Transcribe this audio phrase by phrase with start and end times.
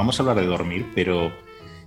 [0.00, 1.30] vamos a hablar de dormir, pero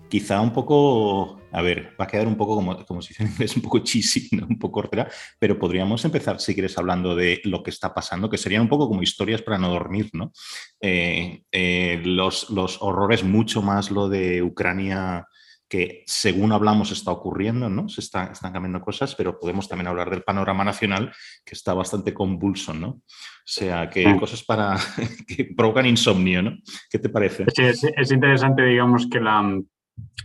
[0.08, 3.64] quizá un poco, a ver, va a quedar un poco como, como si es un
[3.64, 7.92] poco cheesy, un poco cortera, pero podríamos empezar, si quieres, hablando de lo que está
[7.92, 10.32] pasando, que serían un poco como historias para no dormir, ¿no?
[10.80, 15.26] Eh, eh, los, los horrores, mucho más lo de Ucrania
[15.68, 17.90] que según hablamos está ocurriendo, ¿no?
[17.90, 21.12] Se están cambiando cosas, pero podemos también hablar del panorama nacional
[21.46, 22.88] que está bastante convulso, ¿no?
[22.90, 23.02] O
[23.46, 24.78] sea, que hay cosas para
[25.28, 26.58] que provocan insomnio, ¿no?
[26.90, 27.46] ¿Qué te parece?
[27.54, 29.66] Sí, es, interesante, digamos, que la mm,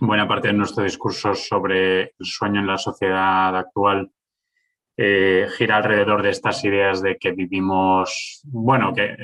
[0.01, 4.11] buena parte de nuestro discurso sobre el sueño en la sociedad actual
[5.01, 9.15] eh, gira alrededor de estas ideas de que vivimos, bueno, que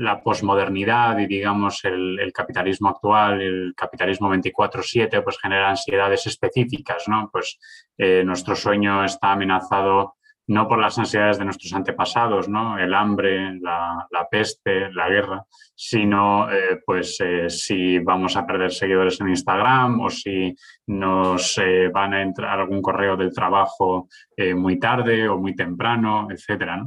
[0.00, 7.28] la posmodernidad y digamos el, capitalismo actual, el capitalismo 24/7, pues genera ansiedades específicas, ¿no?
[7.30, 7.58] Pues
[7.98, 10.14] eh, nuestro sueño está amenazado
[10.48, 12.78] no por las ansiedades de nuestros antepasados, ¿no?
[12.78, 19.20] el hambre, la, peste, la guerra, sino eh, pues eh, si vamos a perder seguidores
[19.20, 20.54] en Instagram o si
[20.86, 24.08] nos eh, van a entrar algún correo del trabajo
[24.54, 26.82] muy tarde o muy temprano, etc.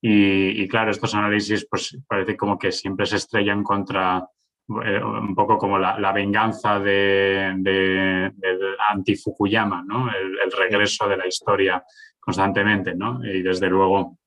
[0.00, 4.26] Y, claro, estos análisis pues parece como que siempre se estrellan contra
[4.68, 10.08] un poco como la, venganza de, del anti-Fukuyama, ¿no?
[10.10, 11.84] el regreso de la historia
[12.26, 13.24] constantemente, ¿no?
[13.24, 14.18] Y desde luego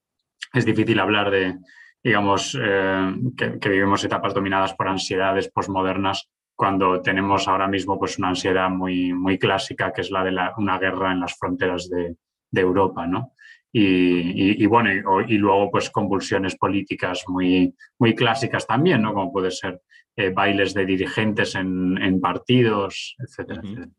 [0.53, 1.57] es difícil hablar de,
[2.01, 8.29] digamos, eh, que, vivimos etapas dominadas por ansiedades posmodernas cuando tenemos ahora mismo pues una
[8.29, 12.15] ansiedad muy, muy clásica que es la de una guerra en las fronteras de,
[12.51, 13.33] Europa, ¿no?
[13.71, 14.89] Y, bueno,
[15.27, 19.13] y, luego pues convulsiones políticas muy, muy clásicas también, ¿no?
[19.13, 19.81] Como puede ser
[20.15, 23.98] eh, bailes de dirigentes en, partidos, etcétera, etcétera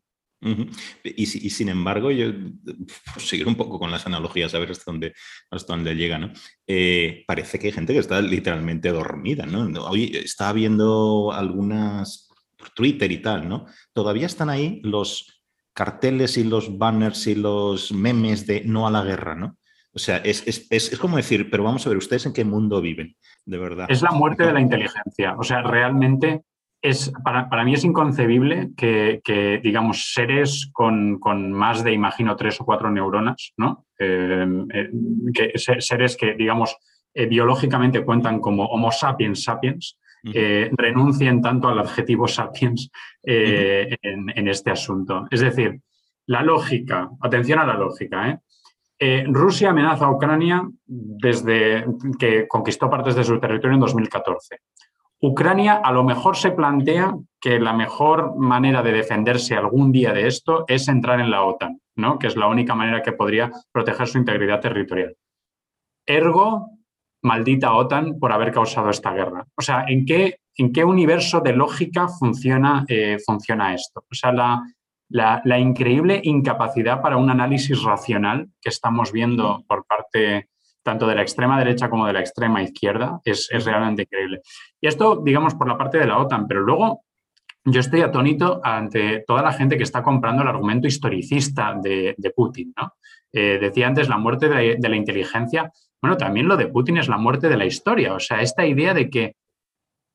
[1.03, 2.31] y, sin embargo, yo
[3.13, 5.13] pues, seguir un poco con las analogías, a ver hasta dónde,
[5.51, 6.31] hasta dónde llega, ¿no?
[6.65, 9.61] Eh, parece que hay gente que está literalmente dormida, ¿no?
[9.83, 13.65] Hoy estaba viendo algunas por Twitter y tal, ¿no?
[13.93, 15.43] Todavía están ahí los
[15.73, 19.57] carteles y los banners y los memes de no a la guerra, ¿no?
[19.93, 22.81] O sea, es, es, es, como decir, pero vamos a ver, ¿ustedes en qué mundo
[22.81, 23.15] viven?
[23.45, 23.87] De verdad.
[23.89, 25.35] Es la muerte de la inteligencia.
[25.37, 26.43] O sea, realmente
[26.81, 31.19] es, para, mí es inconcebible que, digamos, seres con,
[31.51, 33.85] más de, imagino, tres o cuatro neuronas, ¿no?
[33.99, 34.89] Eh, eh,
[35.33, 36.75] que seres que, digamos,
[37.13, 42.91] eh, biológicamente cuentan como Homo sapiens sapiens, renuncien tanto al adjetivo sapiens
[43.23, 45.25] en, este asunto.
[45.29, 45.81] Es decir,
[46.27, 48.39] la lógica, atención a la lógica,
[49.27, 51.85] Rusia amenaza a Ucrania desde
[52.19, 54.59] que conquistó partes de su territorio en 2014.
[55.21, 60.27] Ucrania a lo mejor se plantea que la mejor manera de defenderse algún día de
[60.27, 62.17] esto es entrar en la OTAN, ¿no?
[62.17, 65.15] que es la única manera que podría proteger su integridad territorial.
[66.07, 66.69] Ergo,
[67.23, 69.45] maldita OTAN por haber causado esta guerra.
[69.55, 74.03] O sea, ¿en qué, en qué universo de lógica funciona, eh, funciona esto?
[74.11, 74.63] O sea, la,
[75.09, 80.49] la, increíble incapacidad para un análisis racional que estamos viendo por parte
[80.83, 84.41] tanto de la extrema derecha como de la extrema izquierda, es, realmente increíble.
[84.79, 87.01] Y esto, digamos, por la parte de la OTAN, pero luego
[87.63, 92.73] yo estoy atónito ante toda la gente que está comprando el argumento historicista de, Putin.
[92.75, 92.93] ¿no?
[93.31, 95.71] Eh, decía antes la muerte de la, inteligencia.
[96.01, 98.15] Bueno, también lo de Putin es la muerte de la historia.
[98.15, 99.35] O sea, esta idea de que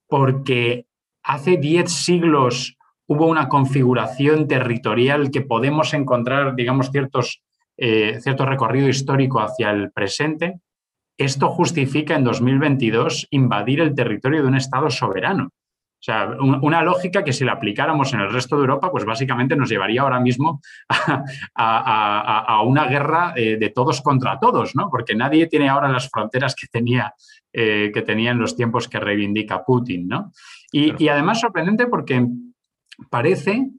[0.09, 0.87] porque
[1.23, 2.77] hace diez siglos
[3.09, 7.43] hubo una configuración territorial que podemos encontrar, digamos, ciertos
[7.77, 10.61] eh, cierto recorrido histórico hacia el presente,
[11.19, 15.51] esto justifica en 2022 invadir el territorio de un Estado soberano.
[15.99, 19.57] O sea, una lógica que si la aplicáramos en el resto de Europa, pues básicamente
[19.57, 20.61] nos llevaría ahora mismo
[21.55, 24.89] a, una guerra eh, de todos contra todos, ¿no?
[24.91, 27.15] Porque nadie tiene ahora las fronteras que tenía,
[27.53, 30.33] eh, que tenía en los tiempos que reivindica Putin, ¿no?
[30.71, 32.27] y además sorprendente porque
[33.09, 33.71] parece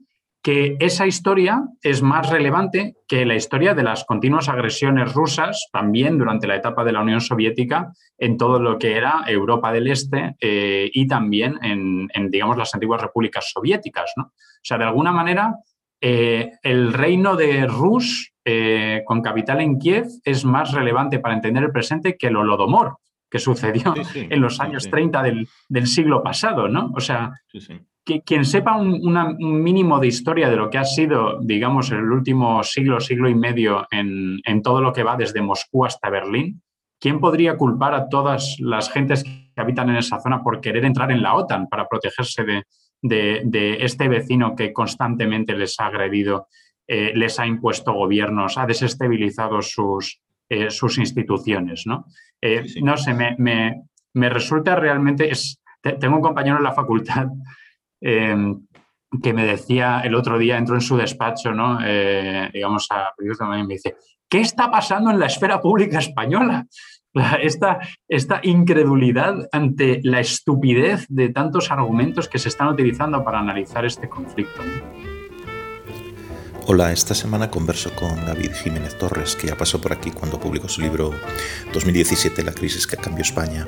[0.42, 6.16] que esa historia es más relevante que la historia de las continuas agresiones rusas, también
[6.16, 10.36] durante la etapa de la Unión Soviética, en todo lo que era Europa del Este
[10.40, 14.12] eh, y también en, digamos, las antiguas repúblicas soviéticas.
[14.16, 14.24] ¿no?
[14.24, 15.56] O sea, de alguna manera,
[16.00, 21.64] eh, el reino de Rus, eh, con capital en Kiev, es más relevante para entender
[21.64, 22.98] el presente que el Holodomor,
[23.28, 26.90] que sucedió en los años 30 del, del, siglo pasado, ¿no?
[26.94, 27.32] O sea,
[28.24, 33.00] quien sepa un, mínimo de historia de lo que ha sido, digamos, el último siglo,
[33.00, 36.62] siglo y medio en, todo lo que va desde Moscú hasta Berlín,
[36.98, 41.12] ¿quién podría culpar a todas las gentes que habitan en esa zona por querer entrar
[41.12, 42.44] en la OTAN para protegerse
[43.02, 46.48] de, este vecino que constantemente les ha agredido,
[46.86, 51.86] eh, les ha impuesto gobiernos, ha desestabilizado sus, eh, sus instituciones?
[51.86, 52.06] ¿no?
[52.40, 55.30] Eh, no sé, me, me, resulta realmente...
[55.30, 55.60] Es,
[56.00, 57.28] tengo un compañero en la facultad
[58.00, 58.60] em,
[59.22, 61.78] que me decía el otro día, entró en su despacho, ¿no?
[61.82, 63.96] Eh, digamos, a y me dice,
[64.28, 66.66] ¿qué está pasando en la esfera pública española?
[67.42, 73.84] Esta, esta incredulidad ante la estupidez de tantos argumentos que se están utilizando para analizar
[73.84, 74.60] este conflicto.
[76.66, 80.68] Hola, esta semana converso con David Jiménez Torres, que ya pasó por aquí cuando publicó
[80.68, 81.12] su libro
[81.72, 83.66] 2017, La crisis que cambió España.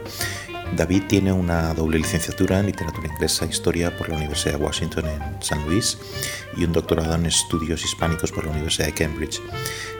[0.76, 5.04] David tiene una doble licenciatura en literatura inglesa e historia por la Universidad de Washington
[5.06, 5.98] en San Luis
[6.56, 9.40] y un doctorado en estudios hispánicos por la Universidad de Cambridge.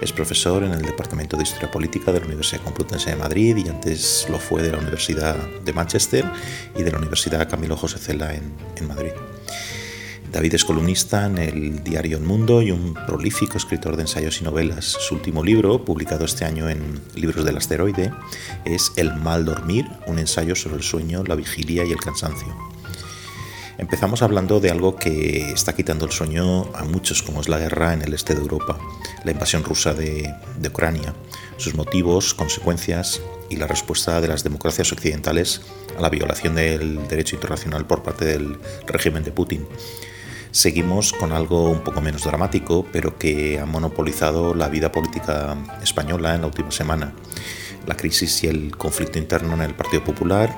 [0.00, 3.68] Es profesor en el Departamento de Historia Política de la Universidad Complutense de Madrid y
[3.68, 6.24] antes lo fue de la Universidad de Manchester
[6.76, 9.12] y de la Universidad Camilo José Cela en, en Madrid.
[10.32, 14.44] David es columnista en el diario El Mundo y un prolífico escritor de ensayos y
[14.44, 14.84] novelas.
[14.84, 18.12] Su último libro, publicado este año en Libros del Asteroide,
[18.64, 22.46] es El mal dormir, un ensayo sobre el sueño, la vigilia y el cansancio.
[23.76, 27.92] Empezamos hablando de algo que está quitando el sueño a muchos, como es la guerra
[27.92, 28.78] en el este de Europa,
[29.24, 31.12] la invasión rusa de, de Ucrania,
[31.56, 35.62] sus motivos, consecuencias y la respuesta de las democracias occidentales
[35.98, 39.66] a la violación del derecho internacional por parte del régimen de Putin
[40.50, 46.34] seguimos con algo un poco menos dramático, pero que ha monopolizado la vida política española
[46.34, 47.12] en la última semana.
[47.86, 50.54] La crisis y el conflicto interno en el Partido Popular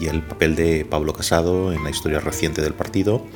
[0.00, 3.26] y el papel de Pablo Casado en la historia reciente del partido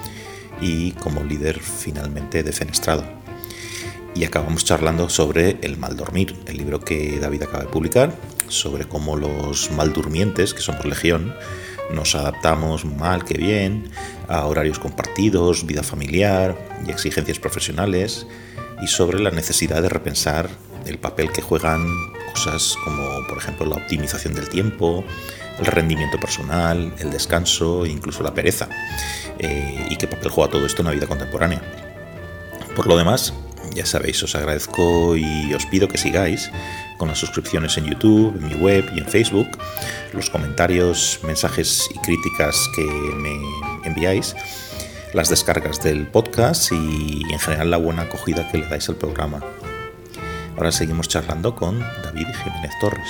[0.61, 3.05] y como líder finalmente defenestrado.
[4.15, 8.15] Y acabamos charlando sobre El mal dormir, el libro que David acaba de publicar,
[8.49, 11.35] sobre cómo los mal durmientes, que somos legión,
[11.91, 13.91] nos adaptamos mal que bien
[14.29, 16.57] a horarios compartidos, vida familiar
[16.87, 18.27] y exigencias profesionales
[18.83, 20.49] y sobre la necesidad de repensar
[20.87, 21.87] el papel que juegan
[22.33, 25.05] cosas como por ejemplo la optimización del tiempo,
[25.59, 28.69] el rendimiento personal, el descanso e incluso la pereza
[29.39, 31.63] eh, y qué papel juega todo esto en la vida contemporánea.
[32.75, 33.33] Por lo demás,
[33.75, 36.51] ya sabéis, os agradezco y os pido que sigáis
[36.97, 39.49] con las suscripciones en YouTube, en mi web y en Facebook,
[40.13, 43.39] los comentarios, mensajes y críticas que me
[43.85, 44.35] enviáis,
[45.13, 49.41] las descargas del podcast y en general la buena acogida que le dais al programa.
[50.57, 53.09] Ahora seguimos charlando con David Jiménez Torres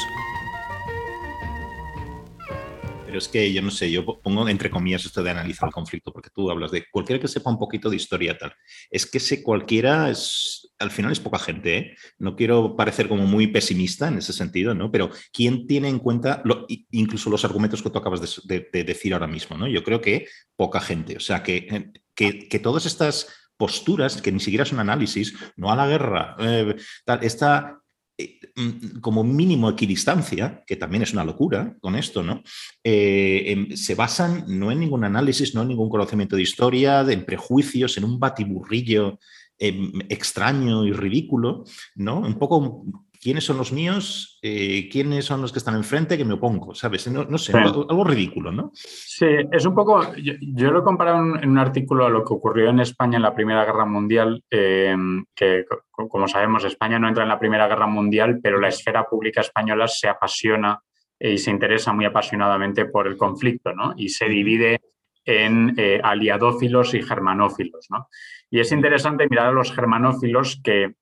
[3.17, 6.31] es que yo no sé, yo pongo entre comillas esto de analizar el conflicto, porque
[6.31, 8.55] tú hablas de cualquiera que sepa un poquito de historia tal.
[8.91, 11.97] Es que ese cualquiera es, al final es poca gente, ¿eh?
[12.19, 14.91] No quiero parecer como muy pesimista en ese sentido, ¿no?
[14.91, 16.43] Pero ¿quién tiene en cuenta
[16.91, 19.67] incluso los argumentos que tú acabas de, decir ahora mismo, ¿no?
[19.67, 20.27] Yo creo que
[20.57, 21.17] poca gente.
[21.17, 25.77] O sea, que, que, todas estas posturas, que ni siquiera es un análisis, no a
[25.77, 27.81] la guerra, eh, tal, esta
[28.19, 32.43] eh, mm, como mínimo equidistancia, que también es una locura con esto, ¿no?
[32.83, 37.27] Eh, em, se basan no en ningún análisis, no en ningún conocimiento de historia, en
[37.27, 39.19] prejuicios, en un batiburrillo
[39.59, 41.65] em, extraño y ridículo,
[41.95, 42.21] ¿no?
[42.21, 42.85] Un poco
[43.21, 47.09] quiénes son los míos, eh, quiénes son los que están enfrente, que me opongo, ¿sabes?
[47.09, 48.71] No, sé, algo, ridículo, ¿no?
[48.75, 52.71] Sí, es un poco, yo, lo he comparado en, un artículo a lo que ocurrió
[52.71, 57.29] en España en la Primera Guerra Mundial, em, que como sabemos España no entra en
[57.29, 60.79] la Primera Guerra Mundial, pero la esfera pública española se apasiona
[61.19, 63.95] y se interesa muy apasionadamente por el conflicto, ¿no?
[63.97, 64.81] Y se divide
[65.27, 68.09] en eh, aliadófilos y germanófilos, ¿no?
[68.49, 70.95] Y es interesante mirar a los germanófilos que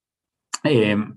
[0.65, 1.15] em,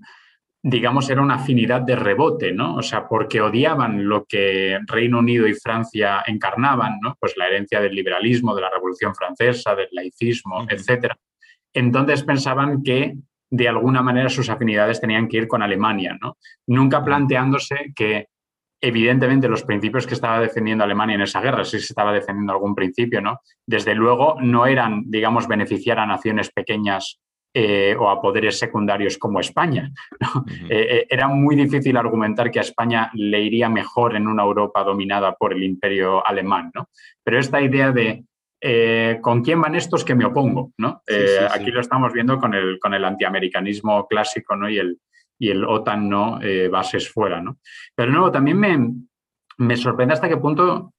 [0.62, 2.76] digamos, era una afinidad de rebote, ¿no?
[2.76, 7.16] O sea, porque odiaban lo que Reino Unido y Francia encarnaban, ¿no?
[7.18, 11.14] Pues la herencia del liberalismo, de la Revolución Francesa, del laicismo, etc.
[11.72, 13.14] Entonces pensaban que
[13.50, 16.36] de alguna manera sus afinidades tenían que ir con Alemania, ¿no?
[16.66, 18.26] Nunca planteándose que
[18.80, 22.74] evidentemente los principios que estaba defendiendo Alemania en esa guerra, si se estaba defendiendo algún
[22.74, 23.40] principio, ¿no?
[23.66, 27.20] Desde luego no eran, digamos, beneficiar a naciones pequeñas
[27.54, 29.90] eh, o a poderes secundarios como España.
[30.70, 34.84] Eh, eh, era muy difícil argumentar que a España le iría mejor en una Europa
[34.84, 36.70] dominada por el imperio alemán.
[36.74, 36.90] ¿no?
[37.24, 38.24] Pero esta idea de
[39.22, 40.72] ¿con quién van estos que me opongo?
[40.76, 41.00] ¿no?
[41.50, 44.68] aquí lo estamos viendo con el, con el antiamericanismo clásico ¿no?
[44.68, 44.98] y, el,
[45.38, 46.40] y el OTAN no
[46.70, 47.40] bases fuera.
[47.40, 47.58] ¿no?
[47.94, 48.90] Pero no, también me,
[49.58, 50.94] me sorprende hasta qué punto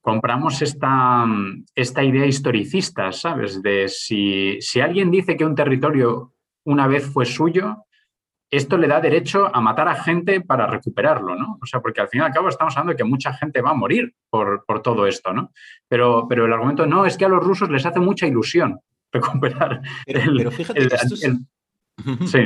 [0.00, 1.26] compramos esta,
[1.74, 3.62] esta idea historicista, ¿sabes?
[3.62, 6.32] De si, si alguien dice que un territorio
[6.64, 7.84] una vez fue suyo,
[8.50, 11.58] esto le da derecho a matar a gente para recuperarlo, ¿no?
[11.60, 13.70] O sea, porque al fin y al cabo estamos hablando de que mucha gente va
[13.70, 15.52] a morir por, todo esto, ¿no?
[15.88, 18.80] Pero, pero el argumento no, es que a los rusos les hace mucha ilusión
[19.12, 19.82] recuperar.
[20.06, 21.16] Pero, fíjate, esto,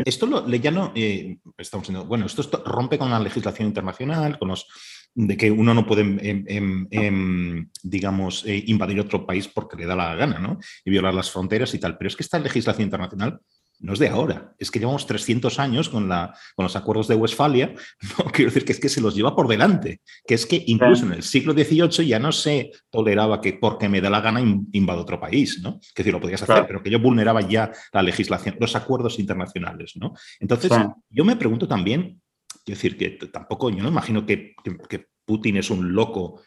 [0.05, 4.67] esto lo, ya no, eh, estamos bueno, esto rompe con la legislación internacional, con los
[5.15, 9.87] de que uno no puede, em, em, em, digamos, eh, invadir otro país porque le
[9.87, 10.59] da la gana, ¿no?
[10.85, 11.99] Y violar las fronteras y tal.
[11.99, 13.41] Pero es que esta legislación internacional
[13.83, 17.17] no es de ahora, es que llevamos 300 años con, la, con los acuerdos de
[17.17, 17.75] Westfalia,
[18.19, 18.25] ¿no?
[18.27, 21.15] quiero decir que es que se los lleva por delante, que es que incluso en
[21.15, 25.21] el siglo XVIII ya no se toleraba que porque me da la gana invado otro
[25.21, 25.81] país, ¿no?
[25.95, 29.95] Que decir, lo podías hacer, pero que yo vulneraba ya la legislación, los acuerdos internacionales,
[29.97, 30.15] ¿no?
[30.39, 30.71] Entonces,
[31.11, 32.21] yo me pregunto también,
[32.65, 34.55] quiero decir que tampoco, yo no imagino que,
[34.89, 36.41] que Putin es un loco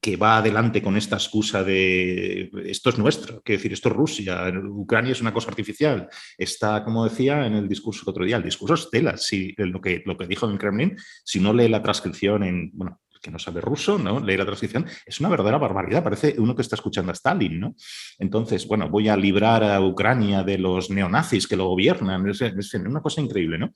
[0.00, 4.52] que va adelante con esta excusa de esto es nuestro, quiero decir, esto es Rusia,
[4.68, 6.08] Ucrania es una cosa artificial.
[6.36, 9.16] Está, como decía en el discurso el otro día, el discurso es tela,
[9.56, 13.00] lo, que, lo que dijo en el Kremlin, si no lee la transcripción en, bueno,
[13.20, 14.20] que no sabe ruso, ¿no?
[14.20, 17.74] Leer la transcripción, es una verdadera barbaridad, parece uno que está escuchando a Stalin, ¿no?
[18.18, 22.74] Entonces, bueno, voy a librar a Ucrania de los neonazis que lo gobiernan, es, es,
[22.74, 23.72] una cosa increíble, ¿no?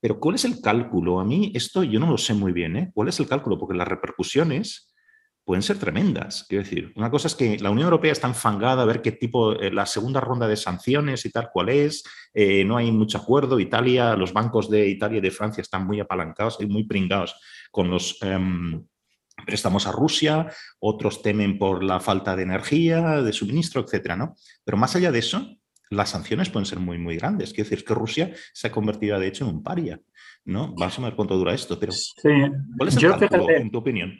[0.00, 1.20] Pero ¿cuál es el cálculo?
[1.20, 2.90] A mí esto yo no lo sé muy bien, ¿eh?
[2.94, 3.58] ¿Cuál es el cálculo?
[3.58, 4.94] Porque las repercusiones
[5.46, 6.44] pueden ser tremendas.
[6.48, 9.52] Quiero decir, una cosa es que la Unión Europea está enfangada a ver qué tipo,
[9.52, 12.02] eh, la segunda ronda de sanciones y tal cual es,
[12.34, 13.60] eh, no hay mucho acuerdo.
[13.60, 17.36] Italia, los bancos de Italia y de Francia están muy apalancados y muy pringados
[17.70, 18.84] con los em,
[19.46, 20.50] préstamos a Rusia,
[20.80, 24.34] otros temen por la falta de energía, de suministro, etcétera, ¿no?
[24.64, 25.58] Pero más allá de eso,
[25.90, 27.52] las sanciones pueden ser muy, muy grandes.
[27.52, 30.00] Quiero decir, que Rusia se ha convertido, de hecho, en un paria,
[30.44, 30.74] ¿no?
[30.76, 31.92] Vamos a ver cuánto dura esto, pero
[32.76, 34.18] ¿cuál es el cálculo, en tu opinión?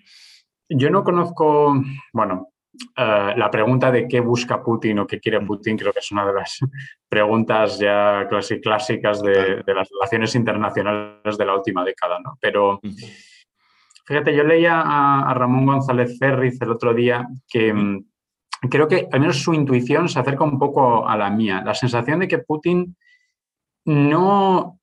[0.68, 1.75] Yo no conozco,
[2.12, 2.49] bueno,
[2.96, 6.26] eh, la pregunta de qué busca Putin o qué quiere Putin creo que es una
[6.26, 6.58] de las
[7.08, 8.28] preguntas ya
[8.62, 12.37] clásicas de, las relaciones internacionales de la última década, ¿no?
[12.40, 12.80] Pero
[14.04, 18.04] fíjate, yo leía a, Ramón González Ferriz el otro día que mm,
[18.68, 21.62] creo que al menos su intuición se acerca un poco a la mía.
[21.64, 22.96] La sensación de que Putin
[23.87, 24.80] no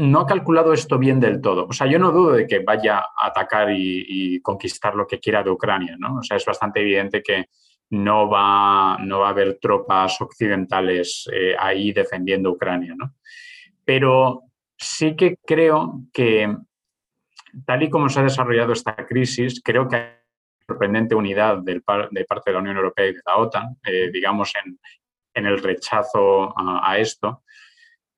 [0.00, 1.66] no ha calculado esto bien del todo.
[1.66, 5.42] O sea, yo no dudo de que vaya a atacar y, conquistar lo que quiera
[5.42, 6.18] de Ucrania, ¿no?
[6.18, 7.46] O sea, es bastante evidente que
[7.90, 13.16] no va, no va a haber tropas occidentales eh, ahí defendiendo Ucrania, ¿no?
[13.84, 14.42] Pero
[14.76, 16.56] sí que creo que,
[17.66, 20.10] tal y como se ha desarrollado esta crisis, creo que hay
[20.66, 24.78] sorprendente unidad de parte de la Unión Europea y de la OTAN, eh, digamos, en,
[25.34, 27.44] el rechazo a esto.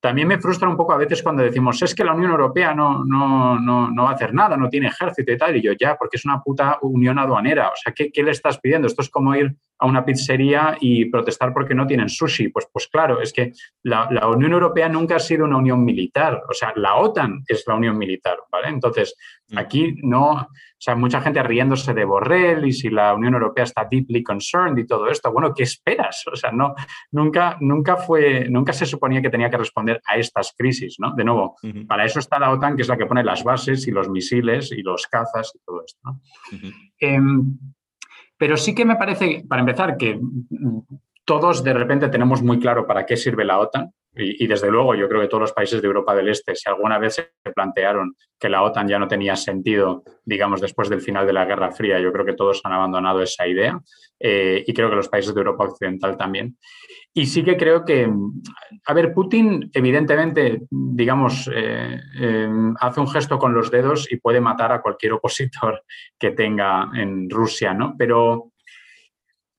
[0.02, 3.04] También me frustra un poco a veces cuando decimos, es que la Unión Europea no,
[3.04, 5.56] no, no, no va a hacer nada, no tiene ejército y tal.
[5.56, 7.68] Y yo, ya, porque es una puta unión aduanera.
[7.68, 8.88] O sea, ¿qué, ¿qué, le estás pidiendo?
[8.88, 12.48] Esto es como ir a una pizzería y protestar porque no tienen sushi.
[12.48, 13.52] Pues, pues claro, es que
[13.84, 16.42] la, la, Unión Europea nunca ha sido una unión militar.
[16.50, 18.70] O sea, la OTAN es la unión militar, ¿vale?
[18.70, 19.14] Entonces,
[19.50, 19.58] mm.
[19.58, 20.48] aquí no,
[20.82, 24.86] sea, mucha gente riéndose de Borrell y si la Unión Europea está deeply concerned y
[24.86, 25.32] todo esto.
[25.32, 26.24] Bueno, ¿qué esperas?
[26.30, 26.74] O sea, no,
[27.12, 31.14] nunca, nunca fue, nunca se suponía que tenía que responder a estas crisis, ¿no?
[31.14, 33.92] De nuevo, para eso está la OTAN, que es la que pone las bases y
[33.92, 36.20] los misiles y los cazas y todo esto, ¿no?
[38.36, 40.18] Pero sí que me parece, para empezar, que
[41.24, 43.92] todos de repente tenemos muy claro para qué sirve la OTAN.
[44.14, 46.98] Y, desde luego yo creo que todos los países de Europa del Este, si alguna
[46.98, 51.32] vez se plantearon que la OTAN ya no tenía sentido, digamos, después del final de
[51.32, 53.80] la Guerra Fría, yo creo que todos han abandonado esa idea
[54.20, 56.58] eh, y creo que los países de Europa Occidental también.
[57.14, 58.10] Y sí que creo que,
[58.86, 64.40] a ver, Putin evidentemente, digamos, eh, em, hace un gesto con los dedos y puede
[64.40, 65.82] matar a cualquier opositor
[66.18, 67.94] que tenga en Rusia, ¿no?
[67.96, 68.51] Pero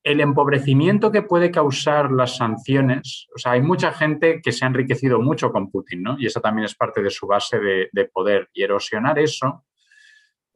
[0.03, 4.67] el empobrecimiento que puede causar las sanciones, o sea, hay mucha gente que se ha
[4.67, 6.15] enriquecido mucho con Putin, ¿no?
[6.19, 8.49] Y esa también es parte de su base de, de poder.
[8.53, 9.63] Y erosionar eso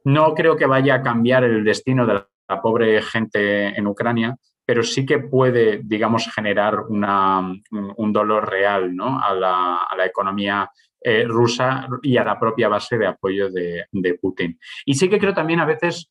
[0.04, 4.82] no creo que vaya a cambiar el destino de la pobre gente en Ucrania, pero
[4.82, 12.24] sí que puede, digamos, generar un dolor real a, la, economía eh, rusa y a
[12.24, 14.58] la propia base de apoyo de, Putin.
[14.84, 16.10] Y sí que creo también a veces,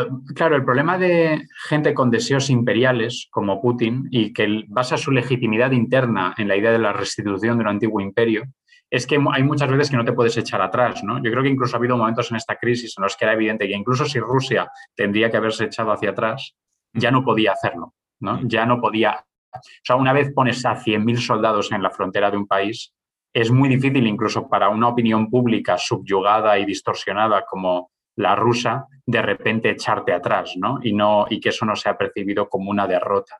[0.00, 5.10] eh, claro, el problema de gente con deseos imperiales como Putin y que basa su
[5.10, 8.44] legitimidad interna en la idea de la restitución de un antiguo imperio,
[8.90, 11.16] es que hay muchas veces que no te puedes echar atrás, ¿no?
[11.22, 13.66] Yo creo que incluso ha habido momentos en esta crisis en los que era evidente
[13.66, 16.54] que incluso si Rusia tendría que haberse echado hacia atrás,
[16.92, 18.40] ya no podía hacerlo, ¿no?
[18.42, 19.24] Ya no podía.
[19.54, 22.92] O sea, una vez pones a 100.000 soldados en la frontera de un país,
[23.32, 29.22] es muy difícil incluso para una opinión pública subyugada y distorsionada como la rusa, de
[29.22, 30.78] repente echarte atrás, ¿no?
[30.82, 33.36] Y, no, y que eso no sea percibido como una derrota.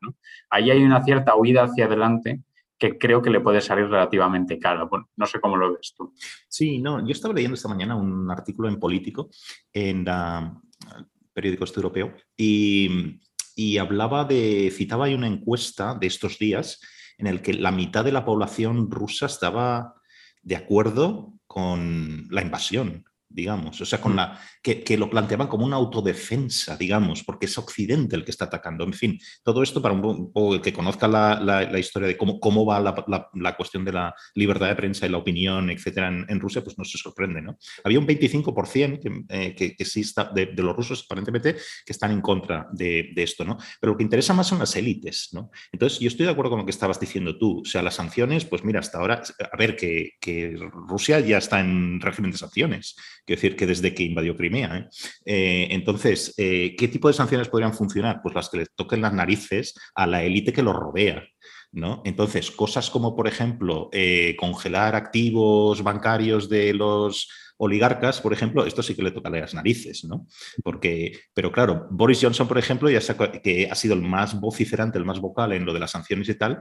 [0.51, 2.41] Ahí hay una cierta huida hacia adelante
[2.79, 4.89] que creo que le puede salir relativamente caro.
[4.89, 6.13] Bueno, no sé cómo lo ves tú.
[6.49, 9.31] Sí, no, yo estaba leyendo esta mañana un artículo en Político,
[9.73, 13.21] en el periódico este europeo, y
[13.55, 16.81] y hablaba de, citaba ahí una encuesta de estos días
[17.19, 19.95] en el que la mitad de la población rusa estaba
[20.43, 25.77] de acuerdo con la invasión digamos, o sea, con la, que, lo planteaban como una
[25.77, 28.85] autodefensa, digamos, porque es Occidente el que está atacando.
[28.85, 32.65] En fin, todo esto para un poco el que conozca la, historia de cómo, cómo
[32.65, 36.79] va la, cuestión de la libertad de prensa y la opinión, etcétera, en, Rusia, pues
[36.79, 37.57] no se sorprende, ¿no?
[37.85, 42.11] Había un 25% que, eh, que, que, sí está, de, los rusos, aparentemente, que están
[42.11, 43.57] en contra de, esto, ¿no?
[43.81, 45.51] Pero lo que interesa más son las élites, ¿no?
[45.71, 47.61] Entonces, yo estoy de acuerdo con lo que estabas diciendo tú.
[47.61, 49.23] O sea, las sanciones, pues mira, hasta ahora,
[49.53, 53.95] a ver, que, que Rusia ya está en régimen de sanciones Quiero decir que desde
[53.95, 54.77] que invadió Crimea.
[54.77, 54.89] ¿eh?
[55.25, 58.21] Eh, entonces, eh, ¿qué tipo de sanciones podrían funcionar?
[58.23, 61.25] Pues las que le toquen las narices a la élite que lo rodea.
[61.71, 62.03] ¿no?
[62.05, 63.89] Entonces, cosas como, por ejemplo,
[64.37, 70.05] congelar activos bancarios de los oligarcas, por ejemplo, esto sí que le toca las narices,
[70.05, 70.27] ¿no?
[70.63, 73.01] Porque, pero claro, Boris Johnson, por ejemplo, ya
[73.43, 76.35] que ha sido el más vociferante, el más vocal en lo de las sanciones y
[76.35, 76.61] tal,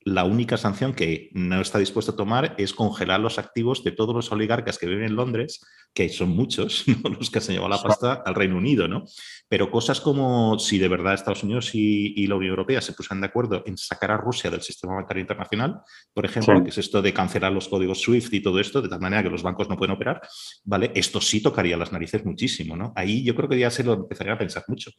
[0.00, 4.14] la única sanción que no está dispuesto a tomar es congelar los activos de todos
[4.14, 5.60] los oligarcas que viven en Londres,
[5.94, 6.84] que son muchos,
[7.18, 9.04] los que se llevado la pasta al Reino Unido, ¿no?
[9.48, 13.28] Pero cosas como si de verdad Estados Unidos y, la Unión Europea se pusieran de
[13.28, 15.80] acuerdo en sacar a Rusia del sistema bancario internacional,
[16.12, 19.00] por ejemplo, que es esto de cancelar los códigos SWIFT y todo esto, de tal
[19.00, 20.20] manera que los bancos no pueden operar,
[20.64, 20.92] ¿vale?
[20.94, 22.92] Esto sí tocaría las narices muchísimo, ¿no?
[22.94, 24.90] Ahí yo creo que ya se lo empezaría a pensar mucho,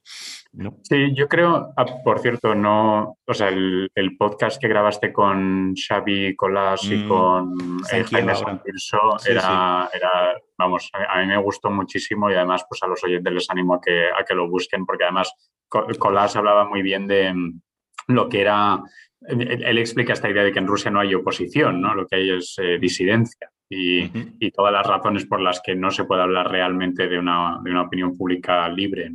[0.84, 5.75] Sí, yo creo, ah, por cierto, no, o sea, el, el podcast que grabaste con
[5.75, 11.69] Xavi Colás y mm, con eh, Jaime Santirso era, era, vamos, a mí me gustó
[11.69, 14.86] muchísimo y además pues a los oyentes les animo a que, a que lo busquen
[14.86, 15.33] porque además
[15.67, 17.62] Colás hablaba muy bien de mm,
[18.07, 18.81] lo que era,
[19.21, 21.93] él explica esta idea de que en Rusia no hay oposición, ¿no?
[21.93, 24.09] lo que hay es eh, disidencia y,
[24.39, 27.69] y, todas las razones por las que no se puede hablar realmente de una, de
[27.69, 29.12] una opinión pública libre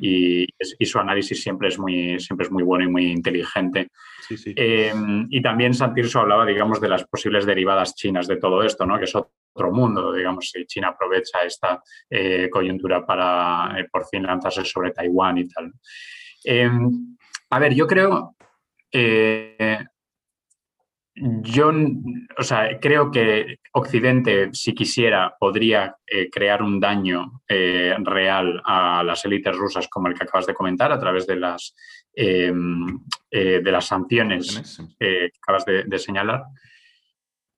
[0.00, 0.46] y,
[0.80, 3.88] su análisis siempre es, muy, siempre es muy bueno y muy inteligente.
[4.56, 8.98] Em, y también Santirso hablaba, digamos, de las posibles derivadas chinas de todo esto, ¿no?
[8.98, 14.24] que es otro mundo, digamos, si China aprovecha esta eh, coyuntura para eh, por fin
[14.24, 15.72] lanzarse sobre Taiwán y tal.
[16.44, 17.16] Em,
[17.50, 18.36] a ver, yo creo,
[18.90, 19.78] eh,
[21.16, 21.70] yo,
[22.36, 29.04] o sea, creo que Occidente, si quisiera, podría eh, crear un daño eh, real a
[29.04, 31.74] las élites rusas, como el que acabas de comentar, a través de las,
[32.12, 32.98] em,
[33.30, 36.44] eh, de las sanciones que acabas de, señalar.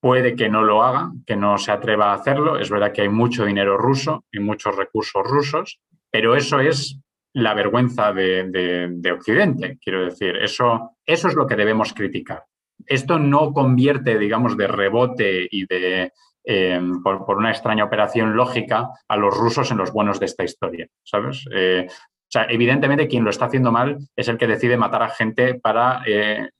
[0.00, 2.58] Puede que no lo haga, que no se atreva a hacerlo.
[2.58, 7.00] Es verdad que hay mucho dinero ruso y muchos recursos rusos, pero eso es
[7.32, 9.78] la vergüenza de, de Occidente.
[9.80, 12.44] Quiero decir, eso, eso es lo que debemos criticar
[12.84, 16.12] esto no convierte, digamos, de rebote y de,
[16.44, 20.86] eh, por, una extraña operación lógica, a los rusos en los buenos de esta historia,
[21.02, 21.44] ¿sabes?
[21.52, 25.08] Eh, o sea, evidentemente quien lo está haciendo mal es el que decide matar a
[25.08, 26.50] gente para eh,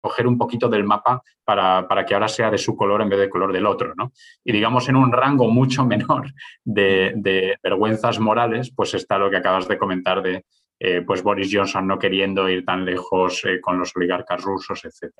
[0.00, 3.30] coger un poquito del mapa para, que ahora sea de su color en vez del
[3.30, 4.12] color del otro, ¿no?
[4.44, 6.32] Y digamos en un rango mucho menor
[6.64, 10.44] de vergüenzas morales, pues está lo que acabas de comentar de
[10.80, 15.12] eh, pues Boris Johnson no queriendo ir tan lejos eh, con los oligarcas rusos, etc.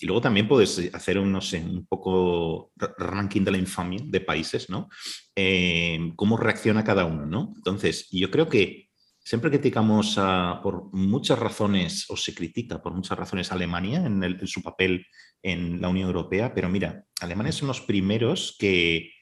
[0.00, 4.20] Y luego también puedes hacer un, no sé, un poco ranking de la infamia de
[4.20, 4.88] países, ¿no?
[5.34, 7.52] Eh, cómo reacciona cada uno, ¿no?
[7.56, 10.18] Entonces, yo creo que siempre criticamos
[10.62, 15.06] por muchas razones, o se critica por muchas razones a Alemania en, su papel
[15.42, 19.13] en la Unión Europea, pero mira, Alemania son los primeros que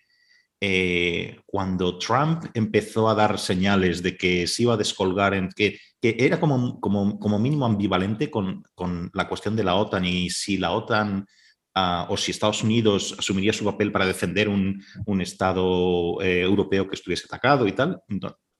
[0.64, 5.80] eh, cuando Trump empezó a dar señales de que se iba a descolgar, en, que,
[6.00, 10.30] que era como, como, como, mínimo ambivalente con, con, la cuestión de la OTAN y
[10.30, 11.26] si la OTAN
[11.74, 16.86] ah, o si Estados Unidos asumiría su papel para defender un, un Estado eh, europeo
[16.88, 18.00] que estuviese atacado y tal.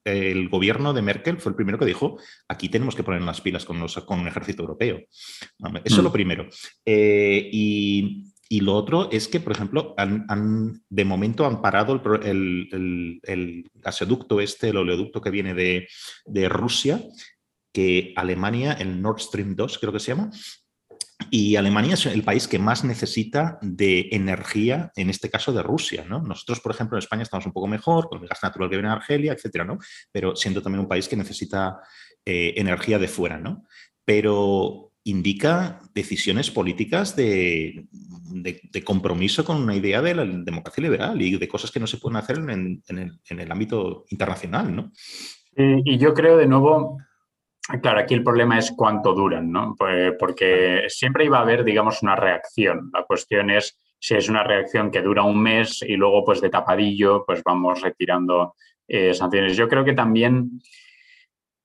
[0.03, 3.63] el gobierno de Merkel fue el primero que dijo, aquí tenemos que poner las pilas
[3.63, 4.97] con, los, con un ejército europeo.
[4.97, 6.11] Eso es lo mm.
[6.11, 6.49] primero.
[6.85, 13.19] Eh, y y lo otro es que, por ejemplo, han, de momento han parado el,
[13.23, 15.87] el, gasoducto este, el oleoducto que viene de,
[16.25, 17.01] de, Rusia,
[17.71, 20.31] que Alemania, el Nord Stream 2 creo que se llama,
[21.29, 26.05] y Alemania es el país que más necesita de energía, en este caso de Rusia.
[26.07, 26.21] ¿no?
[26.21, 28.89] Nosotros, por ejemplo, en España estamos un poco mejor, con el gas natural que viene
[28.89, 29.77] de Argelia, etcétera, ¿no?
[30.11, 31.79] pero siendo también un país que necesita
[32.25, 33.39] eh, energía de fuera.
[33.39, 33.65] ¿no?
[34.05, 37.87] Pero indica decisiones políticas de,
[38.85, 42.17] compromiso con una idea de la democracia liberal y de cosas que no se pueden
[42.17, 44.91] hacer en, el, ámbito internacional, ¿no?
[45.55, 46.97] Y, yo creo, de nuevo,
[47.81, 49.75] claro, aquí el problema es cuánto duran, ¿no?
[49.77, 52.89] Pues, porque siempre iba a haber, digamos, una reacción.
[52.93, 56.49] La cuestión es si es una reacción que dura un mes y luego, pues, de
[56.49, 58.55] tapadillo, pues vamos retirando
[58.87, 59.55] eh, sanciones.
[59.55, 60.59] Yo creo que también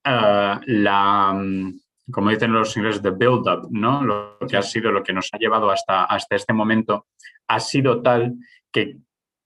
[0.04, 1.34] ah, la
[2.10, 4.02] como dicen los ingleses, the build-up, ¿no?
[4.02, 7.06] Lo que ha sido, lo que nos ha llevado hasta, hasta este momento,
[7.48, 8.34] ha sido tal
[8.72, 8.98] que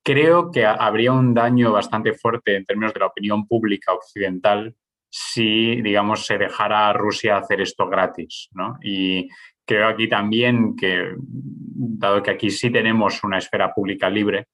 [0.02, 4.74] creo que habría un daño bastante fuerte en términos de la opinión pública occidental
[5.08, 8.48] si, digamos, se dejara a Rusia hacer esto gratis.
[8.52, 8.78] ¿no?
[8.82, 9.28] Y
[9.64, 14.48] creo aquí también que, dado que aquí sí tenemos una esfera pública libre,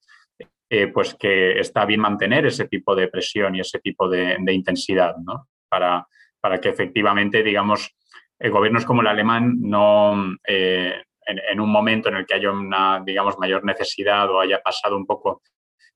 [0.68, 5.16] eh, pues que está bien mantener ese tipo de presión y ese tipo de, intensidad,
[5.16, 5.48] ¿no?
[5.68, 6.06] Para,
[6.40, 7.94] para, que efectivamente, digamos,
[8.38, 13.38] gobiernos como el alemán no, eh, en, un momento en el que haya una, digamos,
[13.38, 15.42] mayor necesidad o haya pasado un poco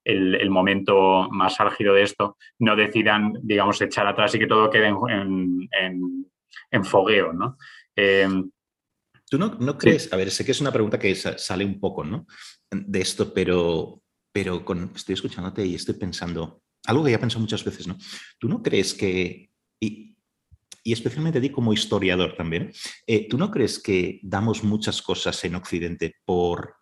[0.04, 4.88] el, momento más álgido de esto, no decidan, digamos, echar atrás y que todo quede
[4.88, 7.56] en, fogueo, ¿no?
[7.96, 8.28] Eh,
[9.28, 12.26] ¿Tú no, crees, a ver, sé que es una pregunta que sale un poco, ¿no?
[12.70, 17.40] De esto, pero, pero con, estoy escuchándote y estoy pensando, algo que ya he pensado
[17.40, 17.96] muchas veces, ¿no?
[18.38, 19.48] ¿Tú no crees que,
[19.80, 20.11] y,
[20.82, 22.72] y especialmente a ti como historiador también,
[23.06, 26.81] eh, ¿tú no crees que damos muchas cosas en Occidente por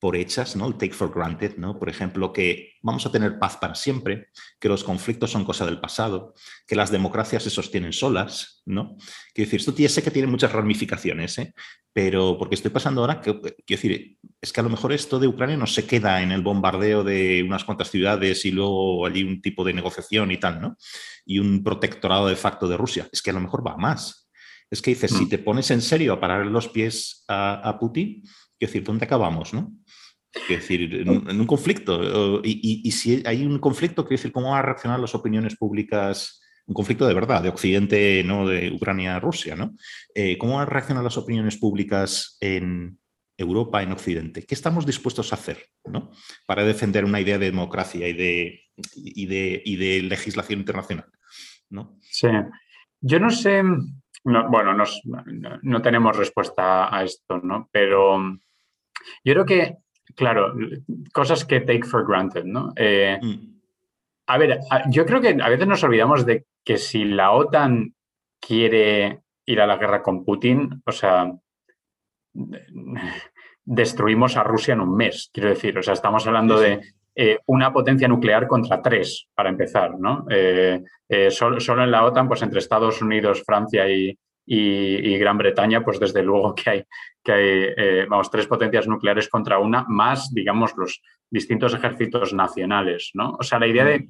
[0.00, 0.66] por hechas, ¿no?
[0.66, 1.78] El take for granted, ¿no?
[1.78, 4.28] Por ejemplo, que vamos a tener paz para siempre,
[4.60, 6.34] que los conflictos son cosa del pasado,
[6.66, 8.96] que las democracias se sostienen solas, ¿no?
[9.34, 11.52] Quiero decir, esto sé que tiene muchas ramificaciones, ¿eh?
[11.92, 15.26] Pero porque estoy pasando ahora, que, quiero decir, es que a lo mejor esto de
[15.26, 19.42] Ucrania no se queda en el bombardeo de unas cuantas ciudades y luego allí un
[19.42, 20.76] tipo de negociación y tal, ¿no?
[21.26, 23.08] Y un protectorado de facto de Rusia.
[23.10, 24.28] Es que a lo mejor va más.
[24.70, 25.28] Es que dices, si mm.
[25.28, 28.22] te pones en serio a parar los pies a, a Putin,
[28.58, 29.72] quiero decir, ¿dónde acabamos, no?
[30.32, 32.42] Es decir, en un, conflicto.
[32.44, 36.40] Y, si hay un conflicto, quiero decir, ¿cómo van a reaccionar las opiniones públicas?
[36.66, 39.74] Un conflicto de verdad, de Occidente, no de Ucrania-Rusia, ¿no?
[40.14, 42.98] Eh, ¿Cómo van a reaccionar las opiniones públicas en
[43.38, 44.44] Europa, en Occidente?
[44.44, 46.10] ¿Qué estamos dispuestos a hacer ¿no?
[46.46, 51.06] para defender una idea de democracia y de, y de, y de legislación internacional?
[51.70, 51.98] ¿no?
[52.02, 52.28] Sí.
[53.00, 53.62] Yo no sé,
[54.24, 54.76] bueno,
[55.62, 57.68] no, tenemos respuesta a esto, ¿no?
[57.72, 58.18] Pero
[59.24, 59.76] yo creo que
[60.14, 60.52] Claro,
[61.12, 62.72] cosas que take for granted, ¿no?
[62.76, 63.58] Eh, mm.
[64.26, 67.94] A ver, yo creo que a veces nos olvidamos de que si la OTAN
[68.40, 71.32] quiere ir a la guerra con Putin, o sea,
[73.64, 75.78] destruimos a Rusia en un mes, quiero decir.
[75.78, 76.80] O sea, estamos hablando de
[77.14, 80.26] eh, una potencia nuclear contra tres, para empezar, ¿no?
[80.30, 80.82] Eh,
[81.30, 84.18] solo, solo, en la OTAN, pues entre Estados Unidos, Francia y,
[84.50, 86.84] y, Gran Bretaña, pues desde luego que hay,
[87.22, 93.10] que hay eh, vamos, tres potencias nucleares contra una, más, digamos, los distintos ejércitos nacionales,
[93.14, 93.36] ¿no?
[93.38, 94.08] O sea, la idea de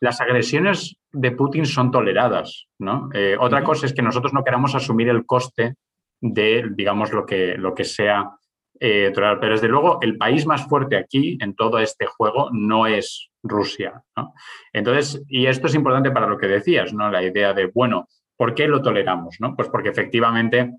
[0.00, 3.08] las agresiones de Putin son toleradas, ¿no?
[3.14, 5.74] Eh, otra cosa es que nosotros no queramos asumir el coste
[6.20, 8.30] de, digamos, lo que, lo que sea
[8.78, 13.30] eh, Pero desde luego el país más fuerte aquí en todo este juego no es
[13.42, 14.02] Rusia.
[14.16, 14.34] ¿no?
[14.72, 17.10] Entonces, y esto es importante para lo que decías, ¿no?
[17.10, 19.36] La idea de, bueno, ¿Por qué lo toleramos?
[19.40, 19.54] ¿no?
[19.56, 20.72] Pues porque efectivamente,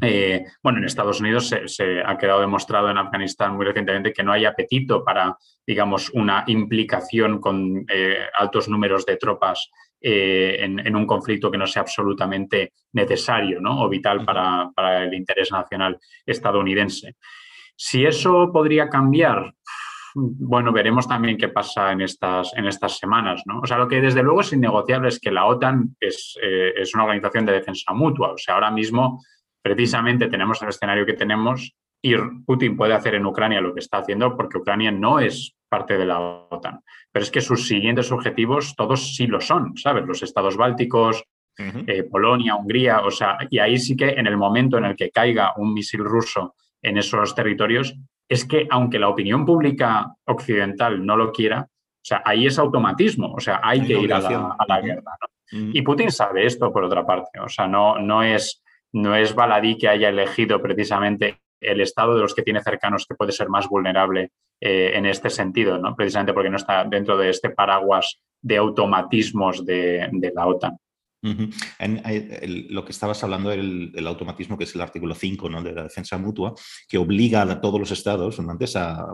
[0.00, 4.32] eh, bueno, en Estados Unidos se, ha quedado demostrado en Afganistán muy recientemente que no
[4.32, 5.36] hay apetito para,
[5.66, 11.66] digamos, una implicación con eh, altos números de tropas eh, en, un conflicto que no
[11.66, 13.82] sea absolutamente necesario ¿no?
[13.82, 17.16] o vital para, para el interés nacional estadounidense.
[17.76, 19.54] Si eso podría cambiar,
[20.14, 23.42] bueno, veremos también qué pasa en estas, en estas semanas.
[23.46, 23.60] ¿no?
[23.60, 26.94] O sea, lo que desde luego es innegociable es que la OTAN es, eh, es
[26.94, 28.32] una organización de defensa mutua.
[28.32, 29.22] O sea, ahora mismo
[29.60, 32.14] precisamente tenemos el escenario que tenemos y
[32.46, 36.04] Putin puede hacer en Ucrania lo que está haciendo porque Ucrania no es parte de
[36.04, 36.80] la OTAN.
[37.10, 40.04] Pero es que sus siguientes objetivos todos sí lo son, ¿sabes?
[40.04, 41.24] Los estados bálticos,
[41.56, 45.10] eh, Polonia, Hungría, o sea, y ahí sí que en el momento en el que
[45.10, 47.96] caiga un misil ruso en esos territorios,
[48.28, 53.32] es que aunque la opinión pública occidental no lo quiera, o sea, ahí es automatismo,
[53.32, 55.16] o sea, hay, que ir a la, guerra.
[55.50, 59.78] Y Putin sabe esto, por otra parte, o sea, no, no, es, no es baladí
[59.78, 63.68] que haya elegido precisamente el estado de los que tiene cercanos que puede ser más
[63.68, 65.96] vulnerable eh, en este sentido, ¿no?
[65.96, 70.78] precisamente porque no está dentro de este paraguas de automatismos de la OTAN
[72.68, 75.62] lo que estabas hablando del el automatismo, que es el artículo 5 ¿no?
[75.62, 76.54] de la defensa mutua,
[76.88, 79.06] que obliga a todos los estados antes a,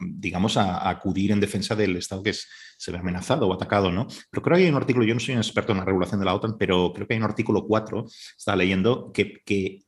[0.00, 3.90] digamos, a, acudir en defensa del estado que se ve amenazado o atacado.
[3.90, 4.06] ¿no?
[4.30, 6.26] Pero creo que hay un artículo, yo no soy un experto en la regulación de
[6.26, 8.04] la OTAN, pero creo que hay un artículo 4,
[8.36, 9.80] estaba leyendo, que, que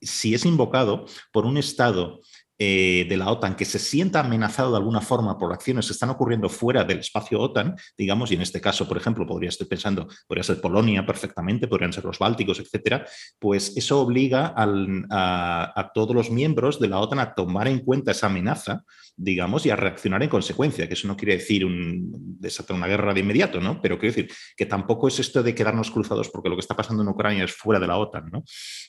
[0.00, 2.20] si es invocado por un estado
[2.66, 6.08] eh, de la OTAN que se sienta amenazado de alguna forma por acciones que están
[6.08, 10.08] ocurriendo fuera del espacio OTAN, digamos, y en este caso, por ejemplo, podría estar pensando,
[10.26, 13.04] podría ser Polonia perfectamente, podrían ser los Bálticos, etcétera,
[13.38, 18.28] pues eso obliga a, todos los miembros de la OTAN a tomar en cuenta esa
[18.28, 18.82] amenaza,
[19.16, 23.14] digamos, y a reaccionar en consecuencia, que eso no quiere decir un, desatar una guerra
[23.14, 23.80] de inmediato, ¿no?
[23.80, 27.02] Pero quiero decir que tampoco es esto de quedarnos cruzados porque lo que está pasando
[27.02, 28.42] en Ucrania es fuera de la OTAN, ¿no?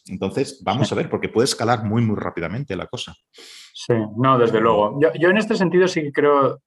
[0.07, 3.15] Entonces, vamos a ver, porque puede escalar muy, muy rápidamente la cosa.
[3.31, 4.99] Sí, no, desde luego.
[4.99, 6.61] Yo, en este sentido sí que creo,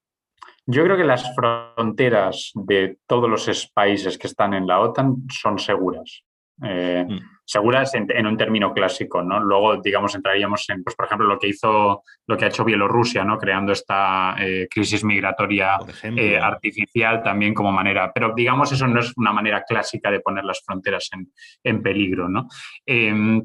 [0.66, 5.58] Yo creo que las fronteras de todos los países que están en la OTAN son
[5.58, 6.22] seguras.
[6.62, 7.18] Eh, mm.
[7.44, 9.40] Seguras en, un término clásico, ¿no?
[9.40, 13.24] Luego, digamos, entraríamos en, pues, por ejemplo, lo que hizo, lo que ha hecho Bielorrusia,
[13.24, 13.38] ¿no?
[13.38, 18.12] Creando esta eh, crisis migratoria eh, artificial también como manera.
[18.12, 21.32] Pero, digamos, eso no es una manera clásica de poner las fronteras en,
[21.64, 22.48] en peligro, ¿no?
[22.84, 23.42] Em,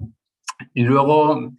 [0.76, 1.54] luego,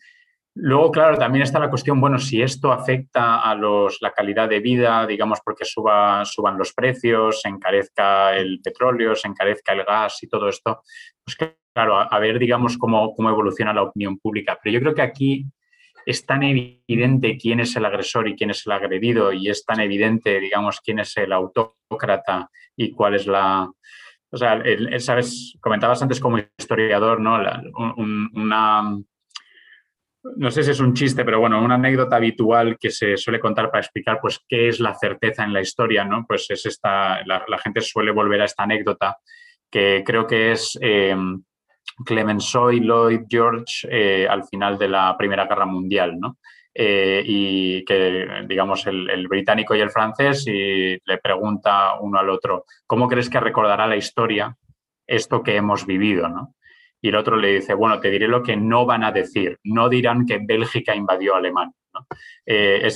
[0.57, 4.61] Luego, claro, también está la cuestión, bueno, si esto afecta a los, la calidad de
[4.61, 10.23] vida, digamos, porque suba, suban los precios, se encarezca el petróleo, se encarezca el gas
[10.23, 10.83] y todo esto,
[11.25, 11.37] pues
[11.75, 14.57] claro, a, ver, digamos, cómo, cómo evoluciona la opinión pública.
[14.63, 15.47] Pero yo creo que aquí
[16.07, 19.81] es tan evidente quién es el agresor y quién es el agredido y es tan
[19.81, 23.69] evidente, digamos, quién es el autócrata y cuál es la...
[24.31, 24.63] O sea,
[24.99, 27.39] sabes, comentabas antes como historiador, ¿no?
[28.35, 28.99] una
[30.37, 33.71] no sé si es un chiste, pero bueno, una anécdota habitual que se suele contar
[33.71, 36.25] para explicar pues qué es la certeza en la historia, ¿no?
[36.27, 39.19] Pues es esta, la, gente suele volver a esta anécdota
[39.71, 41.17] que creo que es eh,
[42.05, 46.39] Clemenceau y Lloyd George eh, al final de la Primera Guerra Mundial, ¿no?
[46.77, 52.31] Eh, y que, digamos, el, el, británico y el francés y le pregunta uno al
[52.31, 54.57] otro, ¿cómo crees que recordará la historia
[55.07, 56.55] esto que hemos vivido, ¿no?
[57.05, 59.91] Y el otro le dice, bueno, te diré lo que no van a decir, no
[59.91, 61.75] dirán que Bélgica invadió Alemania.
[62.47, 62.89] Eh,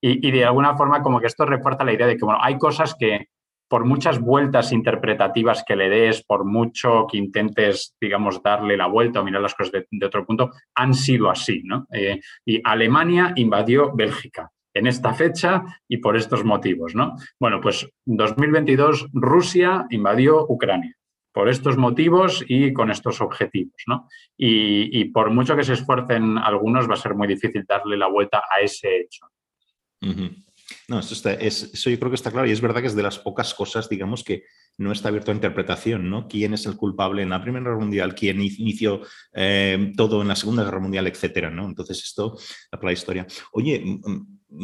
[0.00, 2.94] y, de alguna forma como que esto refuerza la idea de que, bueno, hay cosas
[2.96, 3.26] que
[3.68, 9.20] por muchas vueltas interpretativas que le des, por mucho que intentes, digamos, darle la vuelta
[9.20, 11.88] o mirar las cosas de, otro punto, han sido así, ¿no?
[11.92, 17.16] Eh, y Alemania invadió Bélgica en esta fecha y por estos motivos, ¿no?
[17.40, 20.94] Bueno, pues 2022 Rusia invadió Ucrania
[21.32, 23.82] por estos motivos y con estos objetivos.
[23.86, 24.08] ¿no?
[24.36, 28.42] Y, por mucho que se esfuercen algunos, va a ser muy difícil darle la vuelta
[28.50, 29.26] a ese hecho.
[30.88, 33.02] No, eso, está, eso yo creo que está claro y es verdad que es de
[33.02, 34.44] las pocas cosas, digamos, que
[34.78, 36.26] no está abierto a interpretación, ¿no?
[36.28, 38.14] ¿Quién es el culpable en la Primera Guerra Mundial?
[38.14, 41.66] ¿Quién inició eh, todo en la Segunda Guerra Mundial, etcétera, ¿no?
[41.66, 42.38] Entonces esto,
[42.80, 43.26] la historia.
[43.52, 44.00] Oye,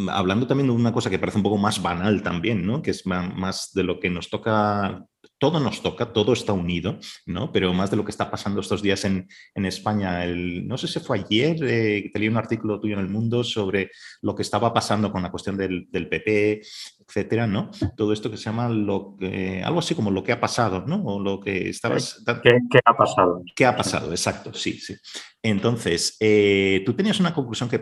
[0.08, 2.82] hablando también de una cosa que parece un poco más banal también, ¿no?
[2.82, 5.04] Que es más de lo que nos toca
[5.38, 7.52] todo nos toca, todo está unido, ¿no?
[7.52, 10.24] Pero más de lo que está pasando estos días en, España.
[10.24, 13.08] El, no sé si fue ayer eh, que te leí un artículo tuyo en El
[13.08, 13.90] Mundo sobre
[14.22, 16.62] lo que estaba pasando con la cuestión del, PP,
[17.06, 17.70] etcétera, ¿no?
[17.96, 21.02] Todo esto que se llama lo que, algo así como lo que ha pasado, ¿no?
[21.04, 22.22] O lo que estabas...
[22.42, 23.42] ¿Qué, ha pasado?
[23.54, 24.10] ¿Qué ha pasado?
[24.10, 24.94] Exacto, sí, sí.
[25.42, 27.80] Entonces, eh, tú tenías una conclusión que,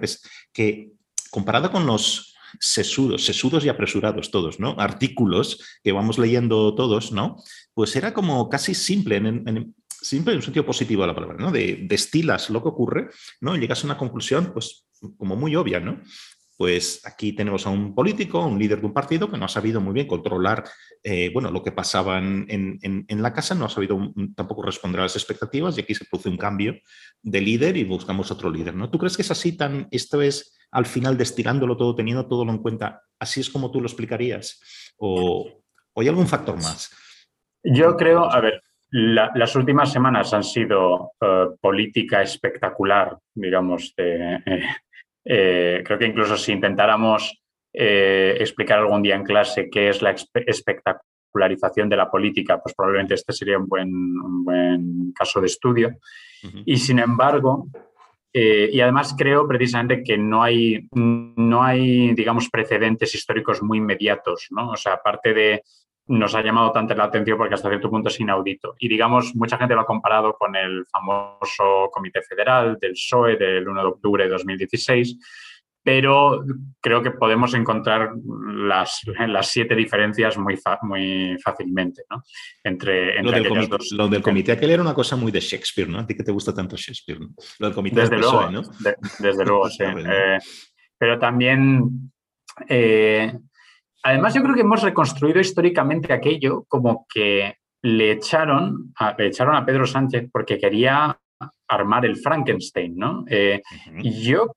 [0.53, 0.91] que
[1.31, 4.77] comparada con los sesudos, sesudos y apresurados todos, ¿no?
[4.79, 7.37] Artículos que vamos leyendo todos, ¿no?
[7.75, 9.75] Pues era como casi simple, en, en
[10.29, 11.51] un sentido positivo de la palabra, ¿no?
[11.51, 13.09] De, destilas lo que ocurre,
[13.41, 13.57] ¿no?
[13.57, 14.87] Y llegas a una conclusión, pues,
[15.17, 16.01] como muy obvia, ¿no?
[16.57, 19.81] Pues aquí tenemos a un político, un líder de un partido que no ha sabido
[19.81, 20.65] muy bien controlar
[21.03, 25.17] eh, bueno, lo que pasaba en, la casa, no ha sabido tampoco responder a las
[25.17, 26.79] expectativas y aquí se produce un cambio
[27.23, 28.75] de líder y buscamos otro líder.
[28.75, 28.89] ¿no?
[28.89, 32.59] ¿Tú crees que es así tan, esto es al final destilándolo todo, teniendo todo en
[32.59, 34.93] cuenta, así es como tú lo explicarías?
[34.99, 35.63] ¿O,
[35.95, 36.93] hay algún factor más?
[37.63, 38.61] Yo creo, a ver,
[38.91, 43.95] las últimas semanas han sido eh, política espectacular, digamos.
[43.97, 44.39] Eh,
[45.25, 47.41] eh, creo que incluso si intentáramos
[47.73, 50.15] explicar algún día en clase qué es la
[50.47, 55.99] espectacularización de la política, pues probablemente este sería un buen, un buen caso de estudio.
[56.67, 57.67] Y sin embargo,
[58.37, 64.49] eh, y además creo precisamente que no hay, no hay, digamos, precedentes históricos muy inmediatos,
[64.51, 64.71] ¿no?
[64.71, 65.63] O sea, aparte de,
[66.09, 68.75] nos ha llamado tanto la atención porque hasta cierto punto es inaudito.
[68.81, 73.69] Y digamos, mucha gente lo ha comparado con el famoso Comité Federal del PSOE del
[73.69, 75.17] 1 de octubre de 2016,
[75.85, 76.43] pero
[76.81, 78.15] creo que podemos encontrar
[78.57, 82.23] las, las siete diferencias muy, muy fácilmente ¿no?
[82.65, 83.93] entre, entre lo, del dos.
[83.93, 85.99] lo del comité aquel era una cosa muy de Shakespeare, ¿no?
[85.99, 87.35] A ti que te gusta tanto Shakespeare, ¿no?
[87.59, 88.63] Lo del comité desde luego, ¿no?
[89.19, 89.85] desde luego, sí.
[89.85, 90.39] Eh,
[90.97, 92.11] pero también,
[92.67, 93.39] eh,
[94.03, 99.55] además yo creo que hemos reconstruido históricamente aquello como que le echaron, a, le echaron
[99.55, 101.21] a Pedro Sánchez porque quería
[101.69, 103.27] armar el Frankenstein, ¿no?
[103.29, 103.61] Eh,
[104.03, 104.55] yo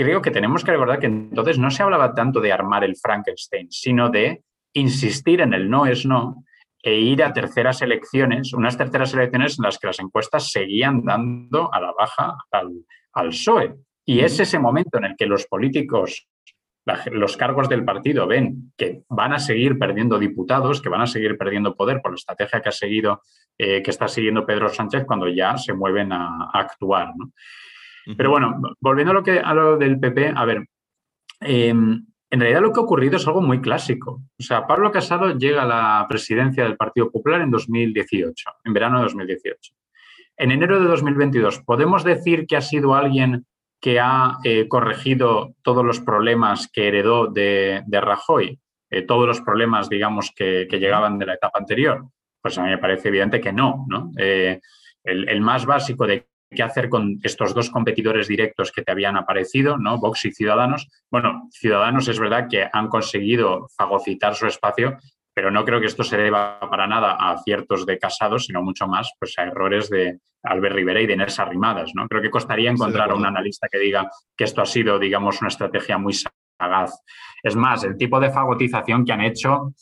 [0.00, 3.70] creo que tenemos que recordar que entonces no se hablaba tanto de armar el Frankenstein,
[3.70, 6.42] sino de insistir en el no es no
[6.82, 11.70] e ir a terceras elecciones, unas terceras elecciones en las que las encuestas seguían dando
[11.70, 13.74] a la baja al, al PSOE.
[14.06, 16.26] Y es ese momento en el que los políticos,
[17.12, 21.36] los cargos del partido ven que van a seguir perdiendo diputados, que van a seguir
[21.36, 23.20] perdiendo poder por la estrategia que ha seguido,
[23.58, 27.12] eh, que está siguiendo Pedro Sánchez cuando ya se mueven a, a actuar.
[27.14, 27.32] ¿no?
[28.16, 30.66] Pero bueno, volviendo a lo, que, a lo del PP, a ver,
[31.40, 34.22] em, En realidad lo que ha ocurrido es algo muy clásico.
[34.38, 38.98] O sea, Pablo Casado llega a la presidencia del Partido Popular en 2018, en verano
[38.98, 39.72] de 2018.
[40.36, 43.46] En enero de 2022, ¿podemos decir que ha sido alguien
[43.80, 48.58] que ha eh, corregido todos los problemas que heredó de, Rajoy?
[48.90, 52.06] Eh, todos los problemas, digamos, que, llegaban de la etapa anterior.
[52.40, 53.84] Pues a mí me parece evidente que no.
[53.88, 54.12] ¿no?
[54.16, 54.60] Eh,
[55.04, 59.78] el, más básico de qué hacer con estos dos competidores directos que te habían aparecido,
[59.78, 59.98] ¿no?
[59.98, 60.88] Vox y Ciudadanos.
[61.10, 64.98] Bueno, Ciudadanos es verdad que han conseguido fagocitar su espacio,
[65.32, 68.86] pero no creo que esto se deba para nada a aciertos de Casados, sino mucho
[68.86, 71.92] más pues, a errores de Albert Rivera y de Inés Arrimadas.
[71.94, 72.08] ¿no?
[72.08, 75.48] Creo que costaría encontrar a un analista que diga que esto ha sido, digamos, una
[75.48, 77.00] estrategia muy sagaz.
[77.42, 79.72] Es más, el tipo de fagotización que han hecho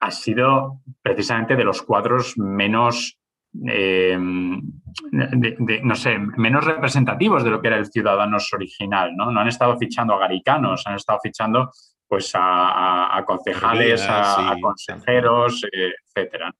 [0.00, 3.17] ha sido precisamente de los cuadros menos
[3.66, 9.30] eh, no sé, menos representativos de lo que era el Ciudadanos original, ¿no?
[9.30, 11.70] No han estado fichando a garicanos, han estado fichando
[12.06, 16.50] pues a, concejales, a, consejeros, etcétera.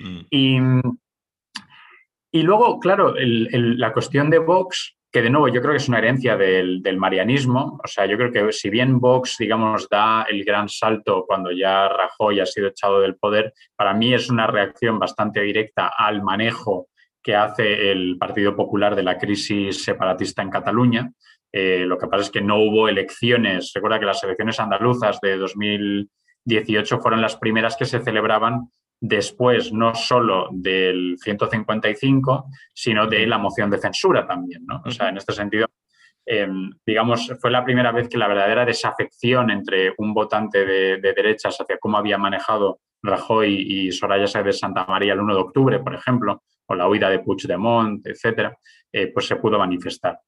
[0.00, 0.20] Mm.
[0.30, 0.58] Y,
[2.32, 5.98] y, luego, claro, la cuestión de Vox que de nuevo yo creo que es una
[5.98, 7.80] herencia del, marianismo.
[7.82, 11.88] O sea, yo creo que si bien Vox, digamos, da el gran salto cuando ya
[11.88, 16.88] Rajoy ha sido echado del poder, para mí es una reacción bastante directa al manejo
[17.22, 21.10] que hace el Partido Popular de la crisis separatista en Cataluña.
[21.50, 23.72] Eh, lo que pasa es que no hubo elecciones.
[23.74, 29.94] Recuerda que las elecciones andaluzas de 2018 fueron las primeras que se celebraban después no
[29.94, 34.64] solo del 155, sino de la moción de censura también.
[34.66, 34.82] ¿no?
[34.84, 35.68] O sea, en este sentido,
[36.26, 41.60] em, digamos, fue la primera vez que la verdadera desafección entre un votante de, derechas
[41.60, 45.94] hacia cómo había manejado Rajoy y Soraya Sáenz Santa María el 1 de octubre, por
[45.94, 48.56] ejemplo, o la huida de Puigdemont, etcétera,
[48.92, 50.18] eh, pues se pudo manifestar.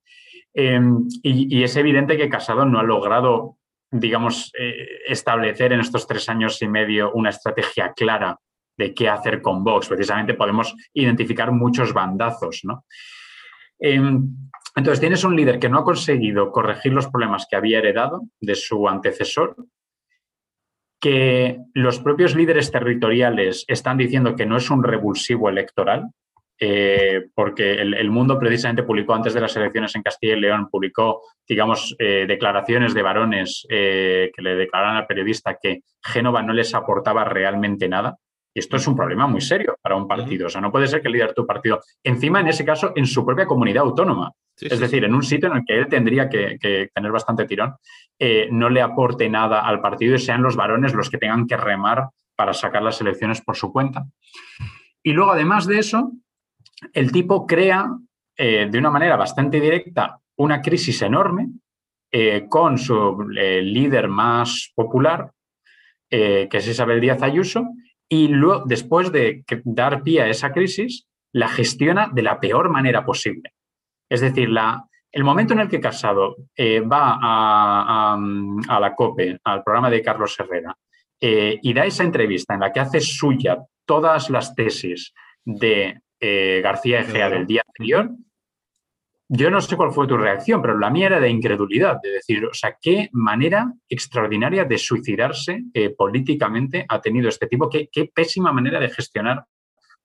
[0.54, 3.58] Em, y, es evidente que Casado no ha logrado,
[3.90, 8.38] digamos, eh, establecer en estos tres años y medio una estrategia clara
[8.80, 9.88] de qué hacer con Vox.
[9.88, 12.62] Precisamente podemos identificar muchos bandazos.
[12.64, 12.86] ¿no?
[13.78, 14.34] Em,
[14.74, 18.54] entonces, tienes un líder que no ha conseguido corregir los problemas que había heredado de
[18.54, 19.54] su antecesor,
[20.98, 26.08] que los propios líderes territoriales están diciendo que no es un revulsivo electoral,
[26.62, 31.22] eh, porque el, mundo precisamente publicó antes de las elecciones en Castilla y León, publicó,
[31.48, 36.74] digamos, eh, declaraciones de varones eh, que le declararon al periodista que Génova no les
[36.74, 38.18] aportaba realmente nada.
[38.52, 40.46] Y esto es un problema muy serio para un partido.
[40.46, 42.92] O sea, no puede ser que el líder de tu partido, encima en ese caso,
[42.96, 46.28] en su propia comunidad autónoma, es decir, en un sitio en el que él tendría
[46.28, 46.58] que,
[46.92, 47.76] tener bastante tirón,
[48.18, 51.56] eh, no le aporte nada al partido y sean los varones los que tengan que
[51.56, 54.04] remar para sacar las elecciones por su cuenta.
[55.02, 56.12] Y luego, además de eso,
[56.92, 57.88] el tipo crea
[58.36, 61.48] eh, de una manera bastante directa una crisis enorme
[62.10, 65.30] eh, con su líder más popular,
[66.08, 67.68] que es Isabel Díaz Ayuso,
[68.12, 73.04] y luego, después de dar pie a esa crisis, la gestiona de la peor manera
[73.04, 73.54] posible.
[74.10, 78.18] Es decir, la, el momento en el que Casado eh, va a,
[78.80, 80.76] la COPE, al programa de Carlos Herrera,
[81.20, 86.60] eh, y da esa entrevista en la que hace suya todas las tesis de eh,
[86.64, 88.10] García Egea del día anterior,
[89.32, 92.44] yo no sé cuál fue tu reacción, pero la mía era de incredulidad, de decir,
[92.44, 98.52] o sea, qué manera extraordinaria de suicidarse eh, políticamente ha tenido este tipo, qué, pésima
[98.52, 99.44] manera de gestionar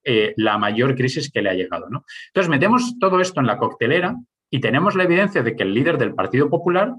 [0.03, 1.89] eh, la mayor crisis que le ha llegado.
[1.89, 2.05] ¿no?
[2.27, 4.15] Entonces, metemos todo esto en la coctelera
[4.51, 6.93] y tenemos la evidencia de que el líder del Partido Popular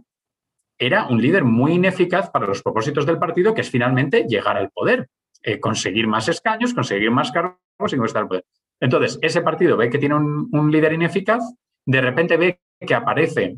[0.81, 4.71] era un líder muy ineficaz para los propósitos del partido, que es finalmente llegar al
[4.71, 5.07] poder,
[5.45, 7.61] eh, conseguir más escaños, conseguir más cargos
[7.93, 8.45] y estar al poder.
[8.81, 11.45] Entonces, ese partido ve que tiene un líder ineficaz
[11.87, 13.57] de repente ve que aparece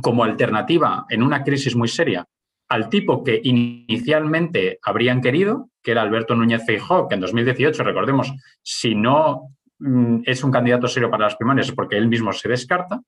[0.00, 2.26] como alternativa en una crisis muy seria
[2.68, 8.32] al tipo que inicialmente habrían querido, que era Alberto Núñez Feijóo, que en 2018, recordemos,
[8.62, 9.48] si no
[9.80, 13.00] mm, es un candidato serio para las primarias es porque él mismo se descarta,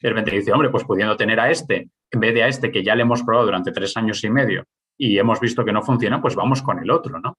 [0.00, 2.84] de repente dice, hombre, pues pudiendo tener a este, en vez de a este que
[2.84, 4.64] ya le hemos probado durante tres años y medio
[4.96, 7.38] y hemos visto que no funciona, pues vamos con el otro, ¿no?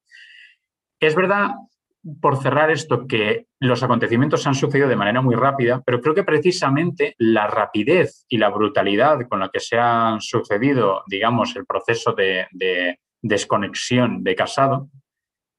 [0.99, 1.51] Es verdad
[2.21, 6.23] por cerrar esto, que los acontecimientos han sucedido de manera muy rápida, pero creo que
[6.23, 12.13] precisamente la rapidez y la brutalidad con la que se ha sucedido, digamos, el proceso
[12.13, 12.47] de,
[13.21, 14.89] desconexión de Casado,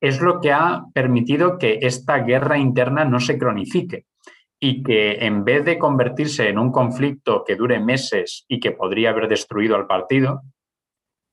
[0.01, 4.07] es lo que ha permitido que esta guerra interna no se cronifique
[4.59, 9.11] y que en vez de convertirse en un conflicto que dure meses y que podría
[9.11, 10.41] haber destruido al partido,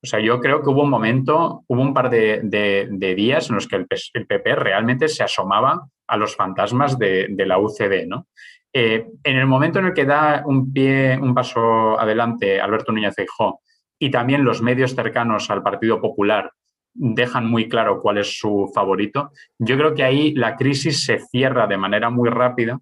[0.04, 3.68] o sea, yo creo que hubo un momento, hubo un par de, días en los
[3.68, 8.28] que el, PP realmente se asomaba a los fantasmas de, la UCD, ¿no?
[8.74, 13.16] Eh, en el momento en el que da un pie, un paso adelante Alberto Núñez
[13.16, 13.62] Feijóo
[13.98, 16.52] y también los medios cercanos al Partido Popular
[16.94, 21.68] dejan muy claro cuál es su favorito, yo creo que ahí la crisis se cierra
[21.68, 22.80] de manera muy rápida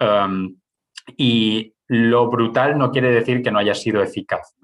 [0.00, 0.56] um,
[1.16, 4.56] y lo brutal no quiere decir que no haya sido eficaz.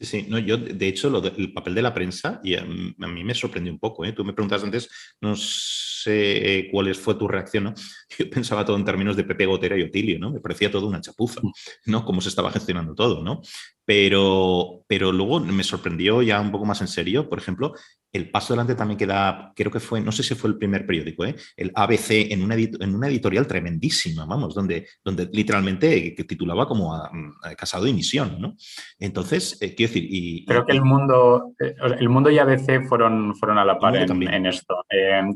[0.00, 3.72] Sí, no, yo de hecho el papel de la prensa y a, mí me sorprendió
[3.72, 4.04] un poco.
[4.04, 4.12] ¿eh?
[4.12, 4.88] Tú me preguntas antes,
[5.20, 7.74] no sé eh, cuál fue tu reacción, ¿no?
[8.18, 10.30] Yo pensaba todo en términos de Pepe Gotera y Otilio, ¿no?
[10.30, 11.40] Me parecía todo una chapuza,
[11.86, 12.04] ¿no?
[12.04, 13.40] Cómo se estaba gestionando todo, ¿no?
[13.84, 17.74] Pero, pero luego me sorprendió ya un poco más en serio, por ejemplo,
[18.12, 21.24] el paso adelante también queda, creo que fue, no sé si fue el primer periódico,
[21.24, 21.34] ¿eh?
[21.56, 26.94] el ABC, en una, en una editorial tremendísima, vamos, donde, donde literalmente que titulaba como
[26.94, 27.10] a,
[27.56, 28.54] Casado y Misión, ¿no?
[28.98, 30.08] Entonces, eh, quiero decir...
[30.10, 33.96] Y, creo que el mundo, eh, el mundo y ABC fueron, fueron a la par
[33.96, 34.84] en, esto.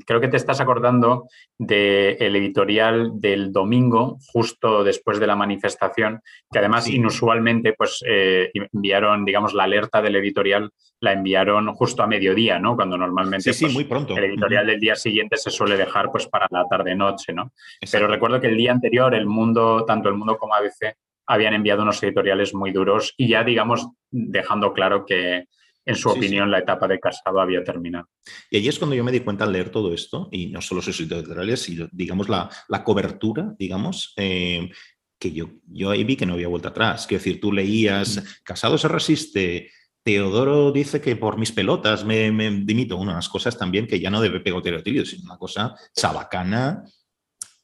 [0.07, 6.21] creo que te estás acordando del editorial del domingo, justo después de la manifestación,
[6.51, 10.71] que además inusualmente pues enviaron, digamos, la alerta del editorial
[11.03, 12.77] la enviaron justo a mediodía, ¿no?
[12.77, 14.17] Cuando normalmente sí, pues, muy pronto.
[14.17, 17.53] el editorial del día siguiente se suele dejar pues para la tarde-noche, ¿no?
[17.91, 20.97] Pero recuerdo que el día anterior el mundo, tanto el mundo como ABC,
[21.27, 25.47] habían enviado unos editoriales muy duros y ya, digamos, dejando claro que,
[25.85, 28.09] en su opinión, la etapa de Casado había terminado.
[28.51, 30.81] Y allí es cuando yo me di cuenta al leer todo esto, y no solo
[30.81, 34.71] sus editoriales, sino, digamos, la, la cobertura, digamos, eh,
[35.19, 37.07] que yo, yo ahí vi que no había vuelta atrás.
[37.07, 38.43] Quiero decir, tú leías.
[38.45, 39.71] Casado se resiste,
[40.05, 42.31] Teodoro dice que por mis pelotas me,
[42.65, 42.97] dimito.
[42.97, 46.85] Unas cosas también que ya no debe pegotero sino una cosa chabacana,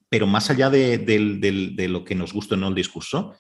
[0.09, 3.35] pero más allá de, lo que nos gusta o no el discurso,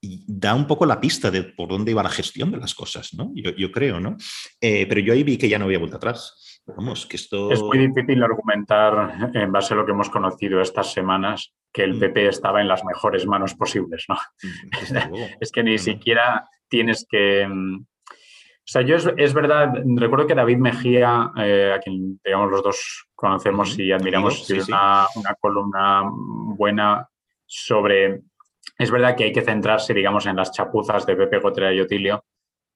[0.00, 3.32] da un poco la pista de por dónde iba la gestión de las cosas, ¿no?
[3.34, 4.16] Yo, creo, ¿no?
[4.60, 6.62] Eh, pero yo ahí vi que ya no había vuelta atrás.
[6.66, 7.50] Vamos, que esto...
[7.50, 11.98] Es muy difícil argumentar, en base a lo que hemos conocido estas semanas, que el
[11.98, 12.28] PP mm.
[12.28, 14.16] estaba en las mejores manos posibles, ¿no?
[14.42, 17.86] Mm, es que ni siquiera tienes que mm,
[18.68, 23.08] o sea, yo es, verdad, recuerdo que David Mejía, eh, a quien digamos los dos
[23.14, 25.06] conocemos y admiramos, tiene una,
[25.40, 27.08] columna buena
[27.46, 28.24] sobre.
[28.78, 32.26] Es verdad que hay que centrarse, digamos, en las chapuzas de Pepe Gotera y Otilio,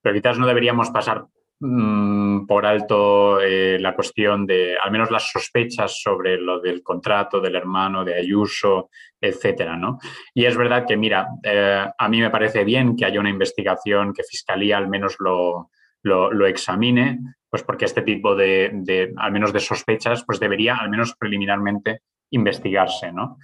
[0.01, 1.27] pero quizás no deberíamos pasar
[1.59, 7.39] mm, por alto eh, la cuestión de, al menos las sospechas sobre lo del contrato
[7.39, 8.89] del hermano de Ayuso,
[9.21, 9.99] etcétera, ¿no?
[10.33, 14.11] Y es verdad que, mira, eh, a mí me parece bien que haya una investigación,
[14.11, 15.69] que Fiscalía al menos lo,
[16.03, 21.15] lo, examine, pues porque este tipo de, al menos de sospechas, pues debería al menos
[21.17, 22.01] preliminarmente
[22.31, 23.37] investigarse, ¿no?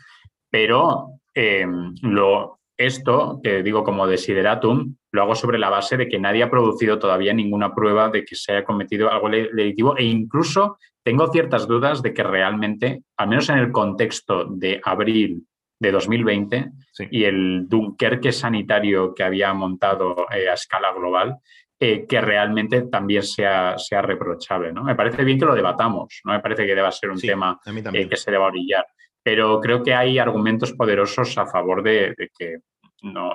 [0.49, 6.19] Pero em, lo, esto, que digo como desideratum, lo hago sobre la base de que
[6.19, 10.77] nadie ha producido todavía ninguna prueba de que se haya cometido algo delictivo e incluso
[11.03, 15.45] tengo ciertas dudas de que realmente, al menos en el contexto de abril
[15.79, 16.71] de 2020
[17.09, 21.37] y el Dunkerque sanitario que había montado eh, a escala global,
[21.81, 24.73] eh, que realmente también sea, sea reprochable.
[24.73, 24.83] ¿no?
[24.83, 27.57] Me parece bien que lo debatamos, no me parece que deba ser un tema
[27.93, 28.85] eh, que se deba orillar,
[29.23, 32.57] pero creo que hay argumentos poderosos a favor de, que
[33.03, 33.31] no,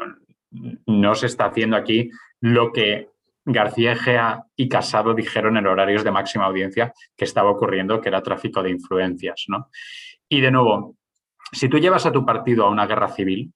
[0.87, 3.09] no se está haciendo aquí lo que
[3.47, 8.23] García Egea y Casado dijeron en horarios de máxima audiencia que estaba ocurriendo, que era
[8.23, 9.45] tráfico de influencias.
[9.49, 9.71] ¿no?
[10.29, 10.97] Y de nuevo,
[11.53, 13.53] si tú llevas a tu partido a una guerra civil,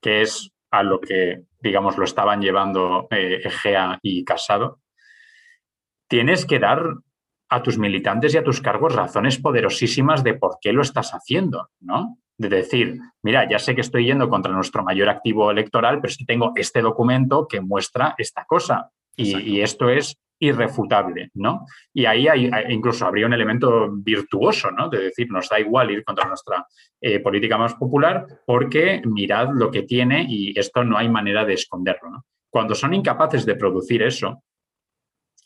[0.00, 4.80] que es a lo que, digamos, lo estaban llevando eh, Egea y Casado,
[6.08, 6.96] tienes que dar
[7.48, 11.70] a tus militantes y a tus cargos razones poderosísimas de por qué lo estás haciendo,
[11.80, 12.18] ¿no?
[12.38, 16.16] De decir, mira, ya sé que estoy yendo contra nuestro mayor activo electoral, pero es
[16.16, 18.90] que tengo este documento que muestra esta cosa.
[19.16, 21.66] y, esto es irrefutable, ¿no?
[21.92, 24.88] Y ahí hay, incluso habría un elemento virtuoso, ¿no?
[24.88, 26.66] De decir, nos da igual ir contra nuestra
[27.00, 31.54] eh, política más popular porque mirad lo que tiene y esto no hay manera de
[31.54, 32.24] esconderlo, ¿no?
[32.48, 34.42] Cuando son incapaces de producir eso,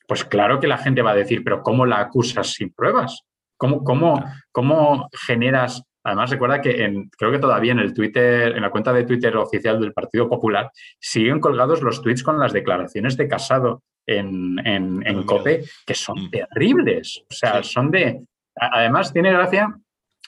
[0.07, 3.23] pues claro que la gente va a decir, pero ¿cómo la acusas sin pruebas?
[3.57, 8.61] ¿Cómo, cómo, cómo generas Además, recuerda que en, creo que todavía en el Twitter, en
[8.61, 10.71] la cuenta de Twitter oficial del Partido Popular,
[11.01, 16.31] siguen colgados los tweets con las declaraciones de Casado en, en, COPE, que son mm.
[16.31, 17.23] terribles.
[17.31, 18.21] O sea, son de.
[18.57, 19.75] Además, tiene gracia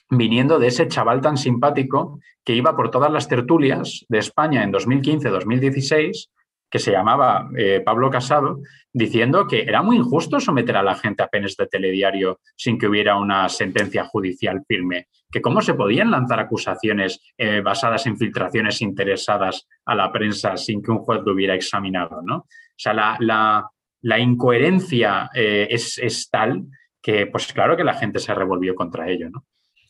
[0.09, 4.71] viniendo de ese chaval tan simpático que iba por todas las tertulias de España en
[4.71, 6.29] 2015-2016
[6.69, 8.59] que se llamaba eh, Pablo Casado,
[8.91, 12.87] diciendo que era muy injusto someter a la gente a penes de telediario sin que
[12.87, 18.81] hubiera una sentencia judicial firme, que cómo se podían lanzar acusaciones eh, basadas en filtraciones
[18.81, 22.21] interesadas a la prensa sin que un juez lo hubiera examinado.
[22.21, 22.45] ¿no?
[22.77, 23.69] O sea, la,
[24.01, 26.65] la, incoherencia eh, es, es, tal
[27.01, 29.31] que, pues claro que la gente se revolvió contra ello.
[29.31, 29.45] ¿no?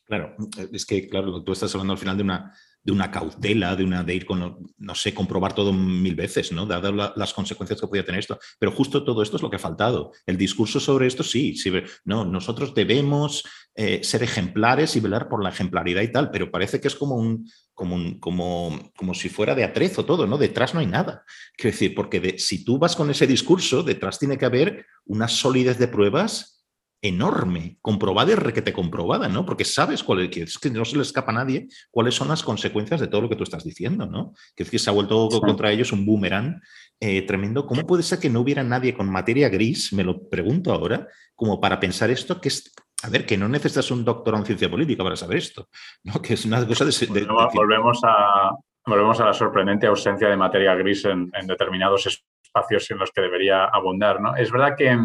[0.06, 0.36] Claro,
[0.72, 2.54] es que, claro, tú estás hablando al final de una
[2.88, 6.66] de una cautela, de una de ir con, no sé, comprobar todo mil veces, ¿no?
[6.66, 8.40] Dadas las consecuencias que podía tener esto.
[8.58, 10.14] Pero justo todo esto es lo que ha faltado.
[10.26, 11.70] El discurso sobre esto, sí, sí
[12.06, 13.44] no, nosotros debemos
[13.76, 17.16] eh, ser ejemplares y velar por la ejemplaridad y tal, pero parece que es como
[17.16, 20.38] un, como, como, como si fuera de atrezo todo, ¿no?
[20.38, 21.26] Detrás no hay nada.
[21.58, 25.78] Quiero decir, porque si tú vas con ese discurso, detrás tiene que haber una solidez
[25.78, 26.57] de pruebas
[27.02, 29.46] enorme, comprobada y requete comprobada, ¿no?
[29.46, 32.28] Porque sabes cuál es, que, es que no se le escapa a nadie cuáles son
[32.28, 34.34] las consecuencias de todo lo que tú estás diciendo, ¿no?
[34.56, 36.60] Que es que se ha vuelto contra ellos un boomerang
[37.00, 37.68] eh, tremendo.
[37.68, 41.60] ¿Cómo puede ser que no hubiera nadie con materia gris, me lo pregunto ahora, como
[41.62, 42.74] para pensar esto, que es,
[43.04, 45.70] a ver, que no necesitas un doctorado en ciencia política para saber esto,
[46.04, 46.20] ¿no?
[46.22, 47.28] Que es una cosa de...
[47.54, 48.52] volvemos, a,
[48.88, 53.22] volvemos a la sorprendente ausencia de materia gris en, en determinados espacios en los que
[53.22, 54.36] debería abundar, ¿no?
[54.36, 54.98] Es verdad que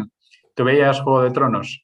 [0.55, 1.83] ¿Tú veías Juego de Tronos?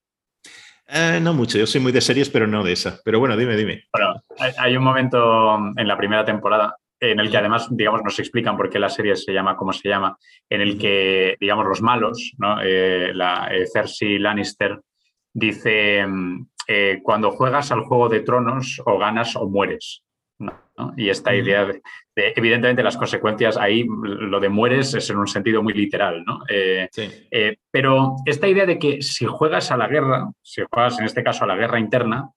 [0.87, 2.99] Eh, no mucho, yo soy muy de series, pero no de esa.
[3.03, 3.83] Pero bueno, dime, dime.
[3.93, 4.21] Bueno,
[4.57, 8.69] hay un momento en la primera temporada en el que además, digamos, nos explican por
[8.69, 10.17] qué la serie se llama como se llama,
[10.49, 12.59] en el que, digamos, los malos, ¿no?
[12.61, 14.79] Eh, la, eh, Cersei Lannister
[15.31, 16.47] dice, mm,
[17.01, 20.03] cuando juegas al Juego de Tronos o ganas o mueres.
[20.95, 21.81] Y esta idea de,
[22.15, 26.41] evidentemente, las consecuencias ahí, lo de mueres es en un sentido muy literal, ¿no?
[26.49, 26.89] Eh,
[27.31, 31.23] eh, pero esta idea de que si juegas a la guerra, si juegas en este
[31.23, 32.31] caso a la guerra interna,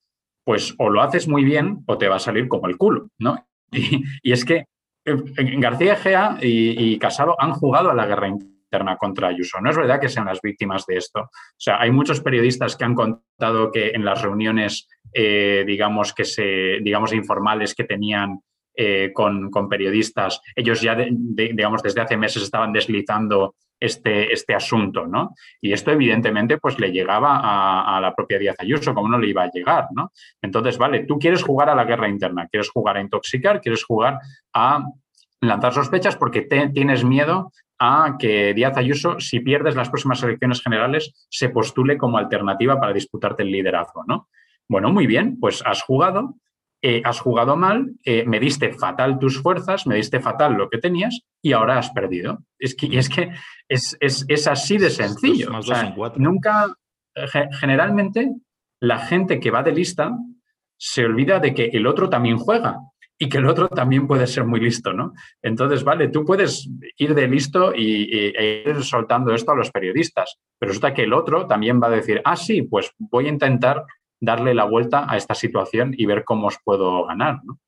[0.44, 3.46] pues o lo haces muy bien o te va a salir como el culo, ¿no?
[4.22, 4.66] Y, es que
[5.04, 5.16] eh,
[5.58, 8.51] García Egea y, y Casado han jugado a la guerra interna
[8.98, 9.60] contra Ayuso.
[9.60, 11.20] No es verdad que sean las víctimas de esto.
[11.20, 16.24] O sea, hay muchos periodistas que han contado que en las reuniones eh, digamos, que
[16.24, 18.40] se, digamos, informales que tenían
[18.74, 25.34] eh, con, periodistas, ellos ya, digamos, desde hace meses estaban deslizando este, este asunto, ¿no?
[25.60, 27.40] Y esto, evidentemente, pues le llegaba
[27.96, 30.12] a, la propia Díaz Ayuso, como no le iba a llegar, ¿no?
[30.40, 34.18] Entonces, vale, tú quieres jugar a la guerra interna, quieres jugar a intoxicar, quieres jugar
[34.54, 34.86] a
[35.40, 37.52] lanzar sospechas porque tienes miedo
[37.84, 42.92] a que Díaz Ayuso, si pierdes las próximas elecciones generales, se postule como alternativa para
[42.92, 44.28] disputarte el liderazgo, ¿no?
[44.68, 46.36] Bueno, muy bien, pues has jugado,
[46.80, 50.78] eh, has jugado mal, eh, me diste fatal tus fuerzas, me diste fatal lo que
[50.78, 52.44] tenías y ahora has perdido.
[52.56, 53.32] Es que, es que
[53.68, 55.50] es, así de sencillo.
[56.18, 56.72] nunca,
[57.58, 58.30] generalmente,
[58.80, 60.16] la gente que va de lista
[60.76, 62.78] se olvida de que el otro también juega
[63.22, 65.14] y que el otro también puede ser muy listo, ¿no?
[65.40, 70.40] Entonces, vale, tú puedes ir de listo y, e ir soltando esto a los periodistas,
[70.58, 73.84] pero resulta que el otro también va a decir, ah, sí, pues voy a intentar
[74.18, 77.38] darle la vuelta a esta situación y ver cómo os puedo ganar.
[77.44, 77.60] ¿no?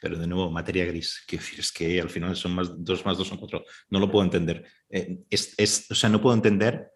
[0.00, 1.26] Pero de nuevo, materia gris.
[1.58, 3.64] es que al final son más dos más dos son cuatro.
[3.90, 4.64] No lo puedo entender.
[4.88, 6.92] Eh, o sea, no puedo entender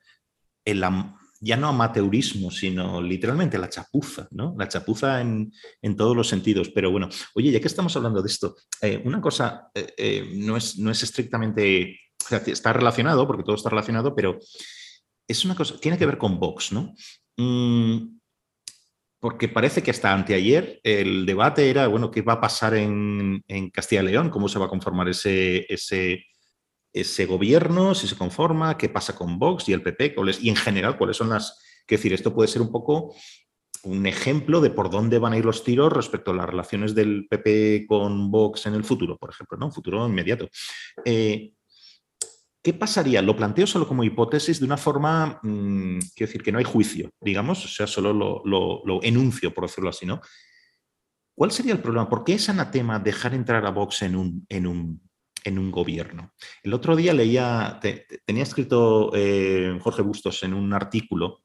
[0.64, 0.84] el,
[1.40, 4.54] ya no amateurismo, sino literalmente la chapuza, ¿no?
[4.58, 5.52] La chapuza en,
[5.96, 6.70] todos los sentidos.
[6.70, 10.78] Pero bueno, oye, ya que estamos hablando de esto, eh, una cosa eh, no, es,
[10.78, 12.00] no es estrictamente,
[12.46, 14.38] está relacionado, porque todo está relacionado, pero
[15.26, 16.94] es una cosa, tiene que ver con Vox, ¿no?
[17.36, 18.18] Mm,
[19.20, 24.02] porque parece que hasta anteayer el debate era, bueno, qué va a pasar en, Castilla
[24.02, 26.24] y León, cómo se va a conformar ese, ese,
[26.92, 30.96] ese, gobierno, si se conforma, qué pasa con Vox y el PP, y en general
[30.96, 31.58] cuáles son las...
[31.80, 33.14] Es decir, esto puede ser un poco
[33.84, 37.26] un ejemplo de por dónde van a ir los tiros respecto a las relaciones del
[37.28, 39.66] PP con Vox en el futuro, por ejemplo, ¿no?
[39.66, 40.48] Un futuro inmediato.
[41.04, 41.52] Eh,
[42.62, 43.22] ¿Qué pasaría?
[43.22, 47.10] Lo planteo solo como hipótesis de una forma, mm, quiero decir, que no hay juicio,
[47.20, 50.20] digamos, o sea, solo lo, enuncio, por decirlo así, ¿no?
[51.34, 52.08] ¿Cuál sería el problema?
[52.08, 55.07] ¿Por qué es anatema dejar entrar a Vox en un, en un,
[55.44, 56.32] en un gobierno?
[56.62, 57.80] El otro día leía,
[58.26, 61.42] tenía escrito eh, Jorge Bustos en un artículo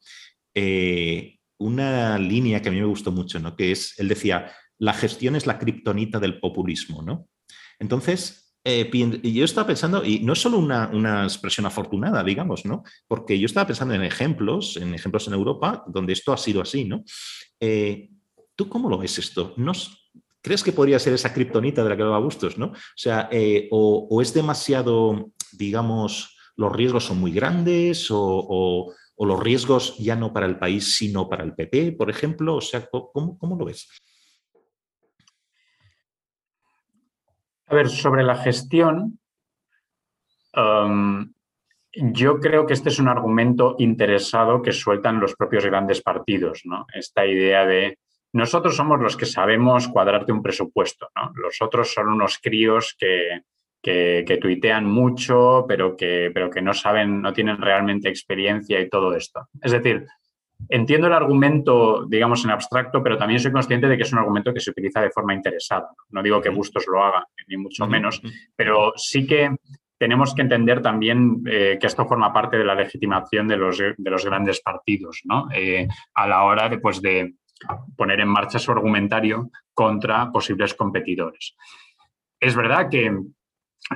[0.55, 3.55] eh, una línea que a mí me gustó mucho, ¿no?
[3.55, 7.29] Que es, él decía, la gestión es la kriptonita del populismo, ¿no?
[7.79, 8.89] Entonces, eh,
[9.23, 12.83] yo estaba pensando, y no es solo una, expresión afortunada, digamos, ¿no?
[13.07, 16.85] Porque yo estaba pensando en ejemplos, en ejemplos en Europa, donde esto ha sido así,
[16.85, 17.03] ¿no?
[18.55, 19.53] ¿Tú cómo lo ves esto?
[20.43, 22.67] ¿Crees que podría ser esa kriptonita de la que hablaba Bustos, ¿no?
[22.67, 29.97] O sea, eh, o, es demasiado, digamos, los riesgos son muy grandes, o, los riesgos
[29.99, 32.57] ya no para el país, sino para el PP, por ejemplo.
[32.57, 33.87] O sea, cómo lo ves?
[37.67, 39.19] A ver, sobre la gestión,
[40.55, 41.33] um,
[41.93, 46.85] yo creo que este es un argumento interesado que sueltan los propios grandes partidos, ¿no?
[46.93, 47.97] Esta idea de
[48.33, 51.31] nosotros somos los que sabemos cuadrarte un presupuesto, ¿no?
[51.35, 53.43] Los otros son unos críos que,
[53.81, 59.13] que, tuitean mucho, pero que, pero que no saben, no tienen realmente experiencia y todo
[59.15, 59.49] esto.
[59.61, 60.07] Es decir,
[60.69, 64.53] entiendo el argumento, digamos, en abstracto, pero también soy consciente de que es un argumento
[64.53, 65.89] que se utiliza de forma interesada.
[66.09, 68.21] No digo que Bustos lo haga, ni mucho menos,
[68.55, 69.51] pero sí que
[69.97, 74.09] tenemos que entender también eh, que esto forma parte de la legitimación de los, de
[74.11, 75.47] los grandes partidos, ¿no?
[75.53, 77.35] Eh, a la hora de, pues, de
[77.95, 81.55] poner en marcha su argumentario contra posibles competidores.
[82.39, 83.11] Es verdad que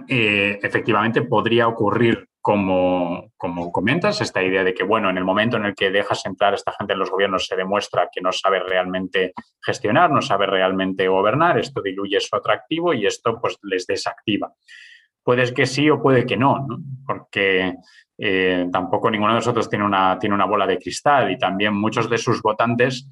[0.07, 5.57] eh, efectivamente podría ocurrir como, como, comentas, esta idea de que, bueno, en el momento
[5.57, 8.31] en el que dejas entrar a esta gente en los gobiernos se demuestra que no
[8.31, 13.85] sabe realmente gestionar, no sabe realmente gobernar, esto diluye su atractivo y esto pues les
[13.85, 14.53] desactiva.
[15.21, 16.65] Puede que sí o puede que no,
[17.05, 17.75] porque
[18.17, 22.09] eh, tampoco ninguno de nosotros tiene una, tiene una bola de cristal y también muchos
[22.09, 23.09] de sus votantes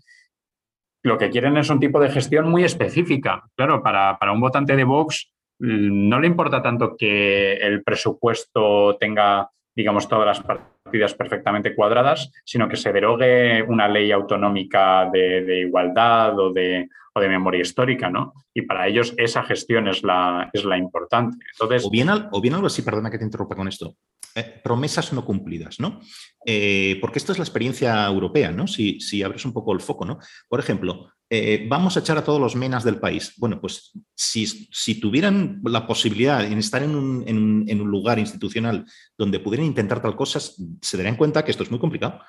[1.06, 3.44] lo que quieren es un tipo de gestión muy específica.
[3.56, 8.98] Claro, para, para un votante de Vox mm, no le importa tanto que el presupuesto
[8.98, 15.60] tenga, digamos, todas las partidas perfectamente cuadradas, sino que se derogue una ley autonómica de,
[15.68, 18.34] igualdad o de, o de, memoria histórica, ¿no?
[18.52, 21.38] Y para ellos esa gestión es la, es la importante.
[21.52, 23.94] Entonces, o, bien, o bien algo así, perdona que te interrumpa con esto.
[24.38, 26.02] Eh, promesas no cumplidas, ¿no?
[26.46, 28.68] Eh, porque esto es la experiencia europea, ¿no?
[28.68, 30.20] Si, abres un poco el foco, ¿no?
[30.50, 33.34] Por ejemplo, eh, vamos a echar a todos los menas del país.
[33.38, 38.86] Bueno, pues si, tuvieran la posibilidad de estar en un, lugar institucional
[39.18, 42.20] donde pudieran intentar tal cosa, se darían cuenta que esto es muy complicado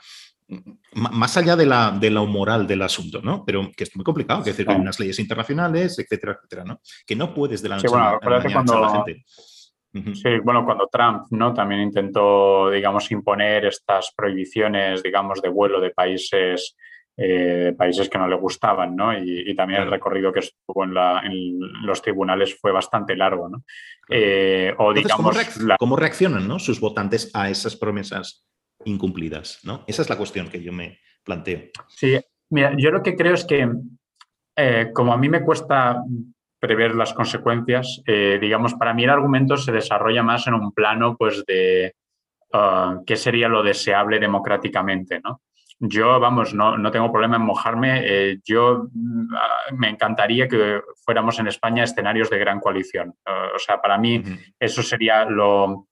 [0.93, 3.45] más allá de la, de lo moral del asunto, ¿no?
[3.45, 6.81] Pero que es muy complicado, que decir, hay unas leyes internacionales, etcétera, etcétera, ¿no?
[7.05, 9.25] Que no puedes de la noche a la mañana a la gente.
[10.15, 11.53] Sí, bueno, cuando Trump ¿no?
[11.55, 16.77] también intentó, digamos, imponer estas prohibiciones, digamos, de vuelo de países,
[17.17, 19.17] eh, países que no le gustaban, ¿no?
[19.17, 23.65] Y, también el recorrido que estuvo en, los tribunales fue bastante largo, ¿no?
[24.11, 25.37] Eh, o digamos,
[25.79, 26.59] ¿cómo, reaccionan ¿no?
[26.59, 28.47] sus votantes a esas promesas
[28.85, 29.61] incumplidas?
[29.65, 29.83] ¿no?
[29.87, 31.71] Esa es la cuestión que yo me planteo.
[31.89, 32.19] Sí,
[32.51, 33.67] mira, yo lo que creo es que
[34.57, 36.03] eh, como a mí me cuesta
[36.59, 38.03] prever las consecuencias.
[38.07, 41.95] Eh, digamos, para mí el argumento se desarrolla más en un plano pues, de
[42.53, 45.21] uh, qué sería lo deseable democráticamente.
[45.21, 45.43] ¿no?
[45.79, 48.01] Yo, vamos, no, no tengo problema en mojarme.
[48.05, 53.11] Eh, yo uh, me encantaría que fuéramos en España escenarios de gran coalición.
[53.27, 54.23] Uh, o sea, para mí
[54.59, 55.89] eso sería lo...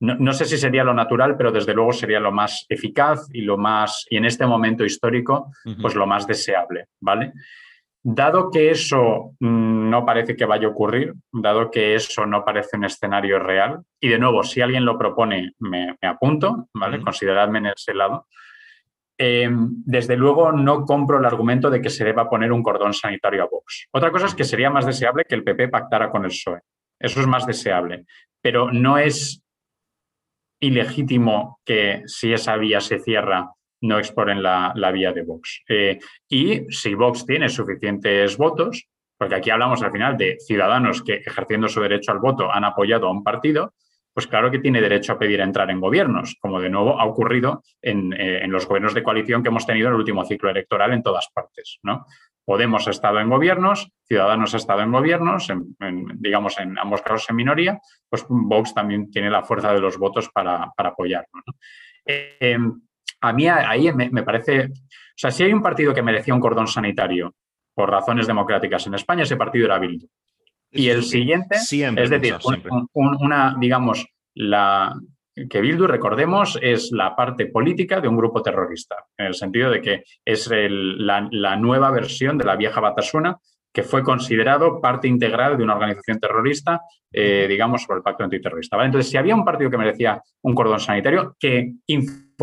[0.00, 3.42] No, no, sé si sería lo natural, pero desde luego sería lo más eficaz y
[3.42, 7.32] lo más, y en este momento histórico, pues lo más deseable, ¿vale?
[8.04, 12.76] Dado que eso mm, no parece que vaya a ocurrir, dado que eso no parece
[12.76, 17.00] un escenario real, y de nuevo, si alguien lo propone, me, apunto, ¿vale?
[17.00, 18.26] Consideradme en ese lado.
[19.16, 23.44] Em, desde luego no compro el argumento de que se deba poner un cordón sanitario
[23.44, 23.86] a Vox.
[23.92, 26.60] Otra cosa es que sería más deseable que el PP pactara con el PSOE.
[26.98, 28.06] Eso es más deseable.
[28.40, 29.44] Pero no es
[30.60, 33.50] ilegítimo que si esa vía se cierra,
[33.82, 35.62] no exploren la, vía de Vox.
[35.68, 41.14] Eh, y si Vox tiene suficientes votos, porque aquí hablamos al final de ciudadanos que
[41.14, 43.74] ejerciendo su derecho al voto han apoyado a un partido,
[44.14, 47.62] pues claro que tiene derecho a pedir entrar en gobiernos, como de nuevo ha ocurrido
[47.80, 51.02] en, eh, los gobiernos de coalición que hemos tenido en el último ciclo electoral en
[51.02, 51.78] todas partes.
[51.82, 52.06] ¿no?
[52.44, 55.48] Podemos ha estado en gobiernos, Ciudadanos ha estado en gobiernos,
[56.16, 60.28] digamos en ambos casos en minoría, pues Vox también tiene la fuerza de los votos
[60.28, 61.42] para, para apoyarlo.
[62.04, 62.58] Eh,
[63.22, 66.66] a mí ahí me, parece, o sea, si hay un partido que merecía un cordón
[66.66, 67.34] sanitario
[67.72, 70.06] por razones democráticas en España, ese partido era Bildu.
[70.72, 72.36] Y el siguiente, es decir,
[72.92, 74.98] una, digamos, la,
[75.48, 79.80] que Bildu, recordemos, es la parte política de un grupo terrorista, en el sentido de
[79.80, 83.38] que es la, la, nueva versión de la vieja Batasuna
[83.72, 88.82] que fue considerado parte integral de una organización terrorista, eh, digamos, por el pacto antiterrorista.
[88.84, 91.72] Entonces, si había un partido que merecía un cordón sanitario, que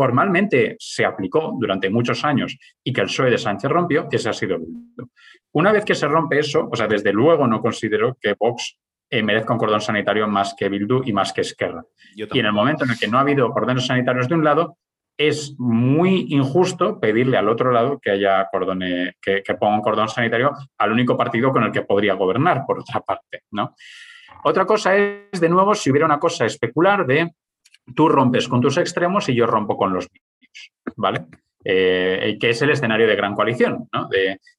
[0.00, 4.32] informalmente se aplicó durante muchos años y que el PSOE de Sánchez rompió, ese ha
[4.32, 5.10] sido Bildu.
[5.52, 8.78] Una vez que se rompe eso, o sea, desde luego no considero que Vox
[9.10, 11.84] eh, merezca un cordón sanitario más que Bildu y más que Esquerra.
[12.14, 14.78] Y en el momento en el que no ha habido cordones sanitarios de un lado,
[15.18, 20.52] es muy injusto pedirle al otro lado que haya cordone, que, ponga un cordón sanitario
[20.78, 23.42] al único partido con el que podría gobernar, por otra parte.
[23.50, 23.74] ¿no?
[24.44, 27.34] Otra cosa es, de nuevo, si hubiera una cosa especular de
[27.94, 31.26] tú rompes con tus extremos y yo rompo con los míos, ¿vale?
[31.62, 33.88] Eh, que es el escenario de gran coalición.
[33.92, 34.08] ¿no?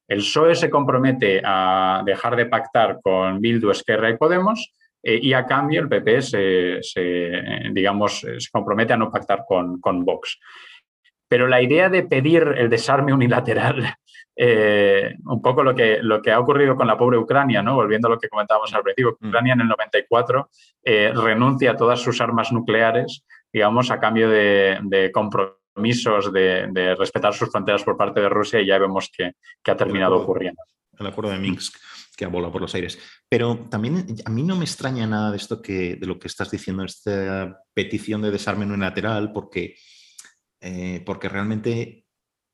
[0.07, 4.71] El PSOE se compromete a dejar de pactar con Bildu, Esquerra y Podemos
[5.01, 6.79] eh, y a cambio el PP se,
[7.71, 10.39] digamos, se compromete a no pactar con, con, Vox.
[11.31, 13.95] Pero la idea de pedir el desarme unilateral,
[14.35, 17.75] eh, un poco lo que, lo que ha ocurrido con la pobre Ucrania, ¿no?
[17.75, 19.27] volviendo a lo que comentábamos al principio, mm.
[19.29, 20.49] Ucrania en el 94
[20.83, 23.23] eh, renuncia a todas sus armas nucleares,
[23.53, 28.67] digamos, a cambio de, de compromisos de, respetar sus fronteras por parte de Rusia y
[28.67, 29.31] ya vemos que,
[29.71, 30.61] ha terminado ocurriendo.
[30.99, 31.77] El acuerdo de Minsk
[32.17, 32.99] que ha volado por los aires.
[33.29, 36.51] Pero también a mí no me extraña nada de esto que, de lo que estás
[36.51, 39.75] diciendo, esta petición de desarme unilateral, porque,
[40.61, 42.05] eh, porque realmente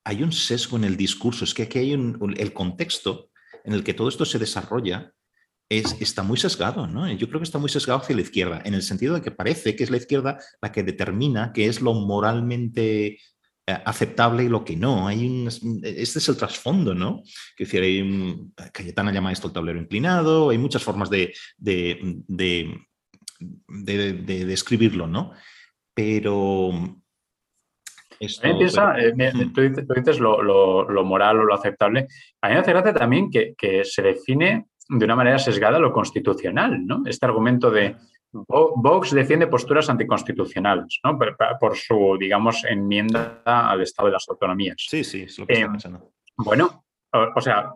[0.03, 1.43] hay un sesgo en el discurso.
[1.43, 3.29] Es que aquí hay un, el contexto
[3.63, 5.13] en el que todo esto se desarrolla
[5.69, 7.11] es, está muy sesgado, ¿no?
[7.11, 9.75] Yo creo que está muy sesgado hacia la izquierda, en el sentido de que parece
[9.75, 13.19] que es la izquierda la que determina qué es lo moralmente
[13.69, 15.09] eh, aceptable y lo que no.
[15.09, 15.49] Hay un,
[15.83, 17.21] este es el trasfondo, ¿no?
[17.57, 22.23] Que decir, hay un, Cayetana llama esto el tablero inclinado, hay muchas formas de, de,
[22.29, 22.87] de,
[24.45, 25.33] describirlo, ¿no?
[25.93, 27.03] Pero...
[28.19, 29.13] Esto, eh,
[29.53, 29.61] tú,
[29.95, 32.07] dices, lo, lo, moral o lo aceptable.
[32.41, 35.91] A mí me hace gracia también que, que se define de una manera sesgada lo
[35.91, 37.03] constitucional, ¿no?
[37.05, 37.95] Este argumento de
[38.31, 41.17] Vox defiende posturas anticonstitucionales, ¿no?
[41.59, 44.77] Por, su, digamos, enmienda al Estado de las autonomías.
[44.77, 46.11] Sí, sí, es lo que está eh, pensando.
[46.37, 47.73] Bueno, o, sea,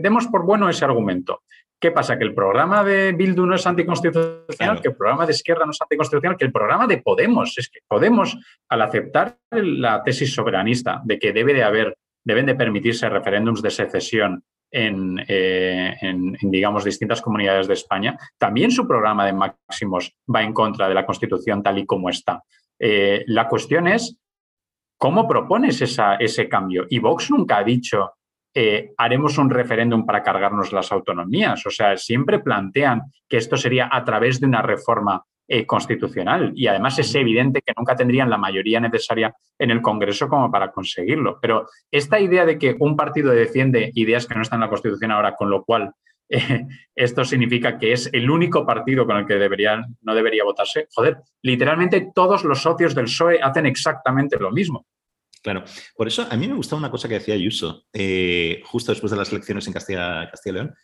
[0.00, 1.42] demos por bueno ese argumento.
[1.80, 2.18] ¿Qué pasa?
[2.18, 5.80] Que el programa de Bildu no es anticonstitucional, que el programa de Izquierda no es
[5.80, 8.36] anticonstitucional, que el programa de Podemos, es que Podemos,
[8.68, 13.70] al aceptar la tesis soberanista de que debe de haber, deben de permitirse referéndums de
[13.70, 20.52] secesión eh, en, digamos, distintas comunidades de España, también su programa de máximos va en
[20.52, 22.42] contra de la Constitución tal y como está.
[22.78, 24.18] Eh, la cuestión es,
[24.98, 26.86] ¿cómo propones ese cambio?
[26.90, 28.14] Y Vox nunca ha dicho,
[28.60, 31.64] eh, haremos un referéndum para cargarnos las autonomías.
[31.64, 36.50] O sea, siempre plantean que esto sería a través de una reforma eh, constitucional.
[36.56, 40.72] Y además es evidente que nunca tendrían la mayoría necesaria en el Congreso como para
[40.72, 41.38] conseguirlo.
[41.40, 45.12] Pero esta idea de que un partido defiende ideas que no están en la Constitución
[45.12, 45.92] ahora, con lo cual
[46.28, 50.88] eh, esto significa que es el único partido con el que deberían, no debería votarse,
[50.92, 54.84] joder, literalmente todos los socios del PSOE hacen exactamente lo mismo.
[55.42, 55.64] Claro,
[55.96, 59.18] por eso a mí me gustaba una cosa que decía Ayuso eh, justo después de
[59.18, 60.74] las elecciones en Castilla, Castilla y León,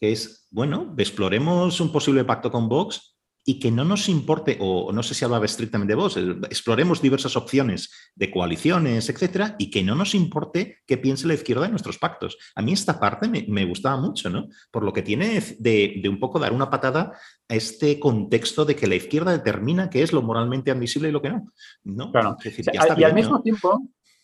[0.00, 4.92] que es, bueno, exploremos un posible pacto con Vox y que no nos importe, o
[4.92, 9.82] no sé si hablaba estrictamente de vos, exploremos diversas opciones de coaliciones, etcétera, y que
[9.82, 12.36] no nos importe qué piense la izquierda de nuestros pactos.
[12.54, 14.48] A mí esta parte me, gustaba mucho, ¿no?
[14.70, 18.86] Por lo que tiene de, un poco dar una patada a este contexto de que
[18.86, 21.50] la izquierda determina qué es lo moralmente admisible y lo que no.
[21.84, 22.12] ¿no?
[22.12, 22.36] Claro.
[22.44, 23.80] y al mismo tiempo,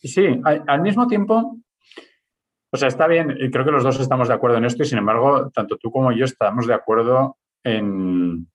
[0.08, 1.58] sí, al mismo tiempo,
[2.72, 4.86] o sea, está bien, y creo que los dos estamos de acuerdo en esto, y
[4.86, 8.48] sin embargo, tanto tú como yo estamos de acuerdo en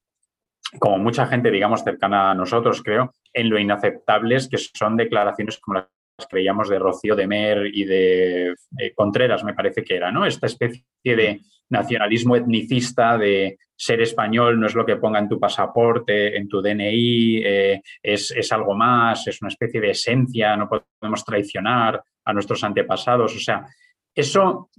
[0.78, 5.80] como mucha gente, digamos, cercana a nosotros, creo, en lo inaceptables que son declaraciones como
[5.80, 5.88] las
[6.28, 10.26] que veíamos de Rocío de Mer y de eh, Contreras, me parece que era, ¿no?
[10.26, 15.40] Esta especie de nacionalismo etnicista de ser español no es lo que ponga en tu
[15.40, 21.24] pasaporte, en tu DNI, eh, es, algo más, es una especie de esencia, no podemos
[21.24, 23.36] traicionar a nuestros antepasados.
[23.36, 23.66] O sea,
[24.14, 24.70] eso,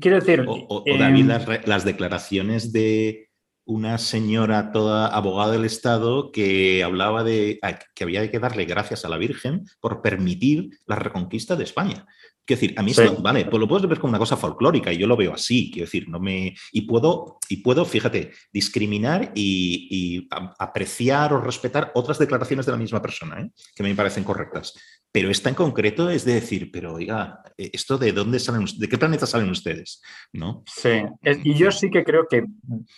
[0.00, 0.44] quiero decir...
[0.46, 3.29] O, David, em, las declaraciones de
[3.70, 7.60] una señora toda abogada del Estado que hablaba de
[7.94, 12.04] que había que darle gracias a la Virgen por permitir la reconquista de España.
[12.44, 14.98] Quiero decir, a mí esto, vale, pues lo puedes ver como una cosa folclórica y
[14.98, 16.56] yo lo veo así, quiero decir, no me.
[16.72, 20.26] Y puedo, y puedo fíjate, discriminar y,
[20.58, 23.50] apreciar o respetar otras declaraciones de la misma persona, ¿eh?
[23.76, 24.74] que me parecen correctas.
[25.12, 28.88] Pero esta en concreto es de decir, pero oiga, eh, ¿esto de dónde salen, de
[28.88, 30.00] qué planeta salen ustedes?
[30.32, 30.62] ¿No?
[30.66, 31.02] Sí,
[31.42, 32.44] y yo sí que creo que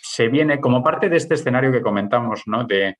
[0.01, 2.65] se viene como parte de este escenario que comentamos, ¿no?
[2.65, 2.97] De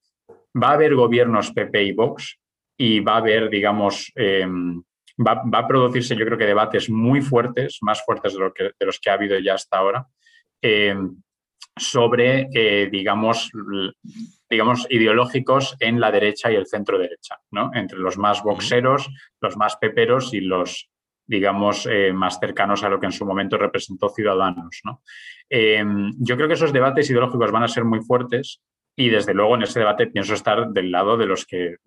[0.61, 2.39] va a haber gobiernos PP y Vox
[2.77, 4.81] y va a haber, digamos, em,
[5.19, 8.85] va, a producirse, yo creo que debates muy fuertes, más fuertes de, lo que, de
[8.85, 10.07] los que ha habido ya hasta ahora,
[10.61, 11.21] em,
[11.75, 13.51] sobre, eh, digamos,
[14.49, 17.71] digamos, ideológicos en la derecha y el centro derecha, ¿no?
[17.73, 19.09] Entre los más boxeros,
[19.41, 20.89] los más peperos y los,
[21.25, 25.01] digamos, eh, más cercanos a lo que en su momento representó Ciudadanos, ¿no?
[25.49, 28.61] Em, yo creo que esos debates ideológicos van a ser muy fuertes
[28.95, 31.77] y desde luego en ese debate pienso estar del lado de los que,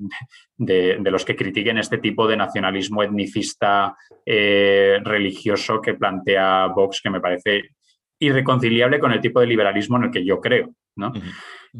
[0.56, 7.10] de, los que critiquen este tipo de nacionalismo etnicista eh, religioso que plantea Vox, que
[7.10, 7.70] me parece
[8.18, 10.74] irreconciliable con el tipo de liberalismo en el que yo creo.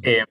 [0.03, 0.25] Eh,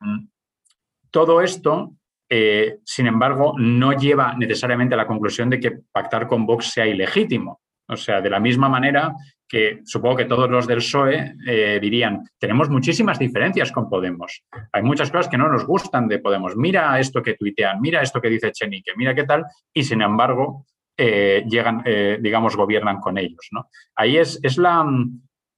[1.10, 1.96] todo esto,
[2.30, 6.86] eh, sin embargo, no lleva necesariamente a la conclusión de que pactar con Vox sea
[6.86, 7.62] ilegítimo.
[7.88, 9.14] O sea, de la misma manera
[9.48, 14.44] que supongo que todos los del PSOE eh, dirían, tenemos muchísimas diferencias con Podemos.
[14.72, 16.58] Hay muchas cosas que no nos gustan de Podemos.
[16.58, 20.66] Mira esto que tuitean, mira esto que dice Chenique, mira qué tal, y sin embargo,
[20.98, 21.84] llegan,
[22.22, 23.50] digamos, gobiernan con ellos.
[23.52, 23.70] ¿no?
[23.96, 24.84] Ahí es, es la,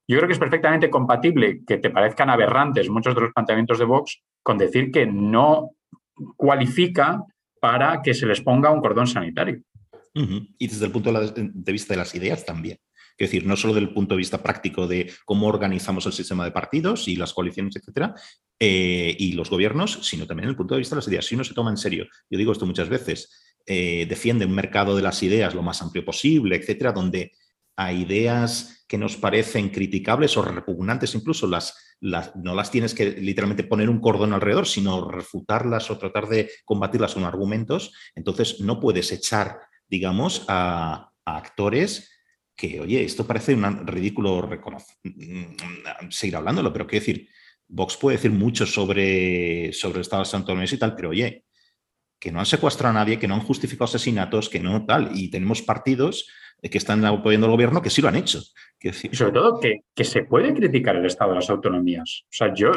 [0.08, 3.86] yo creo que es perfectamente compatible que te parezcan aberrantes muchos de los planteamientos de
[3.86, 5.72] Vox con decir que no
[6.38, 7.24] cualifica
[7.60, 9.62] para que se les ponga un cordón sanitario.
[10.14, 12.80] Y desde el punto de vista de las ideas también.
[13.18, 16.46] Es decir, no solo desde el punto de vista práctico de cómo organizamos el sistema
[16.46, 18.16] de partidos y las coaliciones, etcétera,
[18.60, 21.26] eh, y los gobiernos, sino también desde el punto de vista de las ideas.
[21.26, 24.96] Si uno se toma en serio, yo digo esto muchas veces, eh, defiende un mercado
[24.96, 27.32] de las ideas lo más amplio posible, etcétera, donde
[27.76, 33.66] a ideas que nos parecen criticables o repugnantes, incluso las, no las tienes que literalmente
[33.66, 39.12] poner un cordón alrededor, sino refutarlas o tratar de combatirlas con argumentos, entonces no puedes
[39.12, 42.10] echar, digamos, a, actores
[42.56, 44.50] que, oye, esto parece un ridículo
[45.04, 47.28] mm, seguir hablándolo, pero qué decir,
[47.68, 51.44] Vox puede decir mucho sobre, sobre el Estado de Santo y tal, pero oye,
[52.18, 55.30] que no han secuestrado a nadie, que no han justificado asesinatos, que no tal, y
[55.30, 56.30] tenemos partidos
[56.62, 58.40] que están apoyando al gobierno que sí lo han hecho.
[58.82, 62.24] Y sobre todo que, que, se puede criticar el Estado de las autonomías.
[62.26, 62.72] O sea, yo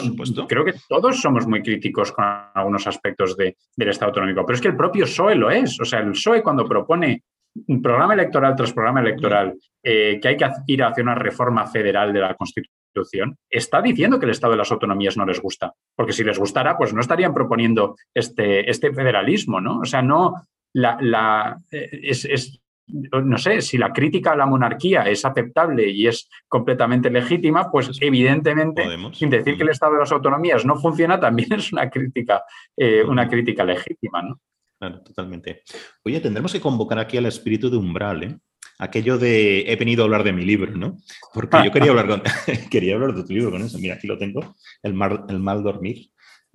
[0.47, 2.25] creo que todos somos muy críticos con
[2.55, 5.81] algunos aspectos de, del Estado autonómico, pero es que el propio PSOE lo es.
[5.81, 7.23] O sea, el PSOE cuando propone
[7.67, 12.13] un programa electoral tras programa electoral, eh, que hay que ir hacia una reforma federal
[12.13, 15.73] de la Constitución, está diciendo que el Estado de las autonomías no les gusta.
[15.97, 19.81] Porque si les gustara, pues no estarían proponiendo este, este federalismo, ¿no?
[19.81, 20.35] O sea, no,
[20.73, 22.61] la, la eh, es,
[22.93, 27.91] no sé, si la crítica a la monarquía es aceptable y es completamente legítima, pues
[28.01, 32.43] evidentemente, sin decir que el Estado de las autonomías no funciona, también es una crítica,
[32.77, 34.41] eh, una crítica legítima, ¿no?
[34.79, 35.63] Claro, totalmente.
[36.05, 38.39] Oye, tendremos que convocar aquí al espíritu de umbral, ¿eh?
[38.79, 40.97] Aquello de he venido a hablar de mi libro, ¿no?
[41.35, 42.23] Porque yo quería hablar, con,
[42.71, 43.79] quería hablar de tu libro con eso.
[43.79, 46.11] Mira, aquí lo tengo, El mal, el mal dormir.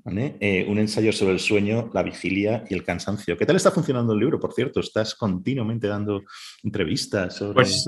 [0.08, 3.38] Eh, un ensayo sobre el sueño, la vigilia y el cansancio.
[3.38, 4.80] ¿Qué tal está funcionando el libro, por cierto?
[4.80, 6.24] Estás continuamente dando
[6.64, 7.56] entrevistas sobre...
[7.56, 7.86] Pues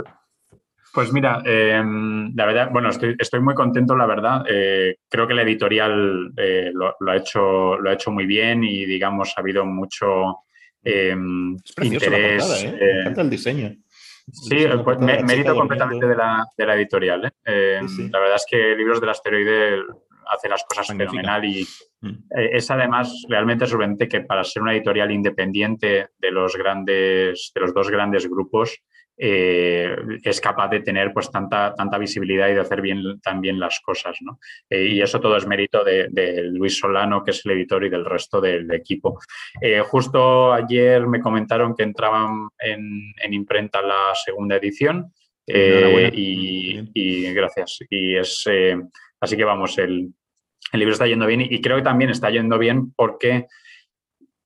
[0.98, 4.44] pues mira, em, la verdad, bueno, estoy, muy contento, la verdad.
[4.50, 8.84] Eh, creo que la editorial eh, lo, ha hecho, lo ha hecho muy bien y,
[8.88, 10.40] digamos, ha habido mucho
[10.84, 12.64] em, interés.
[12.64, 12.80] ¿eh?
[12.80, 13.76] Me encanta el diseño.
[14.32, 17.22] Sí, pues, mérito completamente de la, editorial.
[17.22, 19.84] La verdad es que Libros del Asteroide
[20.30, 21.66] hace las cosas fenomenal y
[22.02, 22.10] mm.
[22.32, 27.74] es además realmente sorprendente que para ser una editorial independiente de los grandes, de los
[27.74, 28.82] dos grandes grupos,
[29.20, 33.80] eh, es capaz de tener pues tanta, tanta visibilidad y de hacer bien también las
[33.80, 34.18] cosas.
[34.22, 34.40] ¿no?
[34.70, 36.08] Eh, y eso todo es mérito de,
[36.52, 39.20] Luis Solano, que es el editor, y del resto del equipo.
[39.60, 45.12] Eh, justo ayer me comentaron que entraban en, imprenta la segunda edición.
[45.48, 47.80] Y, gracias.
[47.90, 48.46] Y es
[49.20, 50.14] así que vamos, el,
[50.74, 53.48] libro está yendo bien y, creo que también está yendo bien porque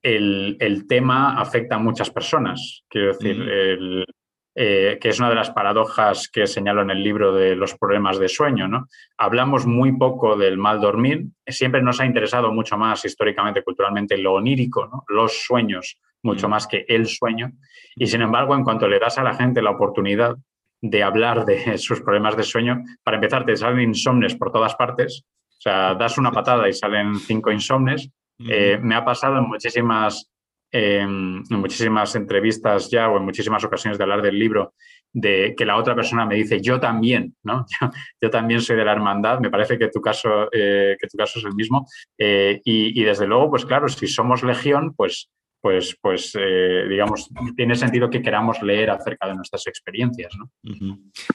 [0.02, 2.84] el, tema afecta a muchas personas.
[2.90, 4.06] Quiero decir, el,
[4.54, 8.20] eh, que es una de las paradojas que señalo en el libro de los problemas
[8.20, 8.68] de sueño.
[8.68, 8.88] ¿no?
[9.18, 14.34] Hablamos muy poco del mal dormir, siempre nos ha interesado mucho más históricamente, culturalmente, lo
[14.34, 17.54] onírico, los sueños, mucho más que el sueño.
[17.96, 20.36] Y sin embargo, en cuanto le das a la gente la oportunidad
[20.82, 25.26] de hablar de sus problemas de sueño, para empezar, te salen insomnes por todas partes.
[25.62, 28.10] O sea, das una patada y salen cinco insomnes.
[28.50, 30.32] Eh, me ha pasado en muchísimas
[30.72, 34.74] en muchísimas entrevistas ya o en muchísimas ocasiones de hablar del libro,
[35.12, 37.66] de que la otra persona me dice, yo también, ¿no?
[38.22, 41.40] Yo, también soy de la hermandad, me parece que tu caso, eh, que tu caso
[41.40, 41.86] es el mismo.
[42.18, 45.30] Eh, y, desde luego, pues claro, si somos legión, pues
[45.62, 50.34] pues, pues eh, digamos, tiene sentido que queramos leer acerca de nuestras experiencias.
[50.38, 50.52] ¿no?
[50.64, 50.74] A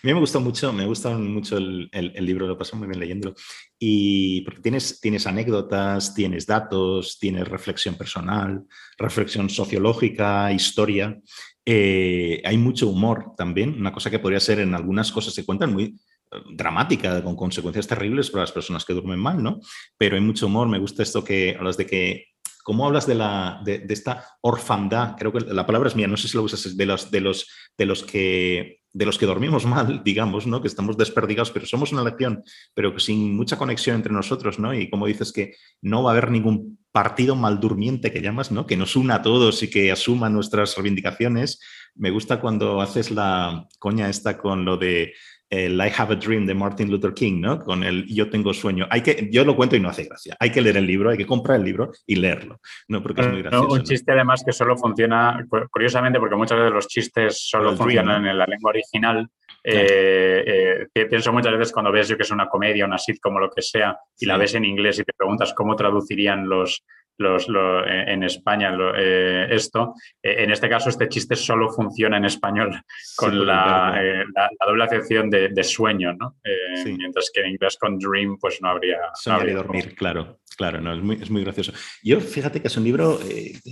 [0.02, 3.34] mí me gustó mucho, me gusta mucho el, libro, lo paso muy bien leyéndolo.
[3.78, 8.64] Y porque tienes, tienes anécdotas, tienes datos, tienes reflexión personal,
[8.98, 11.18] reflexión sociológica, historia.
[11.64, 15.72] Eh, hay mucho humor también, una cosa que podría ser en algunas cosas se cuentan
[15.72, 19.60] muy eh, dramática, con consecuencias terribles para las personas que duermen mal, ¿no?
[19.96, 22.24] Pero hay mucho humor, me gusta esto que hablas de que
[22.66, 25.14] ¿Cómo hablas de, la, de, esta orfandad?
[25.16, 27.48] Creo que la palabra es mía, no sé si lo usas, de los, de los,
[27.78, 30.60] de los, que, de los que dormimos mal, digamos, ¿no?
[30.60, 32.42] que estamos desperdigados, pero somos una lección,
[32.74, 34.74] pero sin mucha conexión entre nosotros, ¿no?
[34.74, 38.66] Y como dices que no va a haber ningún partido mal durmiente que llamas, ¿no?
[38.66, 41.60] Que nos una a todos y que asuma nuestras reivindicaciones.
[41.94, 45.12] Me gusta cuando haces la coña esta con lo de
[45.48, 47.60] el I Have a Dream de Martin Luther King, ¿no?
[47.60, 48.86] Con el Yo tengo sueño.
[48.90, 50.36] Hay que, yo lo cuento y no hace gracia.
[50.40, 53.02] Hay que leer el libro, hay que comprar el libro y leerlo, ¿no?
[53.02, 53.72] Porque es muy gracioso.
[53.72, 58.38] un chiste además que solo funciona, curiosamente, porque muchas veces los chistes solo funcionan en
[58.38, 59.28] la lengua original.
[59.62, 63.40] Eh, eh, pienso muchas veces cuando ves yo que es una comedia, una sitcom o
[63.40, 66.84] lo que sea, y la ves en inglés y te preguntas cómo traducirían los,
[67.18, 69.94] los, eh, en España eh, esto.
[70.22, 72.80] Eh, en este caso, este chiste solo funciona en español
[73.16, 74.24] con la,
[74.66, 76.36] doble acepción de, sueño, ¿no?
[76.84, 78.98] Mientras que en inglés con dream, pues no habría.
[79.14, 80.40] Soñar y dormir, claro.
[80.56, 81.72] Claro, no, es muy, es muy gracioso.
[82.02, 83.18] Yo, fíjate que es un libro,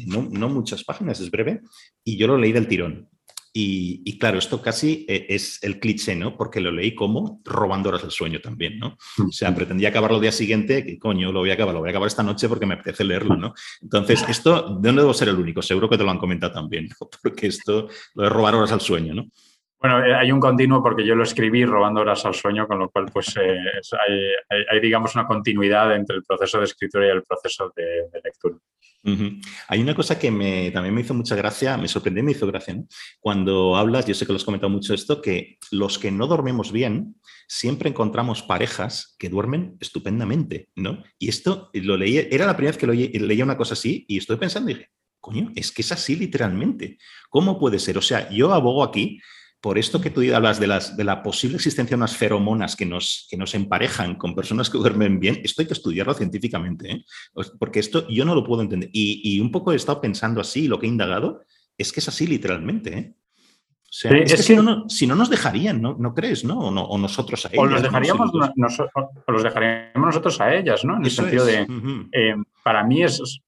[0.07, 1.63] no, no, muchas páginas, es breve,
[2.05, 3.09] y yo lo leí del tirón.
[3.57, 6.37] Y, claro, esto casi eh, es el cliché, ¿no?
[6.37, 8.99] Porque lo leí como robando horas del sueño también, ¿no?
[9.17, 11.89] O sea, pretendía acabarlo el día siguiente, que coño, lo voy a acabar, lo voy
[11.89, 13.55] a acabar esta noche porque me apetece leerlo, ¿no?
[13.81, 15.63] Entonces, esto, ¿de dónde debo ser el único?
[15.63, 17.09] Seguro que te lo han comentado también, ¿no?
[17.23, 19.29] Porque esto, lo de robar horas al sueño, ¿no?
[19.85, 22.89] Bueno, eh, hay un continuo porque yo lo escribí robando horas al sueño, con lo
[22.89, 23.59] cual pues eh,
[24.71, 28.57] hay, digamos, una continuidad entre el proceso de escritura y el proceso de, lectura.
[29.69, 32.83] Hay una cosa que me, también me hizo mucha gracia, me sorprendió, me hizo gracia,
[33.21, 36.73] Cuando hablas, yo sé que lo has comentado mucho esto, que los que no dormimos
[36.73, 37.17] bien,
[37.47, 41.05] siempre encontramos parejas que duermen estupendamente, ¿no?
[41.19, 44.17] Y esto lo leí, era la primera vez que lo, leía una cosa así y
[44.17, 44.89] estoy pensando y dije,
[45.21, 46.97] coño, es que es así literalmente.
[47.29, 47.99] ¿Cómo puede ser?
[47.99, 49.21] O sea, yo abogo aquí
[49.65, 52.85] por esto que tú hablas de, las, de la posible existencia de unas feromonas que
[52.85, 57.05] nos, que nos emparejan con personas que duermen bien, esto hay que estudiarlo científicamente, ¿eh?
[57.59, 58.91] porque esto yo no lo puedo entender.
[58.93, 61.41] Y, un poco he estado pensando así, lo que he indagado,
[61.79, 62.99] es que es así literalmente.
[62.99, 63.15] ¿eh?
[63.17, 66.45] O sea, es, que, Si, no, si, no, nos dejarían, ¿no, ¿No crees?
[66.45, 66.59] ¿no?
[66.59, 67.59] O, nosotros a ellas.
[67.59, 68.31] O los, dejaríamos,
[69.27, 70.99] los dejaríamos nosotros a ellas, ¿no?
[70.99, 71.67] En el sentido de,
[72.13, 73.41] eh, para mí es,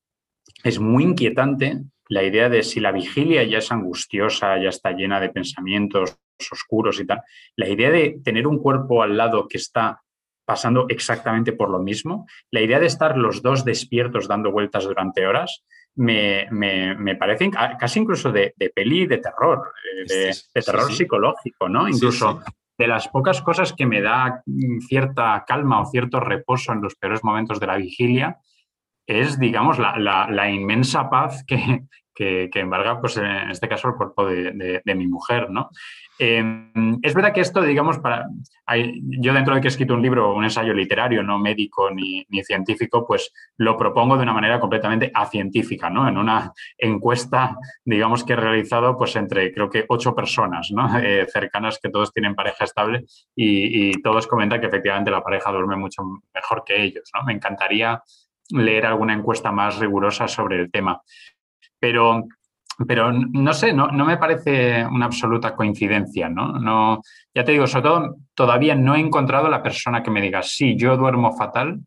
[0.65, 5.21] es muy inquietante la idea de si la vigilia ya es angustiosa, ya está llena
[5.21, 6.17] de pensamientos
[6.51, 7.23] oscuros y tal,
[7.57, 10.03] la idea de tener un cuerpo al lado que está
[10.45, 15.27] pasando exactamente por lo mismo, la idea de estar los dos despiertos dando vueltas durante
[15.27, 15.65] horas,
[15.97, 19.73] me, parece casi incluso de, peli de terror,
[20.09, 21.89] eh, de, terror psicológico, ¿no?
[21.89, 22.43] Incluso
[22.79, 24.43] de las pocas cosas que me da
[24.87, 28.39] cierta calma o cierto reposo en los peores momentos de la vigilia
[29.07, 31.85] es, digamos, la, inmensa paz que,
[32.17, 35.71] que, embarga, pues en este caso, el cuerpo de, mi mujer, ¿no?
[36.19, 38.27] Em, es verdad que esto, digamos, para
[39.21, 43.07] yo dentro de que he escrito un libro, un ensayo literario, no médico ni, científico,
[43.07, 46.09] pues lo propongo de una manera completamente acientífica, ¿no?
[46.09, 50.87] En una encuesta, digamos, que he realizado, pues entre creo que ocho personas, ¿no?
[51.07, 53.05] Eh, cercanas que todos tienen pareja estable
[53.35, 56.03] y, y todos comentan que efectivamente la pareja duerme mucho
[56.35, 57.23] mejor que ellos, ¿no?
[57.25, 58.03] Me encantaría
[58.51, 61.01] leer alguna encuesta más rigurosa sobre el tema.
[61.79, 62.25] Pero,
[62.87, 66.59] pero no sé, no, no, me parece una absoluta coincidencia, ¿no?
[66.59, 67.01] ¿no?
[67.35, 70.77] Ya te digo, sobre todo, todavía no he encontrado la persona que me diga, sí,
[70.77, 71.81] yo duermo fatal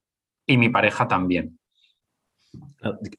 [0.46, 1.60] y mi pareja también.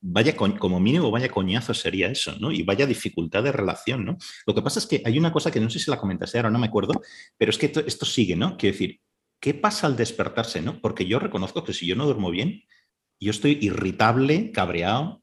[0.00, 2.50] Vaya, como mínimo, vaya coñazo sería eso, ¿no?
[2.50, 4.16] Y vaya dificultad de relación, ¿no?
[4.46, 6.50] Lo que pasa es que hay una cosa que no sé si la comentaste ahora,
[6.50, 7.02] no me acuerdo,
[7.36, 8.56] pero es que esto, sigue, ¿no?
[8.56, 9.00] Quiero decir,
[9.38, 10.80] ¿qué pasa al despertarse, ¿no?
[10.80, 12.62] Porque yo reconozco que si yo no duermo bien,
[13.20, 15.20] yo estoy irritable, cabreado.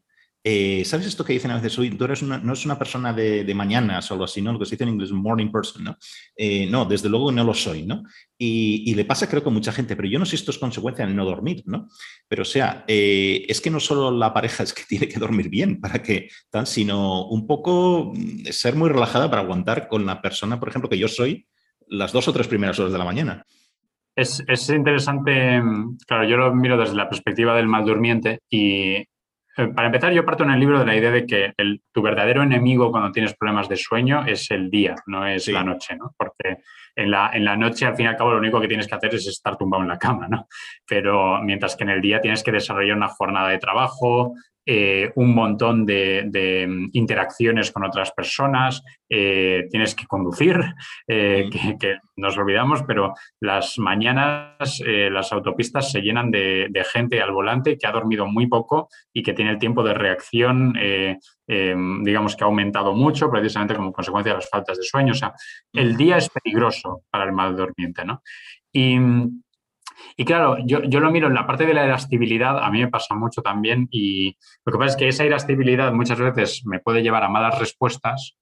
[0.49, 1.75] Eh, ¿Sabes esto que dicen a veces?
[1.75, 4.53] tú eres no es una persona de, de mañana o algo así, ¿no?
[4.53, 5.97] Lo que se dice en inglés, morning person, ¿no?
[6.37, 8.03] Eh, no, desde luego no lo soy, ¿no?
[8.37, 10.57] Y, le pasa creo que a mucha gente, pero yo no sé si esto es
[10.57, 11.89] consecuencia de no dormir, ¿no?
[12.29, 15.49] Pero o sea, eh, es que no solo la pareja es que tiene que dormir
[15.49, 20.21] bien para que tal, sino un poco mm, ser muy relajada para aguantar con la
[20.21, 21.45] persona, por ejemplo, que yo soy
[21.89, 23.45] las dos o tres primeras horas de la mañana.
[24.17, 25.61] Es, interesante,
[26.07, 29.07] claro, yo lo miro desde la perspectiva del mal durmiente y eh,
[29.75, 32.41] para empezar yo parto en el libro de la idea de que el, tu verdadero
[32.41, 36.15] enemigo cuando tienes problemas de sueño es el día, no es la noche, ¿no?
[36.17, 36.63] Porque
[36.95, 38.95] en la, en la noche al fin y al cabo lo único que tienes que
[38.95, 40.47] hacer es estar tumbado en la cama, ¿no?
[40.87, 44.33] Pero mientras que en el día tienes que desarrollar una jornada de trabajo,
[44.69, 50.59] eh, un montón de, mm, interacciones con otras personas, eh, tienes que conducir,
[51.07, 51.49] eh,
[51.79, 57.87] que, nos olvidamos, pero las mañanas las autopistas se llenan de, gente al volante que
[57.87, 60.73] ha dormido muy poco y que tiene el tiempo de reacción,
[61.47, 65.11] digamos que ha aumentado mucho precisamente como consecuencia de las faltas de sueño.
[65.11, 65.33] O sea,
[65.73, 68.23] el día es peligroso para el mal durmiente, ¿no?
[68.73, 68.97] Y
[70.19, 73.13] y claro, yo, lo miro en la parte de la elastibilidad, a mí me pasa
[73.13, 77.23] mucho también y lo que pasa es que esa elastibilidad muchas veces me puede llevar
[77.23, 78.35] a malas respuestas,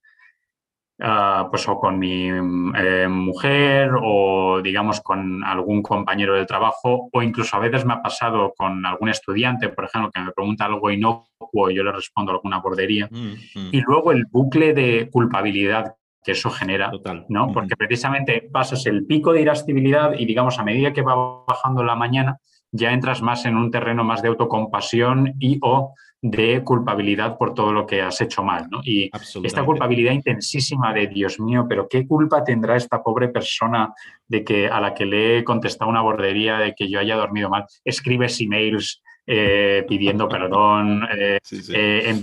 [1.01, 7.21] ah, pues o con mi eh, mujer o digamos con algún compañero del trabajo o
[7.21, 10.89] incluso a veces me ha pasado con algún estudiante, por ejemplo, que me pregunta algo
[10.89, 13.09] inocuo y yo le respondo alguna bordería.
[13.11, 13.69] Mm, mm.
[13.73, 15.93] Y luego el bucle de culpabilidad
[16.25, 16.91] que eso genera,
[17.29, 17.51] ¿no?
[17.53, 21.95] Porque precisamente pasas el pico de irascibilidad y digamos a medida que va bajando la
[21.95, 22.39] mañana
[22.71, 27.71] ya entras más en un terreno más de autocompasión y o de culpabilidad por todo
[27.71, 28.81] lo que has hecho mal, ¿no?
[28.83, 29.11] Y
[29.43, 33.93] esta culpabilidad intensísima de Dios mío, pero qué culpa tendrá esta pobre persona
[34.27, 37.49] de que a la que le he contestado una bordería de que yo haya dormido
[37.49, 41.39] mal, escribes emails eh, pidiendo perdón, eh,
[41.73, 42.15] eh,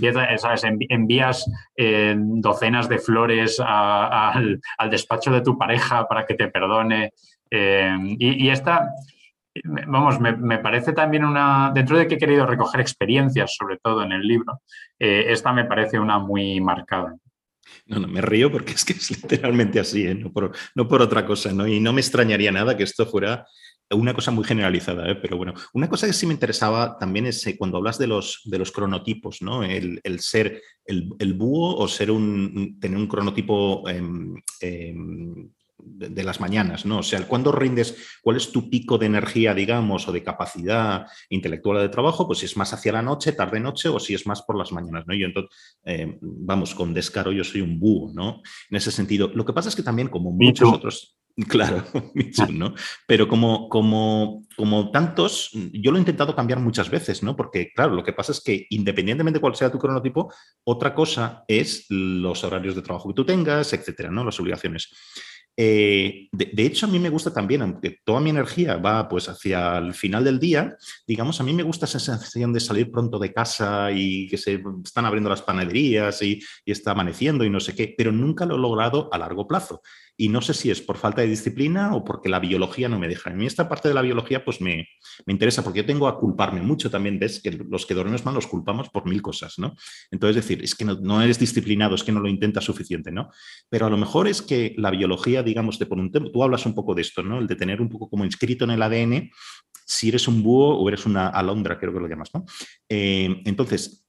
[0.89, 1.45] envías
[2.15, 7.11] docenas de flores al, despacho de tu pareja para que te perdone.
[7.49, 8.89] y, esta,
[9.87, 14.11] vamos, me, parece también una, dentro de que he querido recoger experiencias, sobre todo en
[14.11, 14.61] el libro,
[14.99, 17.15] eh, esta me parece una muy marcada.
[17.85, 20.15] No, no, me río porque es que es literalmente así, ¿eh?
[20.15, 21.67] no, por, no, por, otra cosa, ¿no?
[21.67, 23.45] Y no me extrañaría nada que esto fuera
[23.95, 25.15] una cosa muy generalizada, ¿eh?
[25.15, 28.59] pero bueno, una cosa que sí me interesaba también es cuando hablas de los, de
[28.59, 29.63] los cronotipos, ¿no?
[29.63, 35.49] El, ser el, búho o ser un, tener un cronotipo em, em,
[35.85, 36.99] de, las mañanas, ¿no?
[36.99, 41.81] O sea, cuando rindes, cuál es tu pico de energía, digamos, o de capacidad intelectual
[41.81, 44.57] de trabajo, pues si es más hacia la noche, tarde-noche, o si es más por
[44.57, 45.13] las mañanas, ¿no?
[45.13, 48.41] Yo entonces, eh, vamos, con descaro, yo soy un búho, ¿no?
[48.69, 49.29] En ese sentido.
[49.33, 51.17] Lo que pasa es que también, como muchos otros.
[51.49, 51.83] Claro,
[52.53, 52.75] ¿no?
[53.07, 57.35] Pero como, como, como tantos, yo lo he intentado cambiar muchas veces, ¿no?
[57.35, 60.31] Porque, claro, lo que pasa es que independientemente de cuál sea tu cronotipo,
[60.63, 64.23] otra cosa es los horarios de trabajo que tú tengas, etcétera, ¿no?
[64.23, 64.91] Las obligaciones.
[65.55, 69.77] Eh, de, hecho, a mí me gusta también, aunque toda mi energía va pues hacia
[69.77, 70.75] el final del día,
[71.05, 74.63] digamos, a mí me gusta esa sensación de salir pronto de casa y que se
[74.83, 78.55] están abriendo las panaderías y, y está amaneciendo y no sé qué, pero nunca lo
[78.55, 79.81] he logrado a largo plazo.
[80.15, 83.07] Y no sé si es por falta de disciplina o porque la biología no me
[83.07, 83.31] deja.
[83.31, 84.87] A mí esta parte de la biología pues me,
[85.25, 87.19] me interesa porque yo tengo a culparme mucho también.
[87.19, 89.75] Ves que los que dormimos mal los culpamos por mil cosas, ¿no?
[90.11, 93.29] Entonces decir, es que no, eres disciplinado, es que no lo intentas suficiente, ¿no?
[93.69, 96.75] Pero a lo mejor es que la biología, digamos, te pone un tú hablas un
[96.75, 97.39] poco de esto, ¿no?
[97.39, 99.31] El de tener un poco como inscrito en el ADN
[99.85, 102.45] si eres un búho o eres una alondra, creo que lo llamas, ¿no?
[102.89, 104.02] Eh, entonces,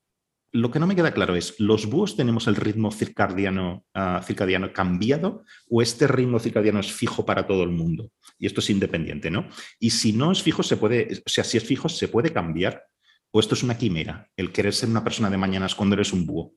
[0.55, 4.73] lo que no me queda claro es, ¿los búhos tenemos el ritmo circadiano, ah, circadiano
[4.73, 8.13] cambiado o este ritmo circadiano es fijo para todo el mundo?
[8.39, 9.49] Y esto es independiente, ¿no?
[9.81, 12.85] Y si no es fijo, se puede, o sea, es fijo, ¿se puede cambiar?
[13.33, 16.25] ¿O esto es una quimera, el querer ser una persona de mañanas cuando eres un
[16.25, 16.55] búho?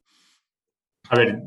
[1.10, 1.40] A ver,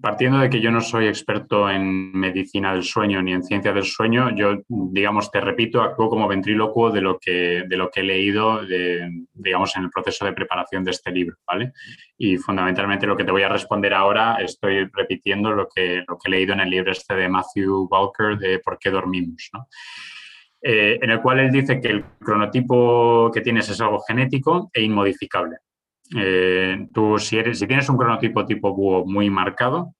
[0.00, 3.84] partiendo de que yo no soy experto en medicina del sueño ni en ciencia del
[3.84, 8.04] sueño, yo, digamos, te repito, actúo como ventrílocuo de lo que, de lo que he
[8.04, 8.62] leído,
[9.34, 11.72] digamos, en el proceso de preparación de este libro, ¿vale?
[12.16, 16.28] Y fundamentalmente lo que te voy a responder ahora, estoy repitiendo lo que, lo que
[16.28, 19.66] he leído en el libro este de Matthew Walker de ¿Por qué dormimos?, ¿no?
[20.62, 24.82] Eh, en el cual él dice que el cronotipo que tienes es algo genético e
[24.82, 25.56] inmodificable.
[26.16, 29.94] Eh, tú, si, tienes un cronotipo tipo búho muy marcado,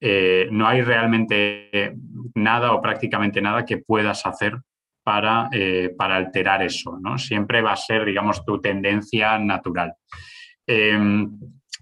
[0.00, 1.94] eh, no hay realmente
[2.34, 4.60] nada o prácticamente nada que puedas hacer
[5.04, 6.98] para, eh, para alterar eso.
[7.00, 7.18] ¿no?
[7.18, 9.94] Siempre va a ser, digamos, tu tendencia natural.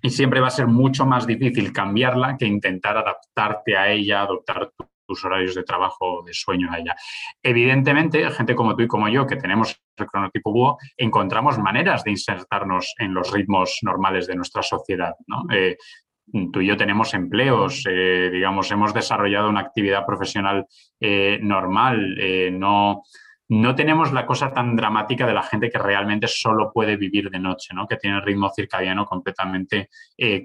[0.03, 4.70] y siempre va a ser mucho más difícil cambiarla que intentar adaptarte a ella, adoptar
[4.76, 6.94] tu tus horarios de trabajo, de sueño a ella.
[7.42, 12.12] Evidentemente, gente como tú y como yo, que tenemos el cronotipo búho, encontramos maneras de
[12.12, 15.14] insertarnos en los ritmos normales de nuestra sociedad.
[15.52, 15.76] Eh,
[16.52, 20.64] tú y yo tenemos empleos, eh, digamos, hemos desarrollado una actividad profesional
[21.00, 22.16] eh, normal,
[22.52, 23.02] no,
[23.48, 27.40] no tenemos la cosa tan dramática de la gente que realmente solo puede vivir de
[27.40, 27.88] noche, ¿no?
[27.88, 29.88] que tiene el ritmo circadiano completamente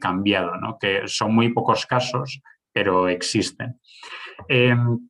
[0.02, 2.42] cambiado, que son muy pocos casos,
[2.74, 3.80] pero existen.
[4.48, 5.10] Em,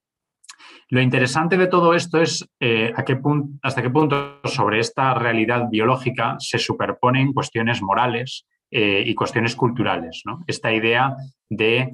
[0.90, 3.20] lo interesante de todo esto es eh, a qué
[3.64, 10.24] hasta qué punto sobre esta realidad biológica se superponen cuestiones morales eh, y cuestiones culturales.
[10.46, 11.16] Esta idea
[11.50, 11.92] de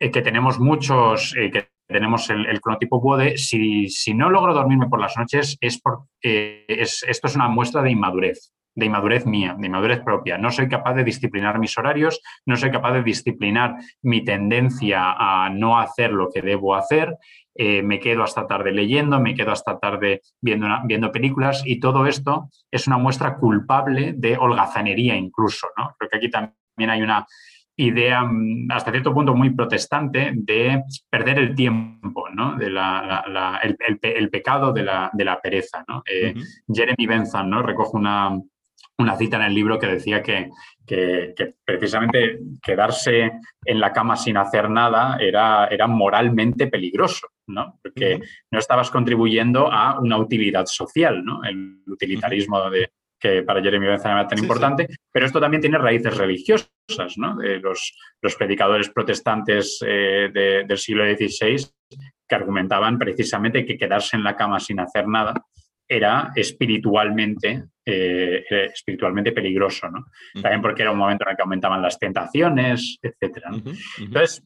[0.00, 5.16] eh, que tenemos muchos, que tenemos el, cronotipo BODE, si, no logro dormirme por las
[5.16, 5.80] noches es
[6.20, 10.38] esto es una muestra de inmadurez de inmadurez mía, de inmadurez propia.
[10.38, 15.48] No soy capaz de disciplinar mis horarios, no soy capaz de disciplinar mi tendencia a
[15.50, 17.16] no hacer lo que debo hacer.
[17.54, 22.06] Eh, me quedo hasta tarde leyendo, me quedo hasta tarde viendo, viendo películas y todo
[22.06, 25.68] esto es una muestra culpable de holgazanería incluso.
[25.78, 25.94] ¿no?
[25.98, 27.26] Creo que aquí también hay una
[27.78, 32.56] idea mm, hasta cierto punto muy protestante de perder el tiempo, ¿no?
[32.56, 35.82] de la, el, pecado de la, de la pereza.
[35.88, 36.02] ¿no?
[36.10, 36.34] Eh,
[36.70, 37.62] Jeremy Bentham ¿no?
[37.62, 38.38] recoge una,
[38.98, 40.50] una cita en el libro que decía que,
[41.64, 43.32] precisamente quedarse
[43.64, 47.78] en la cama sin hacer nada era, era moralmente peligroso, ¿no?
[47.82, 48.20] porque
[48.50, 51.42] no estabas contribuyendo a una utilidad social, ¿no?
[51.44, 56.16] el utilitarismo de, que para Jeremy Bentham era tan importante, pero esto también tiene raíces
[56.16, 56.70] religiosas,
[57.16, 57.36] ¿no?
[57.36, 61.66] de los, los predicadores protestantes eh, del siglo XVI
[62.28, 65.34] que argumentaban precisamente que quedarse en la cama sin hacer nada
[65.88, 70.06] era espiritualmente, eh, espiritualmente peligroso, ¿no?
[70.34, 73.44] También porque era un momento en el que aumentaban las tentaciones, etc.
[73.98, 74.42] Entonces,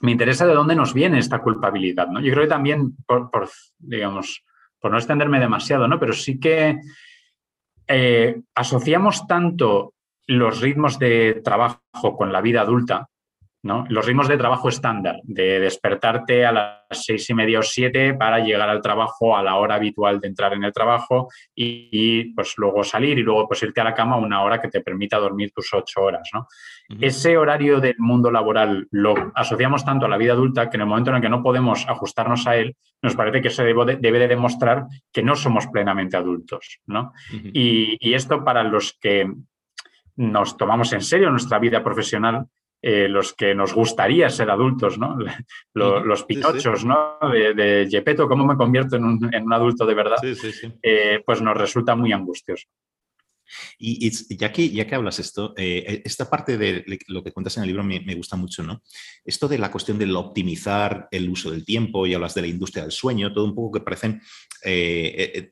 [0.00, 2.20] me interesa de dónde nos viene esta culpabilidad, ¿no?
[2.20, 3.30] Yo creo que también, por,
[3.78, 4.44] digamos,
[4.80, 5.98] por no extenderme demasiado, ¿no?
[6.00, 6.78] Pero sí que
[7.86, 9.94] eh, asociamos tanto
[10.26, 13.08] los ritmos de trabajo con la vida adulta
[13.64, 18.38] Los ritmos de trabajo estándar, de despertarte a las seis y media o siete para
[18.40, 22.84] llegar al trabajo a la hora habitual de entrar en el trabajo y, pues luego
[22.84, 25.72] salir y luego pues irte a la cama una hora que te permita dormir tus
[25.72, 26.30] ocho horas,
[27.00, 30.86] Ese horario del mundo laboral lo asociamos tanto a la vida adulta que en el
[30.86, 34.28] momento en el que no podemos ajustarnos a él, nos parece que eso debe de,
[34.28, 36.80] demostrar que no somos plenamente adultos,
[37.30, 39.32] y esto para los que
[40.16, 42.46] nos tomamos en serio nuestra vida profesional,
[42.86, 45.16] eh, los que nos gustaría ser adultos, ¿no?
[45.72, 47.16] Los, pinochos, ¿no?
[47.32, 50.18] De, de Gepetto, ¿cómo me convierto en un, adulto de verdad?
[50.82, 52.66] Eh, pues nos resulta muy angustioso.
[53.78, 57.62] Y, ya, que, ya que hablas esto, eh, esta parte de lo que cuentas en
[57.62, 58.82] el libro me, gusta mucho, ¿no?
[59.24, 62.82] Esto de la cuestión del optimizar el uso del tiempo y hablas de la industria
[62.82, 64.20] del sueño, todo un poco que parecen,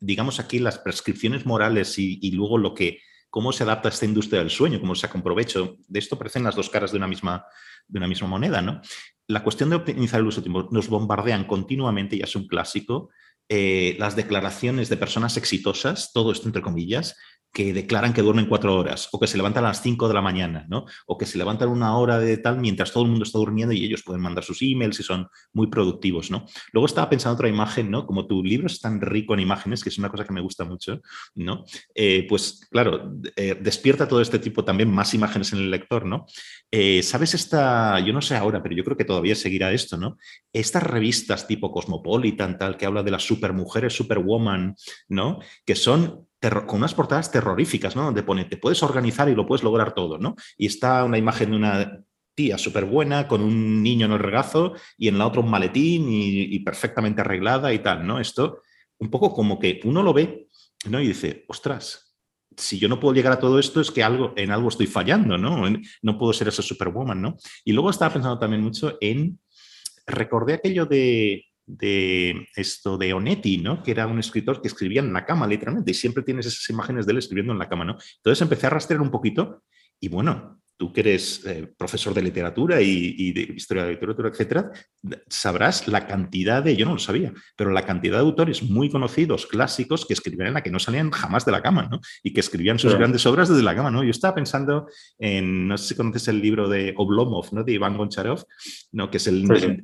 [0.01, 2.99] digamos aquí, las prescripciones morales y luego lo que
[3.33, 5.79] cómo se adapta esta industria del sueño, cómo se saca provecho.
[5.89, 7.47] De esto parecen las dos caras de una misma,
[7.89, 8.83] de una misma moneda, ¿no?
[9.27, 13.09] La cuestión de optimizar el uso tiempo nos bombardean continuamente, ya es un clásico,
[13.49, 17.17] eh, las declaraciones de personas exitosas, todo esto entre comillas,
[17.53, 20.23] que declaran que duermen cuatro horas o que se levantan a las cinco de la
[20.23, 20.87] mañana, ¿no?
[21.07, 23.85] O que se levantan una hora de tal mientras todo el mundo está durmiendo y
[23.85, 26.47] ellos pueden mandar sus emails y son muy productivos, ¿no?
[26.73, 28.07] Luego estaba pensando otra imagen, ¿no?
[28.07, 30.65] Como tu libro es tan rico en imágenes, que es una cosa que me gusta
[30.65, 31.01] mucho,
[31.35, 31.65] ¿no?
[31.95, 36.24] Eh, pues claro, eh, despierta todo este tipo también más imágenes en el lector, ¿no?
[36.70, 40.16] Eh, ¿Sabes esta, yo no sé ahora, pero yo creo que todavía seguirá esto, ¿no?
[40.53, 44.74] Estas revistas tipo Cosmopolitan, tal, que habla de las supermujeres, superwoman,
[45.09, 45.41] ¿no?
[45.66, 48.05] Que son con unas portadas terroríficas, ¿no?
[48.05, 50.35] Donde pone, te puedes organizar y lo puedes lograr todo, ¿no?
[50.59, 52.05] Y está una imagen de una
[52.35, 56.06] tía súper buena con un niño en el regazo y en la otra un maletín
[56.09, 58.19] y, perfectamente arreglada y tal, ¿no?
[58.19, 58.60] Esto
[58.98, 60.48] un poco como que uno lo ve,
[60.89, 61.01] ¿no?
[61.01, 62.16] Y dice, ostras,
[62.56, 65.39] si yo no puedo llegar a todo esto es que algo, en algo estoy fallando,
[65.39, 65.64] ¿no?
[66.02, 67.36] No puedo ser esa superwoman, ¿no?
[67.64, 69.39] Y luego estaba pensando también mucho en,
[70.06, 73.83] recordé aquello de, de esto de Onetti, ¿no?
[73.83, 77.07] Que era un escritor que escribía en la cama, literalmente, y siempre tienes esas imágenes
[77.07, 77.97] de él escribiendo en la cama, ¿no?
[78.17, 79.63] Entonces empecé a rastrear un poquito
[80.01, 84.28] y bueno, tú que eres eh, profesor de literatura y, de historia de la literatura,
[84.31, 84.70] etcétera,
[85.28, 89.47] sabrás la cantidad de, yo no lo sabía, pero la cantidad de autores muy conocidos,
[89.47, 92.01] clásicos, que escribían en la que no salían jamás de la cama, ¿no?
[92.23, 94.03] Y que escribían sus grandes obras desde la cama, ¿no?
[94.03, 94.89] Yo estaba pensando
[95.19, 97.65] en, no sé si conoces el libro de Oblomov, ¿no?
[97.65, 98.44] De Iván Goncharov,
[98.93, 99.11] ¿no?
[99.11, 99.31] Que es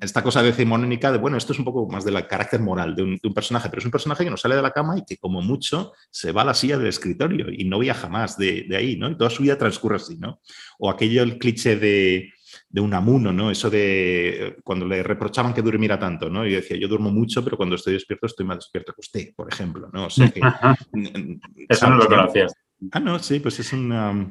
[0.00, 3.34] esta cosa decimonónica de, bueno, esto es un poco más del carácter moral de un,
[3.34, 5.92] personaje, pero es un personaje que no sale de la cama y que como mucho
[6.10, 9.10] se va a la silla del escritorio y no viaja más de, de ahí, ¿no?
[9.10, 10.40] Y toda su vida transcurre así, ¿no?
[10.78, 12.32] O aquello, el cliché de,
[12.68, 13.50] de un amuno, ¿no?
[13.50, 16.46] Eso de cuando le reprochaban que durmiera tanto, ¿no?
[16.46, 19.52] Y decía, yo duermo mucho, pero cuando estoy despierto estoy más despierto que usted, por
[19.52, 20.06] ejemplo, ¿no?
[20.06, 20.40] O sea que...
[21.68, 22.52] Eso no lo conocías.
[22.92, 24.30] Ah, no, sí, pues es una...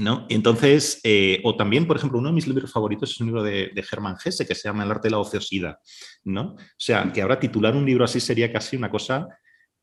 [0.00, 0.26] ¿No?
[0.28, 3.70] Entonces, eh, o también, por ejemplo, uno de mis libros favoritos es un libro de,
[3.72, 5.78] de Germán Gese que se llama El arte de la ociosidad,
[6.24, 6.54] ¿no?
[6.54, 9.28] O sea, que ahora titular un libro así sería casi una cosa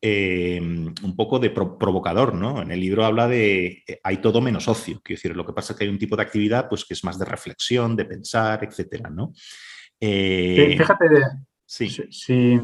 [0.03, 2.64] Em, un poco de provocador, ¿no?
[2.64, 5.73] En el libro habla de eh, hay todo menos ocio, quiero decir, lo que pasa
[5.73, 8.64] es que hay un tipo de actividad pues, que es más de reflexión, de pensar,
[8.64, 9.32] etcétera, ¿no?
[9.99, 11.22] Eh, fíjate, de,
[11.68, 12.60] sí.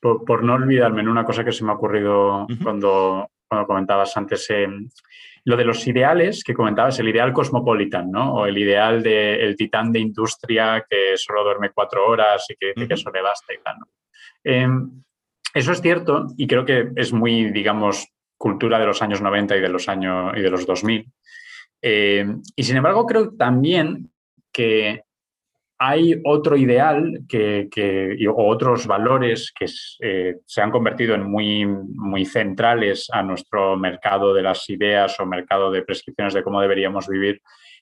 [0.00, 4.48] por, no olvidarme en una cosa que se me ha ocurrido cuando, cuando comentabas antes,
[4.50, 4.88] em,
[5.46, 8.34] lo de los ideales que comentabas, el ideal cosmopolitan, ¿no?
[8.34, 12.86] O el ideal del titán de industria que solo duerme cuatro horas y que dice
[12.86, 15.05] que eso le basta y tal, ¿no?
[15.56, 18.06] Eso es cierto y creo que es muy, digamos,
[18.36, 21.10] cultura de los años 90 y de los años y de los 2000.
[21.80, 24.10] Eh, y sin embargo, creo también
[24.52, 25.00] que
[25.78, 27.70] hay otro ideal que,
[28.28, 29.64] o otros valores que
[30.02, 35.24] eh, se han convertido en muy, muy centrales a nuestro mercado de las ideas o
[35.24, 37.40] mercado de prescripciones de cómo deberíamos vivir,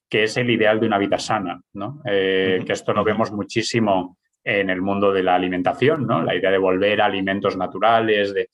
[0.08, 1.60] que es el ideal de una vida sana.
[1.72, 2.02] ¿no?
[2.04, 6.22] Eh, que esto lo vemos muchísimo en el mundo de la alimentación, ¿no?
[6.22, 8.50] La idea de volver a alimentos naturales, de,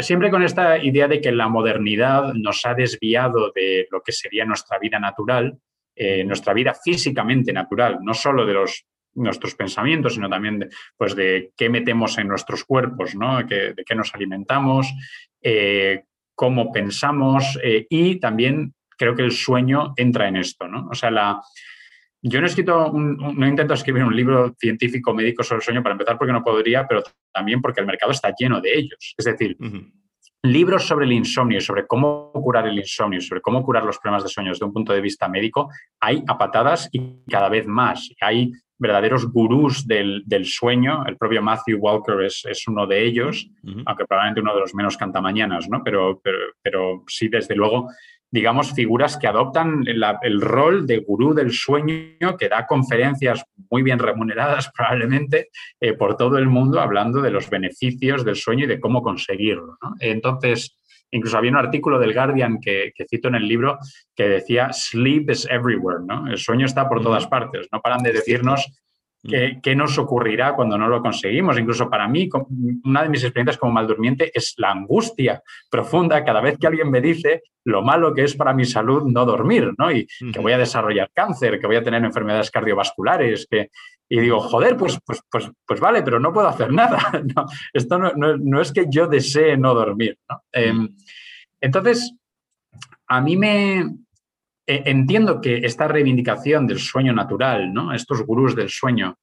[0.00, 4.44] siempre con esta idea de que la modernidad nos ha desviado de lo que sería
[4.44, 5.56] nuestra vida natural,
[5.94, 8.84] eh, nuestra vida físicamente natural, no solo de los
[9.16, 13.40] nuestros pensamientos, sino también de, pues de qué metemos en nuestros cuerpos, ¿no?
[13.44, 14.92] de qué nos alimentamos,
[15.40, 16.02] eh,
[16.34, 20.88] cómo pensamos eh, y también creo que el sueño entra en esto, ¿no?
[20.90, 21.40] O sea, la,
[22.26, 25.92] yo no he escrito, no intento escribir un libro científico médico sobre el sueño para
[25.92, 29.14] empezar porque no podría, pero también porque el mercado está lleno de ellos.
[29.18, 29.58] Es decir,
[30.42, 34.30] libros sobre el insomnio, sobre cómo curar el insomnio, sobre cómo curar los problemas de
[34.30, 35.68] sueño desde un punto de vista médico,
[36.00, 38.08] hay a patadas y cada vez más.
[38.22, 41.04] Hay verdaderos gurús del, sueño.
[41.06, 43.50] El propio Matthew Walker es, uno de ellos,
[43.84, 45.82] aunque probablemente uno de los menos cantamañanas, ¿no?
[45.84, 47.90] Pero, pero, pero sí, desde luego,
[48.34, 54.00] digamos, figuras que adoptan el rol de gurú del sueño, que da conferencias muy bien
[54.00, 55.50] remuneradas probablemente
[55.80, 59.78] eh, por todo el mundo hablando de los beneficios del sueño y de cómo conseguirlo.
[60.00, 60.76] Entonces,
[61.12, 63.78] incluso había un artículo del Guardian que, cito en el libro
[64.16, 66.26] que decía, sleep is everywhere, ¿no?
[66.26, 68.66] El sueño está por todas partes, no paran de decirnos
[69.26, 71.58] ¿Qué, nos ocurrirá cuando no lo conseguimos?
[71.58, 72.28] Incluso para mí,
[72.84, 77.00] una de mis experiencias como maldurmiente es la angustia profunda cada vez que alguien me
[77.00, 79.90] dice lo malo que es para mi salud no dormir, ¿no?
[79.90, 83.70] Y que voy a desarrollar cáncer, que voy a tener enfermedades cardiovasculares, que...
[84.06, 86.98] Y digo, joder, pues, pues, pues, pues vale, pero no puedo hacer nada.
[87.72, 90.18] esto no, es que yo desee no dormir,
[90.52, 90.94] em,
[91.58, 92.14] entonces,
[93.06, 93.86] a mí me,
[94.66, 97.92] entiendo que esta reivindicación del sueño natural, ¿no?
[97.92, 99.18] estos gurús del sueño,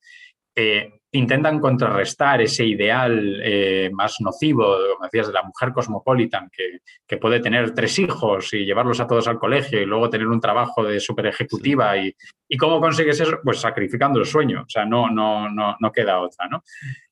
[0.56, 4.64] eh, intentan contrarrestar ese ideal eh, más nocivo,
[4.94, 9.28] como decías, de la mujer cosmopolitan, que, puede tener tres hijos y llevarlos a todos
[9.28, 11.98] al colegio y luego tener un trabajo de super ejecutiva.
[11.98, 12.16] Y,
[12.58, 13.40] cómo consigues eso?
[13.44, 14.62] Pues sacrificando el sueño.
[14.62, 16.48] O sea, no, no, no, no queda otra.
[16.48, 16.64] ¿no?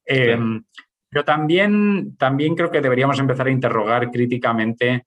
[0.06, 5.06] Pero también, también creo que deberíamos empezar a interrogar críticamente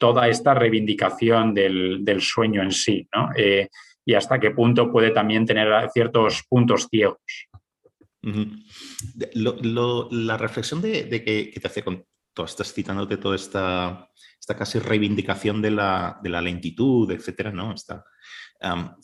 [0.00, 3.28] toda esta reivindicación del, sueño en sí, ¿no?
[3.36, 3.68] Eh,
[4.04, 7.20] y hasta qué punto puede también tener ciertos puntos ciegos.
[10.10, 14.08] la reflexión de, que, te hace con todo, estás citándote toda esta,
[14.40, 17.74] esta casi reivindicación de la, de la lentitud, etcétera, ¿no?
[17.74, 18.02] Esta,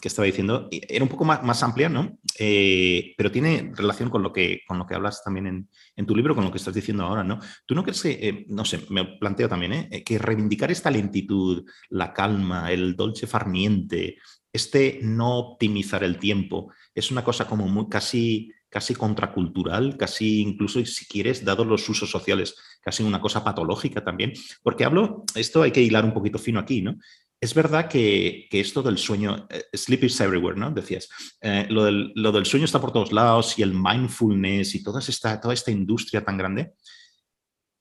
[0.01, 2.19] que estaba diciendo, era un poco más, más amplia, ¿no?
[2.39, 6.15] Eh, pero tiene relación con lo que, con lo que hablas también en, en, tu
[6.15, 7.39] libro, con lo que estás diciendo ahora, ¿no?
[7.65, 10.05] Tú no crees que, eh, no sé, me planteo también, ¿eh?
[10.05, 14.19] que reivindicar esta lentitud, la calma, el dolce farniente,
[14.53, 20.85] este no optimizar el tiempo, es una cosa como muy, casi, casi contracultural, casi incluso,
[20.85, 24.33] si quieres, dados los usos sociales, casi una cosa patológica también.
[24.63, 26.97] Porque hablo, esto hay que hilar un poquito fino aquí, ¿no?
[27.41, 30.71] Es verdad que, esto del sueño, eh, sleep is everywhere, ¿no?
[30.71, 31.09] Decías,
[31.43, 35.53] eh, lo, del, sueño está por todos lados y el mindfulness y toda esta, toda
[35.53, 36.73] esta industria tan grande,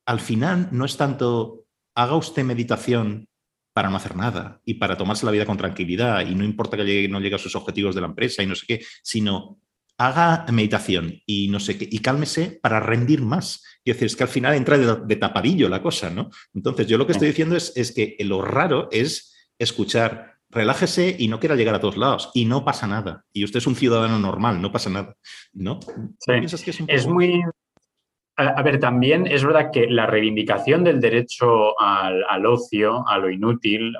[0.06, 1.66] al final no es tanto
[1.96, 3.30] haga usted meditación
[3.74, 6.84] para no hacer nada y para tomarse la vida con tranquilidad y no importa que
[6.84, 9.60] llegue, no llegue a sus objetivos de la empresa y no sé qué, sino
[9.98, 13.64] haga meditación y no sé qué, y cálmese para rendir más.
[13.84, 16.30] Y decir, es que al final entra de, tapadillo la cosa, ¿no?
[16.54, 21.28] Entonces, yo lo que estoy diciendo es, es que lo raro es escuchar, relájese y
[21.28, 23.26] no quiera llegar a todos lados y no pasa nada.
[23.34, 25.16] Y usted es un ciudadano normal, no pasa nada.
[25.54, 25.80] ¿No?
[26.28, 27.42] es, muy...
[28.38, 33.96] A, ver, también es verdad que la reivindicación del derecho al, ocio, a lo inútil,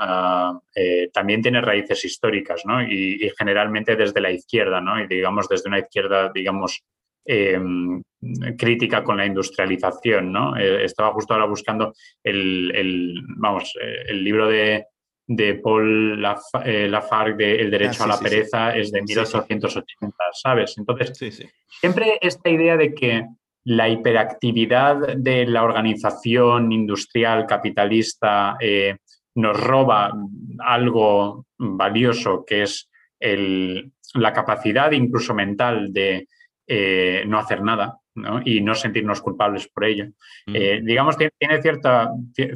[0.76, 2.84] eh, también tiene raíces históricas, ¿no?
[2.84, 5.02] Y, generalmente desde la izquierda, ¿no?
[5.02, 6.84] Y digamos desde una izquierda, digamos,
[7.24, 8.04] em,
[8.58, 10.58] crítica con la industrialización, ¿no?
[10.58, 14.86] Eh, estaba justo ahora buscando el, vamos, eh, el libro de,
[15.28, 16.24] de Paul
[16.64, 20.78] eh, Lafargue de El derecho ah, a la pereza es de 1880, ¿sabes?
[20.78, 23.26] Entonces, siempre esta idea de que
[23.64, 28.98] la hiperactividad de la organización industrial capitalista eh,
[29.36, 30.14] nos roba
[30.60, 32.90] algo valioso que es
[33.20, 36.28] la capacidad incluso mental de
[36.68, 38.00] eh, no hacer nada
[38.46, 40.08] y no sentirnos culpables por ello.
[40.46, 42.12] digamos, tiene, tiene, cierta,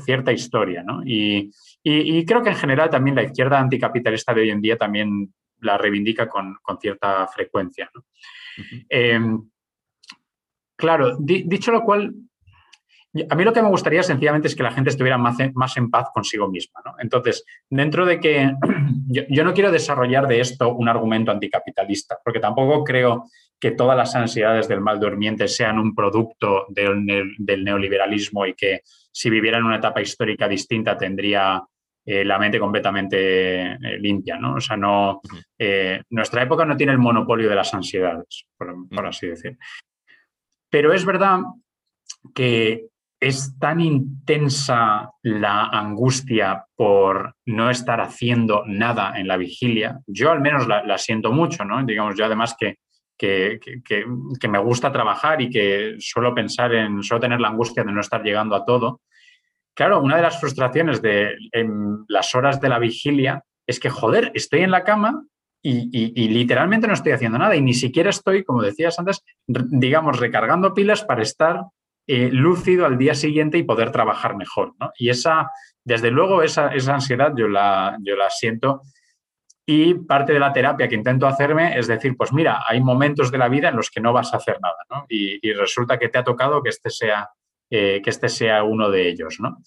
[0.06, 1.02] cierta historia, ¿no?
[1.06, 1.52] Y,
[1.84, 5.78] y, creo que en general también la izquierda anticapitalista de hoy en día también la
[5.78, 7.90] reivindica con, cierta frecuencia.
[8.90, 9.50] Em,
[10.76, 12.14] claro, dicho lo cual,
[13.30, 15.90] a mí lo que me gustaría sencillamente es que la gente estuviera más, más en
[15.90, 16.82] paz consigo misma.
[17.00, 18.52] Entonces, dentro de que
[19.08, 23.26] yo, no quiero desarrollar de esto un argumento anticapitalista, porque tampoco creo
[23.60, 28.82] que todas las ansiedades del mal durmiente sean un producto del, del neoliberalismo y que
[29.12, 31.62] si viviera en una etapa histórica distinta tendría
[32.12, 34.56] eh, la mente completamente eh, limpia, ¿no?
[34.56, 35.22] O sea, no,
[35.58, 39.60] eh, nuestra época no tiene el monopolio de las ansiedades, por, así decir.
[40.72, 41.42] Pero es verdad
[42.34, 42.88] que
[43.20, 50.00] es tan intensa la angustia por no estar haciendo nada en la vigilia.
[50.08, 51.84] Yo al menos la, siento mucho, ¿no?
[51.86, 52.78] Digamos, yo además que,
[53.20, 57.92] que, que, me gusta trabajar y que suelo pensar en, suelo tener la angustia de
[57.92, 59.02] no estar llegando a todo.
[59.76, 61.36] Claro, una de las frustraciones de
[62.08, 65.26] las horas de la vigilia es que, joder, estoy en la cama
[65.62, 70.74] y, literalmente no estoy haciendo nada y ni siquiera estoy, como decías antes, digamos, recargando
[70.74, 71.64] pilas para estar
[72.08, 74.74] eh, lúcido al día siguiente y poder trabajar mejor.
[74.98, 75.52] Y esa,
[75.84, 78.82] desde luego, esa, ansiedad yo la, yo la siento.
[79.72, 83.38] Y parte de la terapia que intento hacerme es decir, pues mira, hay momentos de
[83.38, 86.18] la vida en los que no vas a hacer nada, y, y, resulta que te
[86.18, 87.30] ha tocado que este sea
[87.70, 89.38] eh, que este sea uno de ellos.
[89.40, 89.62] ¿no?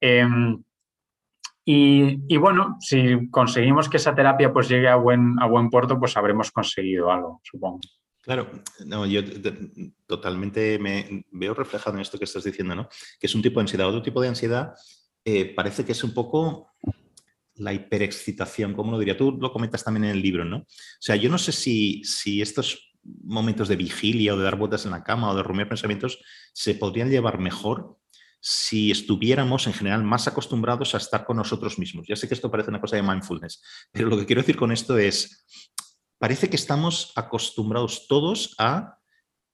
[0.00, 0.62] Em,
[1.66, 6.16] Y, bueno, si conseguimos que esa terapia pues llegue a buen, a buen puerto, pues
[6.16, 7.78] habremos conseguido algo, supongo.
[8.20, 8.48] Claro,
[8.86, 9.22] no, yo
[10.06, 12.88] totalmente me veo reflejado en esto que estás diciendo, ¿no?
[13.20, 13.86] Que es un tipo de ansiedad.
[13.86, 14.74] Otro tipo de ansiedad
[15.24, 16.74] eh, parece que es un poco
[17.56, 19.16] la hiperexcitación, como lo diría?
[19.16, 20.58] Tú lo comentas también en el libro, ¿no?
[20.58, 20.66] O
[21.00, 24.92] sea, yo no sé si, si estos momentos de vigilia o de dar vueltas en
[24.92, 26.18] la cama o de rumiar pensamientos
[26.52, 27.98] se podrían llevar mejor
[28.40, 32.06] si estuviéramos en general más acostumbrados a estar con nosotros mismos.
[32.06, 34.70] Ya sé que esto parece una cosa de mindfulness, pero lo que quiero decir con
[34.70, 35.46] esto es,
[36.18, 38.98] parece que estamos acostumbrados todos a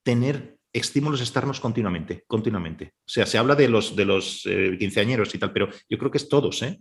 [0.03, 2.95] tener estímulos externos continuamente, continuamente.
[2.99, 6.11] O sea, se habla de los, de los eh, quinceañeros y tal, pero yo creo
[6.11, 6.63] que es todos.
[6.63, 6.79] ¿eh?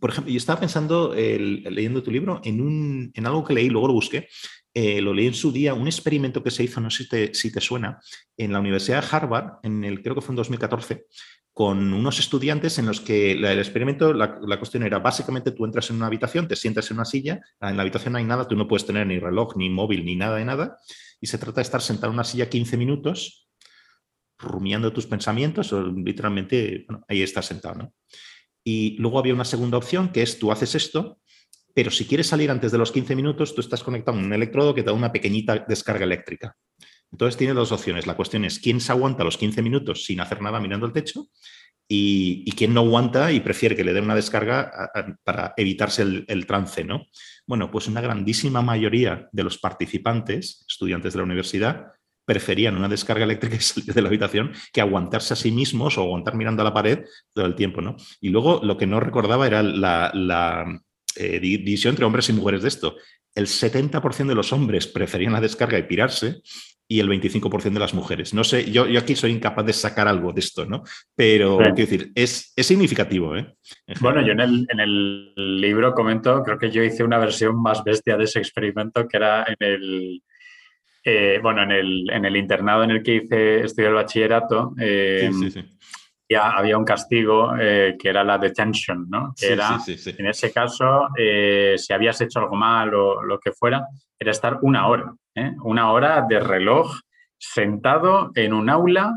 [0.00, 3.88] Por ejemplo, yo estaba pensando, leyendo tu libro, en, un, en algo que leí, luego
[3.88, 4.28] lo busqué,
[4.72, 7.60] eh, lo leí en su día, un experimento que se hizo, no sé si te,
[7.60, 8.00] suena,
[8.36, 11.06] en la Universidad de Harvard, en el, creo que fue en 2014,
[11.52, 15.90] con unos estudiantes en los que el experimento, la, la, cuestión era, básicamente tú entras
[15.90, 18.56] en una habitación, te sientas en una silla, en la habitación no hay nada, tú
[18.56, 20.76] no puedes tener ni reloj, ni móvil, ni nada de nada,
[21.20, 23.48] y se trata de estar sentado en una silla 15 minutos,
[24.38, 27.94] rumiando tus pensamientos, o literalmente, bueno, ahí estás sentado, ¿no?
[28.64, 31.20] Y luego había una segunda opción, que es tú haces esto,
[31.74, 34.74] pero si quieres salir antes de los 15 minutos, tú estás conectado a un electrodo
[34.74, 36.56] que te da una pequeñita descarga eléctrica.
[37.12, 38.06] Entonces tiene dos opciones.
[38.06, 41.28] La cuestión es quién se aguanta los 15 minutos sin hacer nada mirando el techo
[41.86, 44.90] y, quién no aguanta y prefiere que le den una descarga
[45.22, 47.06] para evitarse el, trance, ¿no?
[47.46, 51.92] Bueno, pues una grandísima mayoría de los participantes, estudiantes de la universidad,
[52.24, 56.02] preferían una descarga eléctrica y salir de la habitación que aguantarse a sí mismos o
[56.02, 57.96] aguantar mirando a la pared todo el tiempo, ¿no?
[58.20, 60.80] Y luego lo que no recordaba era la,
[61.16, 62.96] eh, división entre hombres y mujeres de esto.
[63.34, 66.40] El 70% de los hombres preferían la descarga y pirarse
[66.86, 68.34] y el 25% de las mujeres.
[68.34, 70.82] No sé, yo, yo, aquí soy incapaz de sacar algo de esto, ¿no?
[71.14, 73.54] Pero, quiero decir, es, es significativo, ¿eh?
[74.00, 77.82] Bueno, yo en el, en el libro comento, creo que yo hice una versión más
[77.82, 80.22] bestia de ese experimento que era en el
[81.06, 85.30] eh, bueno, en el, en el, internado en el que hice estudié el bachillerato, eh,
[86.26, 89.34] Ya había un castigo eh, que era la detention, ¿no?
[89.38, 91.08] Que era, en ese caso,
[91.76, 93.86] si habías hecho algo mal o lo que fuera,
[94.18, 95.14] era estar una hora,
[95.62, 96.98] una hora de reloj
[97.36, 99.12] sentado en un aula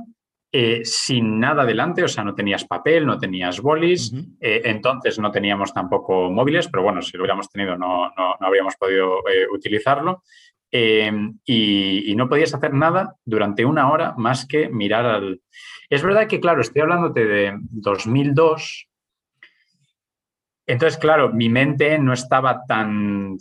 [0.83, 4.11] sin nada delante, o sea, no tenías papel, no tenías bolis,
[4.41, 8.75] entonces no teníamos tampoco móviles, pero bueno, si lo hubiéramos tenido no, no, no habríamos
[8.75, 9.19] podido
[9.53, 10.23] utilizarlo.
[10.71, 15.41] Em, y, no podías hacer nada durante una hora más que mirar al...
[15.89, 18.87] Es verdad que, claro, estoy hablándote de 2002.
[20.65, 23.37] Entonces, claro, mi mente no estaba tan,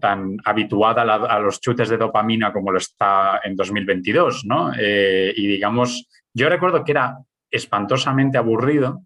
[0.00, 4.72] tan habituada a, los chutes de dopamina como lo está en 2022, ¿no?
[4.78, 7.16] Eh, y digamos, yo recuerdo que era
[7.50, 9.04] espantosamente aburrido,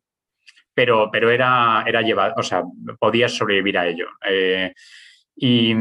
[0.74, 2.64] pero, pero era, era llevado, o sea,
[2.98, 4.09] podías sobrevivir a ello.
[4.28, 4.74] Eh,
[5.36, 5.72] y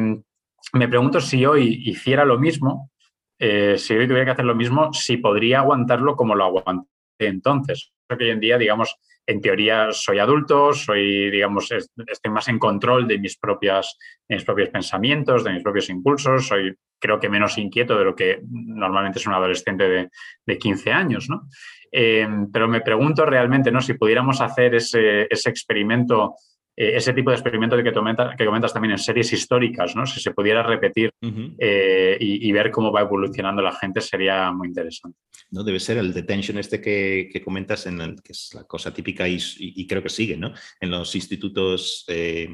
[0.74, 2.92] me pregunto si hoy hiciera lo mismo,
[3.40, 6.88] eh, si hoy tuviera que hacer lo mismo, si podría aguantarlo como lo aguanté
[7.20, 7.92] entonces.
[8.08, 12.60] Creo que hoy en día, digamos, en teoría soy adulto, soy, digamos, estoy más en
[12.60, 13.98] control de mis, propias,
[14.28, 18.42] mis propios pensamientos, de mis propios impulsos, soy creo que menos inquieto de lo que
[18.48, 20.10] normalmente es un adolescente de,
[20.46, 21.48] de 15 años, ¿no?
[21.92, 23.82] Eh, pero me pregunto realmente, ¿no?
[23.82, 26.36] Si pudiéramos hacer ese experimento
[26.76, 30.06] eh, ese tipo de experimento que, que comentas también en series históricas, ¿no?
[30.06, 31.12] Si se pudiera repetir
[31.58, 35.18] eh, y, ver cómo va evolucionando la gente sería muy interesante.
[35.50, 39.28] No, debe ser el detention este que, comentas, en el, que es la cosa típica
[39.28, 40.54] y, creo que sigue, ¿no?
[40.80, 42.48] En los institutos eh,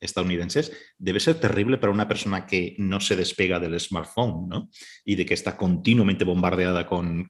[0.00, 4.68] estadounidenses, debe ser terrible para una persona que no se despega del smartphone, ¿no?
[5.04, 7.26] Y de que está continuamente bombardeada con,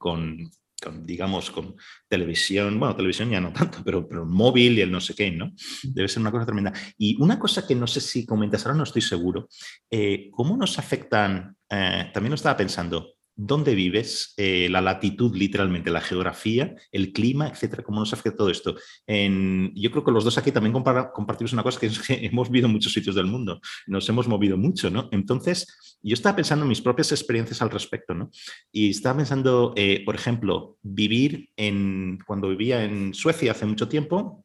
[1.02, 1.77] digamos, con
[2.09, 5.52] televisión, bueno, televisión ya no tanto, pero, pero móvil y el no sé qué, ¿no?
[5.82, 6.73] Debe ser una cosa tremenda.
[6.97, 9.48] Y una cosa que no sé si comentas ahora, no estoy seguro,
[9.90, 13.15] eh, ¿cómo nos afectan, eh, también lo estaba pensando,
[13.46, 18.50] dónde vives, eh, la latitud, literalmente, la geografía, el clima, etcétera, cómo nos afecta todo
[18.50, 18.76] esto.
[19.06, 22.66] yo creo que los dos aquí también compartimos una cosa que es que hemos vivido
[22.66, 25.08] en muchos sitios del mundo, nos hemos movido mucho, ¿no?
[25.10, 25.66] Entonces,
[26.02, 28.30] yo estaba pensando en mis propias experiencias al respecto, ¿no?
[28.72, 34.42] Y estaba pensando, eh, por ejemplo, vivir en, cuando vivía en Suecia hace mucho tiempo,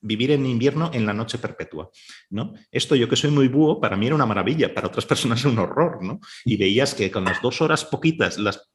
[0.00, 1.90] vivir en invierno en la noche perpetua,
[2.30, 2.54] ¿no?
[2.70, 5.50] Esto yo que soy muy búho, para mí era una maravilla, para otras personas era
[5.50, 6.20] un horror, ¿no?
[6.44, 7.84] Y veías que con las dos horas
[8.18, 8.70] las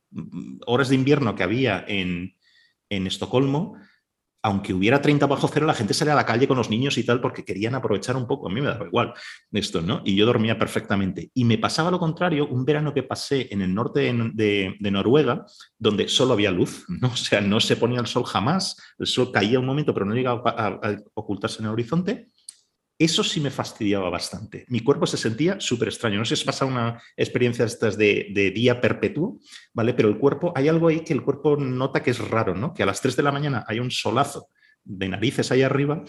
[0.66, 2.36] horas de invierno que había en,
[2.90, 3.76] Estocolmo,
[4.42, 7.04] aunque hubiera 30 bajo cero, la gente salía a la calle con los niños y
[7.04, 8.48] tal porque querían aprovechar un poco.
[8.48, 9.14] A mí me daba igual
[9.52, 10.02] esto, ¿no?
[10.06, 11.30] Y yo dormía perfectamente.
[11.36, 15.46] Y me pasaba lo contrario, un verano que pasé en el norte de, Noruega,
[15.78, 17.10] donde solo había luz, ¿no?
[17.10, 20.16] O sea, no se ponía el sol jamás, el sol caía un momento, pero no
[20.16, 22.30] llegaba a ocultarse en el horizonte.
[23.00, 24.66] Eso sí me fastidiaba bastante.
[24.68, 26.20] Mi cuerpo se sentía súper extraño.
[26.20, 29.40] No sé si pasa una experiencia estas de, día perpetuo,
[29.74, 29.94] ¿vale?
[29.94, 32.74] Pero el cuerpo, hay algo ahí que el cuerpo nota que es raro, ¿no?
[32.74, 34.50] Que a las 3 de la mañana hay un solazo
[34.84, 36.04] de narices ahí arriba,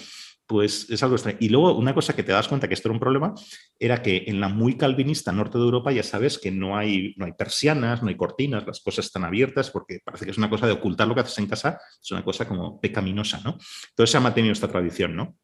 [0.46, 1.38] pues es algo extraño.
[1.40, 3.34] Y luego una cosa que te das cuenta que esto era un problema
[3.78, 7.24] era que en la muy calvinista norte de Europa ya sabes que no hay, no
[7.24, 10.66] hay persianas, no hay cortinas, las cosas están abiertas porque parece que es una cosa
[10.66, 13.58] de ocultar lo que haces en casa, es una cosa como pecaminosa, ¿no?
[13.90, 15.36] Entonces se ha mantenido esta tradición, ¿no?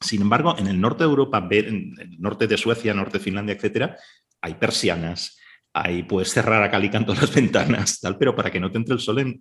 [0.00, 3.54] Sin embargo, en el norte de Europa, en el norte de Suecia, norte de Finlandia,
[3.54, 3.96] etcétera,
[4.40, 5.38] hay persianas,
[5.72, 8.78] ahí puedes cerrar a cal y canto las ventanas, tal, pero para que no te
[8.78, 9.40] entre el sol en,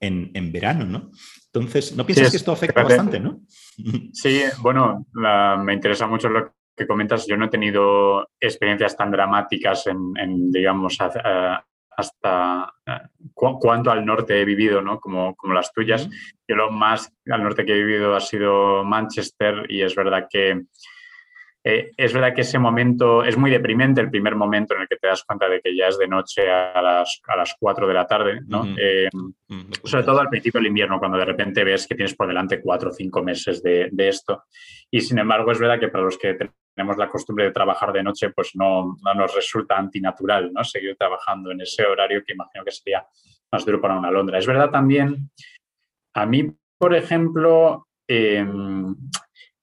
[0.00, 1.10] en, verano, ¿no?
[1.52, 3.40] Entonces, ¿no piensas que esto afecta bastante, no?
[4.12, 7.26] Sí, bueno, me interesa mucho lo que comentas.
[7.26, 10.98] Yo no he tenido experiencias tan dramáticas en, digamos,
[11.96, 13.00] hasta eh,
[13.32, 15.00] cuánto al norte he vivido, ¿no?
[15.00, 16.08] Como, como las tuyas.
[16.46, 20.62] Yo lo más al norte que he vivido ha sido Manchester y es verdad que
[21.66, 24.96] eh, es verdad que ese momento es muy deprimente, el primer momento en el que
[24.96, 27.94] te das cuenta de que ya es de noche a las, a las 4 de
[27.94, 28.66] la tarde, ¿no?
[28.76, 29.08] Eh,
[29.82, 32.90] sobre todo al principio del invierno, cuando de repente ves que tienes por delante cuatro
[32.90, 34.44] o cinco meses de, de, esto.
[34.90, 36.36] Y sin embargo, es verdad que para los que
[36.74, 40.64] tenemos la costumbre de trabajar de noche, pues no, no nos resulta antinatural, ¿no?
[40.64, 43.06] Seguir trabajando en ese horario que imagino que sería
[43.52, 44.38] más duro para una Londra.
[44.38, 45.30] Es verdad también,
[46.14, 48.44] a mí, por ejemplo, eh,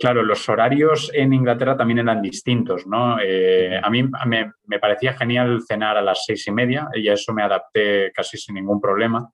[0.02, 3.20] Claro, los horarios en Inglaterra también eran distintos, ¿no?
[3.24, 7.32] Eh, a mí me, parecía genial cenar a las seis y media y a eso
[7.34, 9.32] me adapté casi sin ningún problema.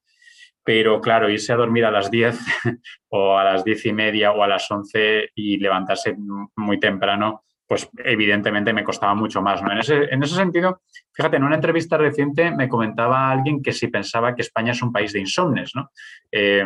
[0.66, 2.38] Pero claro, irse a dormir a las diez
[3.08, 6.18] o a las diez y media o a las once y levantarse
[6.58, 9.62] muy temprano, pues evidentemente me costaba mucho más.
[9.62, 9.72] ¿no?
[9.72, 10.82] En, ese, en ese sentido,
[11.14, 14.92] fíjate, en una entrevista reciente me comentaba alguien que si pensaba que España es un
[14.92, 15.92] país de insomnes, ¿no?
[16.32, 16.64] Eh,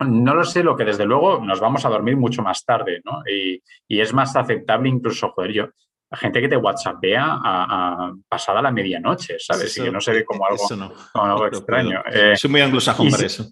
[0.00, 3.22] no lo sé, lo que desde luego nos vamos a dormir mucho más tarde, ¿no?
[3.26, 5.68] Y, es más aceptable incluso, joder, yo,
[6.12, 9.76] gente que te WhatsAppea a, pasada la medianoche, ¿sabes?
[9.78, 12.02] y que no se ve como algo, extraño.
[12.12, 13.46] Eh, soy muy anglosajón para eso.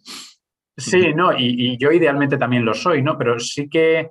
[0.76, 3.16] Sí, no, y, yo idealmente también lo soy, ¿no?
[3.16, 4.10] Pero sí que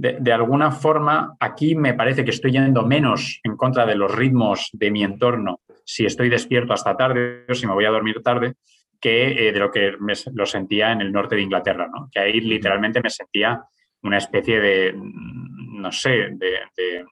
[0.00, 4.14] de, de, alguna forma aquí me parece que estoy yendo menos en contra de los
[4.14, 5.60] ritmos de mi entorno
[5.90, 8.54] si estoy despierto hasta tarde o si me voy a dormir tarde,
[9.00, 9.92] que eh, de lo que
[10.32, 12.08] lo sentía en el norte de Inglaterra, ¿no?
[12.12, 13.60] que ahí literalmente me sentía
[14.02, 17.04] una especie de, no sé, de,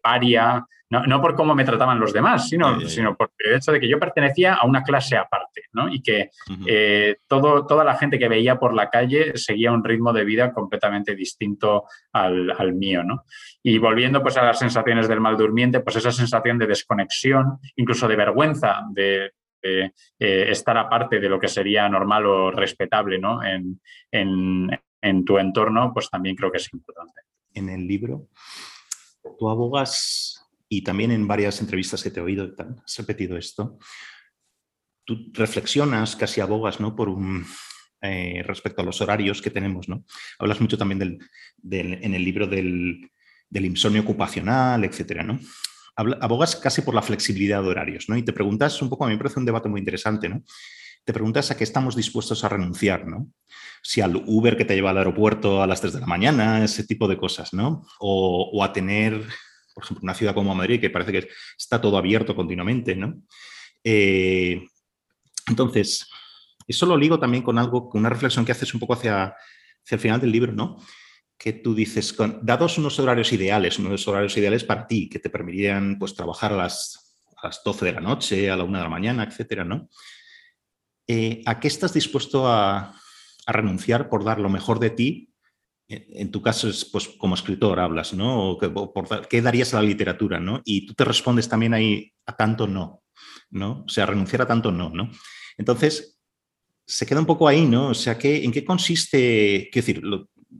[0.00, 3.88] paria, no, por cómo me trataban los demás, sino, sino por el hecho de que
[3.88, 5.88] yo pertenecía a una clase aparte, ¿no?
[5.92, 6.30] Y que
[6.66, 10.52] eh, todo, toda la gente que veía por la calle seguía un ritmo de vida
[10.52, 13.24] completamente distinto al, al, mío, ¿no?
[13.62, 18.06] Y volviendo pues a las sensaciones del mal durmiente, pues esa sensación de desconexión, incluso
[18.06, 19.32] de vergüenza, de
[20.18, 23.40] eh, estar aparte de lo que sería normal o respetable ¿no?
[23.42, 27.22] en, tu entorno, pues también creo que es importante.
[27.54, 28.28] En el libro,
[29.38, 32.52] tú abogas, y también en varias entrevistas que te he oído,
[32.84, 33.78] has repetido esto,
[35.04, 36.96] tú reflexionas, casi abogas ¿no?
[36.96, 37.46] por un,
[38.02, 39.88] eh, respecto a los horarios que tenemos.
[39.88, 40.04] ¿no?
[40.38, 41.18] Hablas mucho también del,
[42.02, 43.10] en el libro del,
[43.48, 45.38] del insomnio ocupacional, etcétera, ¿no?
[45.96, 48.16] abogas casi por la flexibilidad de horarios, ¿no?
[48.18, 50.42] Y te preguntas un poco, a mí me parece un debate muy interesante, ¿no?
[51.06, 53.28] Te preguntas a qué estamos dispuestos a renunciar, ¿no?
[53.80, 56.82] Si al Uber que te lleva al aeropuerto a las 3 de la mañana, ese
[56.82, 57.86] tipo de cosas, ¿no?
[58.00, 59.24] O, a tener,
[59.72, 63.22] por ejemplo, una ciudad como Madrid, que parece que está todo abierto continuamente, ¿no?
[63.84, 64.66] Eh,
[65.46, 66.10] entonces,
[66.66, 69.94] eso lo ligo también con algo, con una reflexión que haces un poco hacia, hacia
[69.94, 70.78] el final del libro, ¿no?
[71.38, 75.30] que tú dices, con, dados unos horarios ideales, unos horarios ideales para ti, que te
[75.30, 78.82] permitirían pues, trabajar a las, a las 12 de la noche, a la 1 de
[78.82, 79.88] la mañana, etcétera, ¿no?
[81.06, 82.94] Eh, ¿A qué estás dispuesto a,
[83.46, 85.32] renunciar por dar lo mejor de ti?
[85.88, 88.58] En, tu caso, es, pues, como escritor hablas, ¿no?
[89.30, 90.60] ¿Qué darías a la literatura, ¿no?
[90.64, 93.04] Y tú te respondes también ahí a tanto no,
[93.50, 93.84] ¿no?
[93.86, 95.10] O sea, renunciar a tanto no, ¿no?
[95.56, 96.18] Entonces,
[96.84, 97.90] se queda un poco ahí, ¿no?
[97.90, 100.02] O sea, ¿qué, ¿en qué consiste, quiero decir,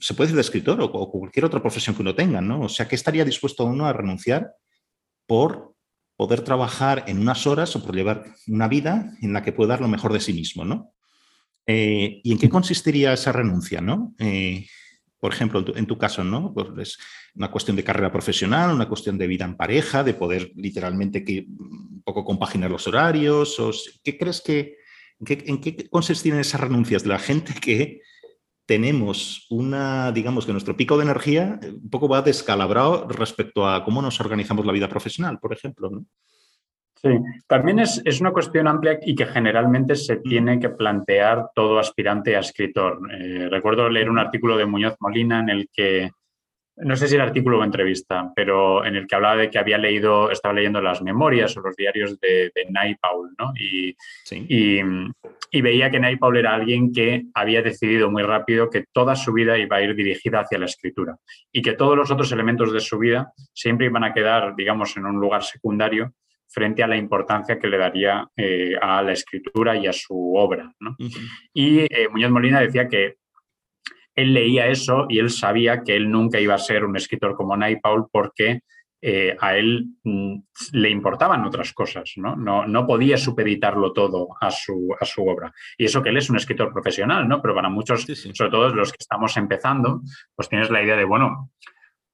[0.01, 2.63] se puede decir de escritor o, cualquier otra profesión que uno tenga, ¿no?
[2.63, 4.53] O sea, ¿qué estaría dispuesto uno a renunciar
[5.27, 5.76] por
[6.17, 9.81] poder trabajar en unas horas o por llevar una vida en la que pueda dar
[9.81, 10.93] lo mejor de sí mismo, ¿no?
[11.67, 14.15] Eh, ¿Y en qué consistiría esa renuncia, no?
[14.19, 14.67] Eh,
[15.19, 16.55] por ejemplo, en tu, caso, ¿no?
[16.55, 16.99] Pues es
[17.35, 21.47] una cuestión de carrera profesional, una cuestión de vida en pareja, de poder literalmente que,
[21.49, 23.59] un poco compaginar los horarios.
[23.59, 23.73] O,
[24.05, 24.77] ¿Qué crees que,
[25.19, 28.01] en qué, en qué consistían esas renuncias de la gente que
[28.67, 33.85] tenemos una, digamos que nuestro pico de energía eh, un poco va descalabrado respecto a
[33.85, 35.89] cómo nos organizamos la vida profesional, por ejemplo.
[35.89, 36.05] ¿no?
[36.97, 37.11] Sí,
[37.47, 40.23] también es, una cuestión amplia y que generalmente se mm.
[40.23, 43.01] tiene que plantear todo aspirante a escritor.
[43.13, 46.11] Eh, recuerdo leer un artículo de Muñoz Molina en el que
[46.77, 49.79] no sé si era artículo o entrevista, pero en el que hablaba de que había
[49.79, 53.53] leído, estaba leyendo las memorias o los diarios de, de Paul, ¿no?
[53.59, 53.97] Y,
[54.31, 59.33] y, veía que Nay Paul era alguien que había decidido muy rápido que toda su
[59.33, 61.17] vida iba a ir dirigida hacia la escritura
[61.51, 65.07] y que todos los otros elementos de su vida siempre iban a quedar, digamos, en
[65.07, 66.13] un lugar secundario
[66.49, 70.73] frente a la importancia que le daría eh, a la escritura y a su obra.
[70.79, 70.97] ¿no?
[71.53, 73.17] Y eh, Muñoz Molina decía que
[74.17, 77.57] él leía eso y él sabía que él nunca iba a ser un escritor como
[77.83, 78.63] Paul porque
[79.03, 80.37] eh, a él mm,
[80.73, 82.35] le importaban otras cosas, ¿no?
[82.35, 82.67] ¿no?
[82.67, 85.53] No, podía supeditarlo todo a su, a su, obra.
[85.77, 87.43] Y eso que él es un escritor profesional, ¿no?
[87.43, 90.01] Pero para muchos, sobre todo los que estamos empezando,
[90.35, 91.53] pues tienes la idea de, bueno,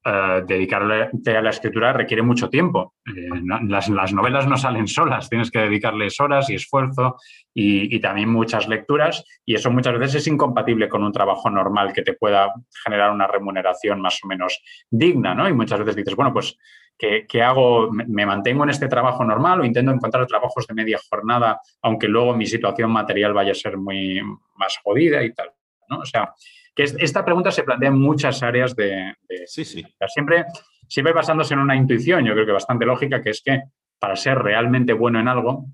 [0.04, 2.94] uh, dedicarle a la escritura requiere mucho tiempo.
[3.06, 3.28] Eh,
[3.68, 7.16] las, novelas no salen solas, tienes que dedicarles horas y esfuerzo
[7.54, 12.02] y, también muchas lecturas y eso muchas veces es incompatible con un trabajo normal que
[12.02, 12.52] te pueda
[12.84, 15.48] generar una remuneración más o menos digna, ¿no?
[15.48, 16.56] Y muchas veces dices, bueno, pues,
[16.98, 17.90] ¿qué, qué hago?
[17.92, 22.34] ¿Me mantengo en este trabajo normal o intento encontrar trabajos de media jornada, aunque luego
[22.34, 24.20] mi situación material vaya a ser muy
[24.56, 25.50] más jodida y tal?
[25.88, 25.98] ¿no?
[25.98, 26.32] O sea,
[26.74, 29.14] que esta pregunta se plantea en muchas áreas de...
[29.46, 29.84] sí, sí.
[30.08, 30.44] Siempre,
[30.88, 33.62] siempre basándose en una intuición, yo creo que bastante lógica, que es que
[33.98, 35.66] para ser realmente bueno en algo,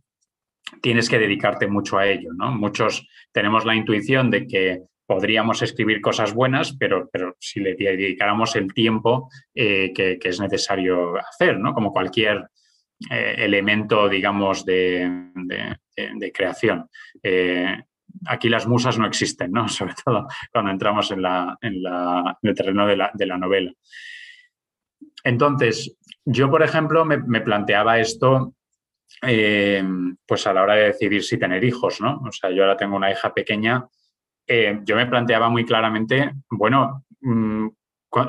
[0.82, 2.50] tienes que dedicarte mucho a ello, ¿no?
[2.50, 8.54] Muchos tenemos la intuición de que podríamos escribir cosas buenas, pero, pero si le dedicáramos
[8.56, 11.72] el tiempo eh, que, es necesario hacer, ¿no?
[11.72, 12.46] Como cualquier
[13.10, 15.08] eh, elemento, digamos, de,
[16.34, 16.90] creación.
[17.22, 17.84] Eh,
[18.26, 19.68] aquí las musas no existen, ¿no?
[19.68, 23.72] Sobre todo cuando entramos en, el terreno de la, novela.
[25.24, 28.54] Entonces, yo, por ejemplo, me, planteaba esto
[29.22, 29.82] eh,
[30.26, 32.22] pues a la hora de decidir si tener hijos, ¿no?
[32.26, 33.86] O sea, yo ahora tengo una hija pequeña.
[34.46, 37.68] Eh, yo me planteaba muy claramente, bueno, mm,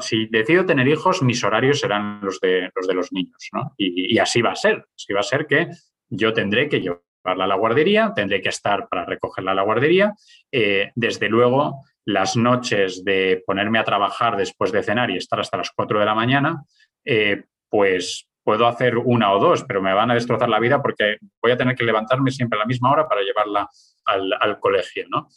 [0.01, 3.73] si decido tener hijos, mis horarios serán los de los, de los niños, ¿no?
[3.77, 4.85] Y, y, así va a ser.
[4.95, 5.69] Así va a ser que
[6.09, 10.13] yo tendré que llevar a la guardería, tendré que estar para recogerla a la guardería.
[10.51, 15.57] Eh, desde luego, las noches de ponerme a trabajar después de cenar y estar hasta
[15.57, 16.63] las 4 de la mañana,
[17.05, 21.17] eh, pues puedo hacer una o dos, pero me van a destrozar la vida porque
[21.41, 23.69] voy a tener que levantarme siempre a la misma hora para llevarla
[24.05, 25.27] al, al colegio, ¿no?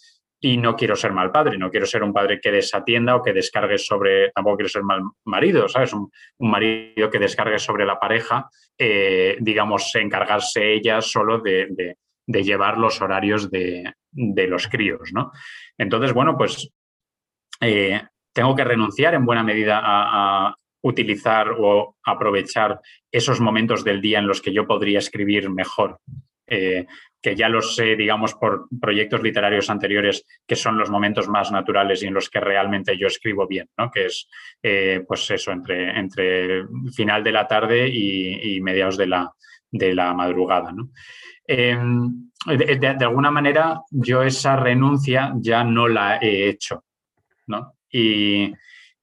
[0.45, 3.33] Y no quiero ser mal padre, no quiero ser un padre que desatienda o que
[3.33, 5.93] descargue sobre, tampoco quiero ser mal marido, ¿sabes?
[5.93, 6.11] Un,
[6.41, 11.97] marido que descargue sobre la pareja, eh, digamos, encargarse ella solo de,
[12.27, 15.31] llevar los horarios de, los críos, ¿no?
[15.79, 16.69] Entonces, bueno, pues
[17.61, 18.03] eh,
[18.35, 22.81] tengo que renunciar en buena medida a, utilizar o aprovechar
[23.13, 26.01] esos momentos del día en los que yo podría escribir mejor.
[26.49, 26.87] Eh,
[27.23, 32.03] que ya lo sé, digamos, por proyectos literarios anteriores, que son los momentos más naturales
[32.03, 33.91] y en los que realmente yo escribo bien, ¿no?
[33.91, 34.29] Que es,
[34.61, 39.33] eh, pues eso, entre, entre final de la tarde y, mediados de la,
[39.71, 40.91] de la madrugada, ¿no?
[41.47, 46.85] Em, de, alguna manera, yo esa renuncia ya no la he hecho,
[47.47, 47.75] ¿no?
[47.89, 48.53] Y,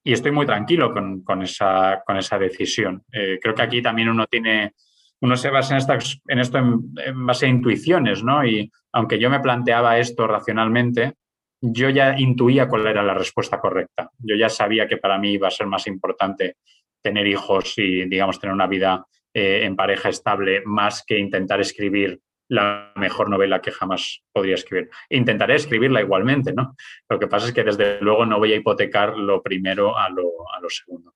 [0.04, 3.04] estoy muy tranquilo con, esa, con esa decisión.
[3.12, 4.74] Eh, creo que aquí también uno tiene
[5.22, 5.84] uno se basa en,
[6.28, 8.46] en esto en, base a intuiciones, ¿no?
[8.46, 11.14] Y aunque yo me planteaba esto racionalmente,
[11.62, 14.10] yo ya intuía cuál era la respuesta correcta.
[14.18, 16.56] Yo ya sabía que para mí iba a ser más importante
[17.02, 22.20] tener hijos y, digamos, tener una vida eh, en pareja estable más que intentar escribir
[22.50, 24.90] la mejor novela que jamás podría escribir.
[25.10, 26.76] Intentaré escribirla igualmente, ¿no?
[27.08, 30.32] Lo que pasa es que desde luego no voy a hipotecar lo primero a lo,
[30.56, 31.14] a lo segundo.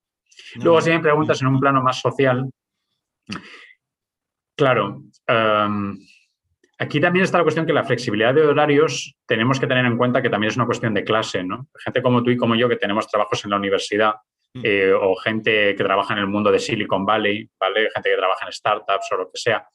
[0.56, 2.48] Luego, si me preguntas en un plano más social.
[4.56, 5.02] Claro.
[5.28, 5.98] Em,
[6.78, 10.22] aquí también está la cuestión que la flexibilidad de horarios tenemos que tener en cuenta
[10.22, 11.68] que también es una cuestión de clase, ¿no?
[11.84, 14.16] Gente como tú y como yo que tenemos trabajos en la universidad
[14.54, 14.62] mm.
[14.64, 17.90] eh, o gente que trabaja en el mundo de Silicon Valley, ¿vale?
[17.94, 19.68] Gente que trabaja en startups o lo que sea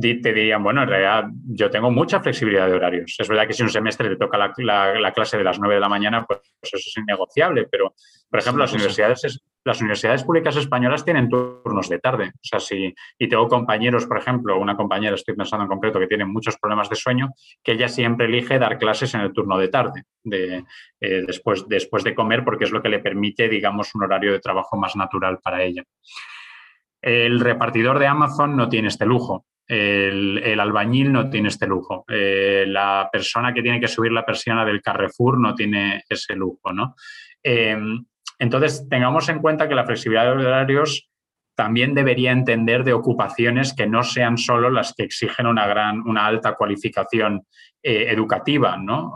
[0.00, 3.14] te dirían, bueno, en realidad yo tengo mucha flexibilidad de horarios.
[3.18, 5.88] Es verdad que si un semestre te toca la, clase de las 9 de la
[5.88, 7.94] mañana, pues, eso es innegociable, pero,
[8.28, 12.32] por ejemplo, las universidades, las universidades públicas españolas tienen turnos de tarde.
[12.34, 16.06] O sea, si, y tengo compañeros, por ejemplo, una compañera, estoy pensando en concreto, que
[16.06, 17.30] tiene muchos problemas de sueño,
[17.62, 20.64] que ella siempre elige dar clases en el turno de tarde, de,
[21.00, 24.40] eh, después, después de comer, porque es lo que le permite, digamos, un horario de
[24.40, 25.84] trabajo más natural para ella.
[27.02, 29.46] El repartidor de Amazon no tiene este lujo.
[29.72, 32.04] El, albañil no tiene este lujo.
[32.08, 36.72] Eh, la persona que tiene que subir la persiana del Carrefour no tiene ese lujo,
[36.72, 36.96] ¿no?
[37.40, 38.04] Em,
[38.40, 41.08] entonces, tengamos en cuenta que la flexibilidad de horarios
[41.54, 46.26] también debería entender de ocupaciones que no sean solo las que exigen una gran, una
[46.26, 47.46] alta cualificación
[47.80, 49.14] eh, educativa, ¿no?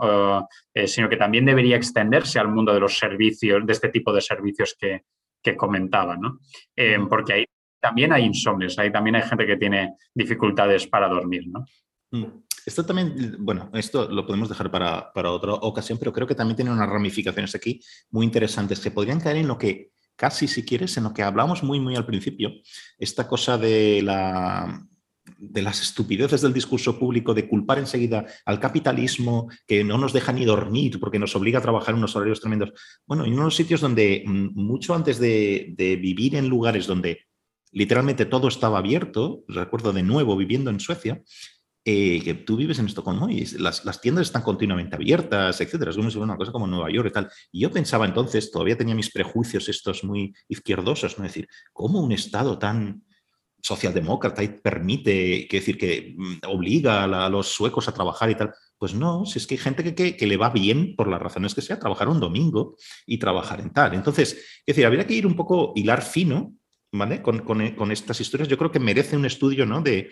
[0.73, 4.21] Eh, sino que también debería extenderse al mundo de los servicios, de este tipo de
[4.21, 5.01] servicios que,
[5.57, 6.39] comentaba, ¿no?
[7.07, 7.45] Porque ahí
[7.79, 11.65] también hay insomnios, ahí también hay gente que tiene dificultades para dormir, ¿no?
[12.11, 12.43] Mm.
[12.65, 16.55] Esto también, bueno, esto lo podemos dejar para, para, otra ocasión, pero creo que también
[16.55, 17.79] tiene unas ramificaciones aquí
[18.09, 21.61] muy interesantes que podrían caer en lo que casi, si quieres, en lo que hablamos
[21.61, 22.51] muy, muy al principio,
[22.97, 24.83] esta cosa de la
[25.37, 30.31] de las estupideces del discurso público, de culpar enseguida al capitalismo, que no nos deja
[30.31, 32.73] ni dormir porque nos obliga a trabajar unos horarios tremendos.
[33.05, 37.24] Bueno, en unos sitios donde mm, mucho antes de, de vivir en lugares donde
[37.75, 41.21] literalmente todo estaba abierto, recuerdo de nuevo viviendo en Suecia,
[41.83, 45.91] eh, que tú vives en Estocolmo y las, las, tiendas están continuamente abiertas, etcétera.
[45.91, 47.29] Es como una cosa como Nueva York y tal.
[47.51, 51.25] Y yo pensaba entonces, todavía tenía mis prejuicios estos muy izquierdosos, ¿no?
[51.25, 53.03] Es decir, ¿cómo un Estado tan
[53.61, 58.53] socialdemócrata y permite, que decir, que mm, obliga a, los suecos a trabajar y tal?
[58.77, 61.53] Pues no, si es que hay gente que, que, le va bien, por las razones
[61.53, 63.93] que sea, trabajar un domingo y trabajar en tal.
[63.93, 66.55] Entonces, es decir, habría que ir un poco hilar fino,
[66.91, 67.21] ¿vale?
[67.21, 68.47] Con, con, con estas historias.
[68.47, 69.81] Yo creo que merece un estudio, ¿no?
[69.81, 70.09] De,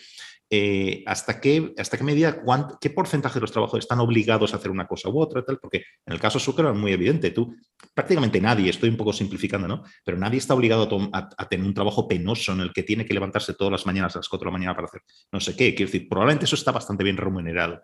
[0.56, 2.44] eh, hasta, qué, hasta qué medida,
[2.80, 5.78] qué porcentaje de los trabajadores están obligados a hacer una cosa u otra, tal, porque
[6.06, 7.56] en el caso Zucker es muy evidente, tú,
[7.92, 9.84] prácticamente nadie, estoy un poco simplificando, ¿no?
[10.06, 13.56] Pero nadie está obligado a, tener un trabajo penoso en el que tiene que levantarse
[13.56, 15.02] todas las mañanas a las 4 de la mañana para hacer
[15.32, 17.82] no sé qué, quiero decir, probablemente eso está bastante bien remunerado.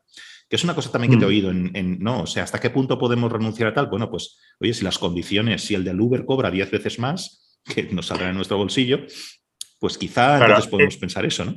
[0.47, 1.31] Que es una cosa también que te he mm.
[1.31, 3.87] oído en, no, o sea, ¿hasta qué punto podemos renunciar a tal?
[3.87, 7.83] Bueno, pues, oye, si las condiciones, si el del Uber cobra 10 veces más, que
[7.91, 8.99] nos saldrá en nuestro bolsillo,
[9.79, 11.55] pues quizá entonces podemos pensar eso, ¿no?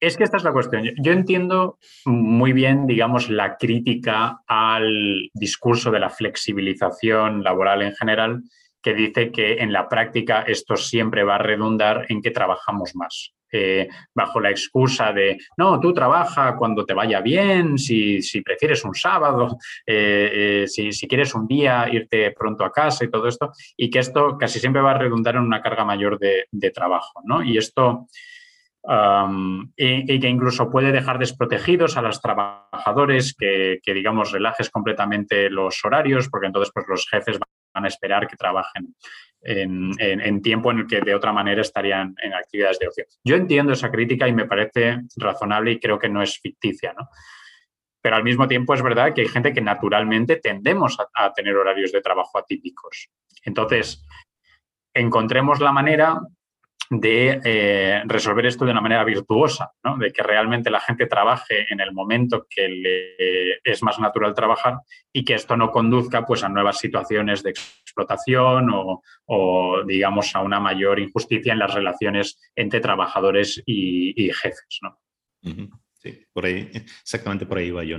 [0.00, 0.82] Es que esta es la cuestión.
[0.98, 8.42] Yo entiendo muy bien, digamos, la crítica al discurso de la flexibilización laboral en general,
[8.82, 13.32] que dice que en la práctica esto siempre va a redundar en que trabajamos más.
[13.54, 18.94] Eh, bajo la excusa de, no, tú trabaja cuando te vaya bien, si, prefieres un
[18.94, 23.90] sábado, eh, eh, si, quieres un día irte pronto a casa y todo esto, y
[23.90, 27.20] que esto casi siempre va a redundar en una carga mayor de, trabajo.
[27.24, 27.42] ¿no?
[27.42, 28.06] Y esto
[29.76, 36.30] y, que incluso puede dejar desprotegidos a los trabajadores, que, digamos relajes completamente los horarios,
[36.30, 37.38] porque entonces pues, los jefes
[37.74, 38.94] a esperar que trabajen
[39.40, 43.04] en, tiempo en el que de otra manera estarían en actividades de ocio.
[43.24, 47.08] Yo entiendo esa crítica y me parece razonable y creo que no es ficticia, ¿no?
[48.00, 51.92] Pero al mismo tiempo es verdad que hay gente que naturalmente tendemos a tener horarios
[51.92, 53.08] de trabajo atípicos.
[53.44, 54.04] Entonces,
[54.92, 56.20] encontremos la manera
[56.94, 61.80] de eh, resolver esto de una manera virtuosa, de que realmente la gente trabaje en
[61.80, 66.50] el momento que le es más natural trabajar y que esto no conduzca pues, a
[66.50, 68.68] nuevas situaciones de explotación
[69.24, 74.80] o, digamos, a una mayor injusticia en las relaciones entre trabajadores y, jefes.
[74.82, 74.98] ¿no?
[76.02, 77.96] Sí, por ahí, exactamente por ahí va yo.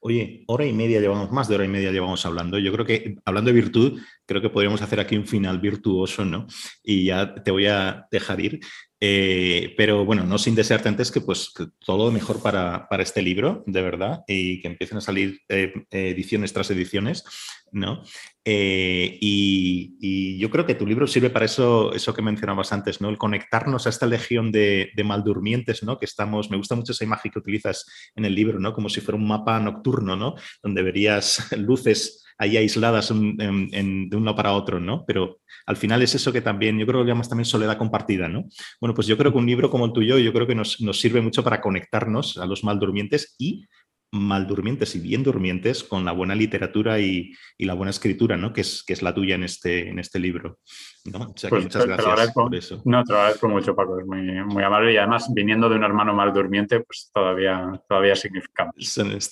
[0.00, 2.56] Oye, hora y media llevamos, más de hora y media llevamos hablando.
[2.56, 6.46] Yo creo que, hablando de virtud, creo que podríamos hacer aquí un final virtuoso, ¿no?
[6.84, 8.60] Y ya te voy a dejar ir.
[9.04, 11.52] Eh, pero bueno, no sin desearte antes que pues
[11.84, 15.72] todo lo mejor para, para, este libro, de verdad, y que empiecen a salir eh,
[15.90, 17.24] ediciones tras ediciones,
[17.72, 18.04] ¿no?
[18.44, 23.08] Eh, y, yo creo que tu libro sirve para eso, eso que mencionabas antes, ¿no?
[23.08, 25.98] El conectarnos a esta legión de, de, maldurmientes, ¿no?
[25.98, 27.84] Que estamos, me gusta mucho esa imagen que utilizas
[28.14, 28.72] en el libro, ¿no?
[28.72, 30.36] Como si fuera un mapa nocturno, ¿no?
[30.62, 35.04] Donde verías luces ahí aisladas de un lado para otro, ¿no?
[35.06, 38.28] Pero al final es eso que también, yo creo que lo llamas también soledad compartida,
[38.28, 38.44] ¿no?
[38.80, 41.00] Bueno, pues yo creo que un libro como el tuyo, yo creo que nos, nos
[41.00, 43.64] sirve mucho para conectarnos a los mal durmientes y
[44.12, 48.52] mal durmientes y bien durmientes con la buena literatura y, la buena escritura, ¿no?
[48.52, 50.58] Que es, que es la tuya en este, en este libro.
[51.04, 52.82] Pues muchas gracias por eso.
[52.84, 55.84] No, te lo agradezco mucho, Paco, es muy, muy amable y además viniendo de un
[55.84, 58.70] hermano mal durmiente, pues todavía, todavía significa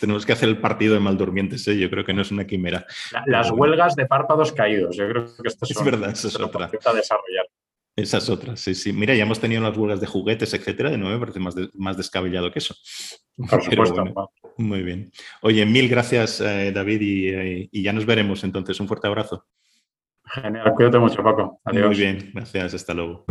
[0.01, 1.77] Tenemos que hacer el partido de mal durmientes, ¿eh?
[1.77, 2.87] yo creo que no es una quimera.
[3.27, 6.69] las huelgas de párpados caídos, yo creo que esto es verdad, eso es otra.
[6.69, 7.47] desarrollar.
[7.97, 8.93] Esa es otra, sí, sí.
[8.93, 11.97] Mira, ya hemos tenido las huelgas de juguetes, etcétera, de nuevo me parece más, más
[11.97, 12.75] descabellado que eso.
[13.49, 14.05] Por supuesto.
[14.59, 15.11] muy bien.
[15.43, 18.79] Oye, mil gracias, eh, David, eh, y, ya nos veremos entonces.
[18.81, 19.47] Un fuerte abrazo.
[20.25, 21.61] Genial, cuídate mucho, Paco.
[21.65, 21.87] Adiós.
[21.87, 23.25] Muy bien, gracias, hasta luego.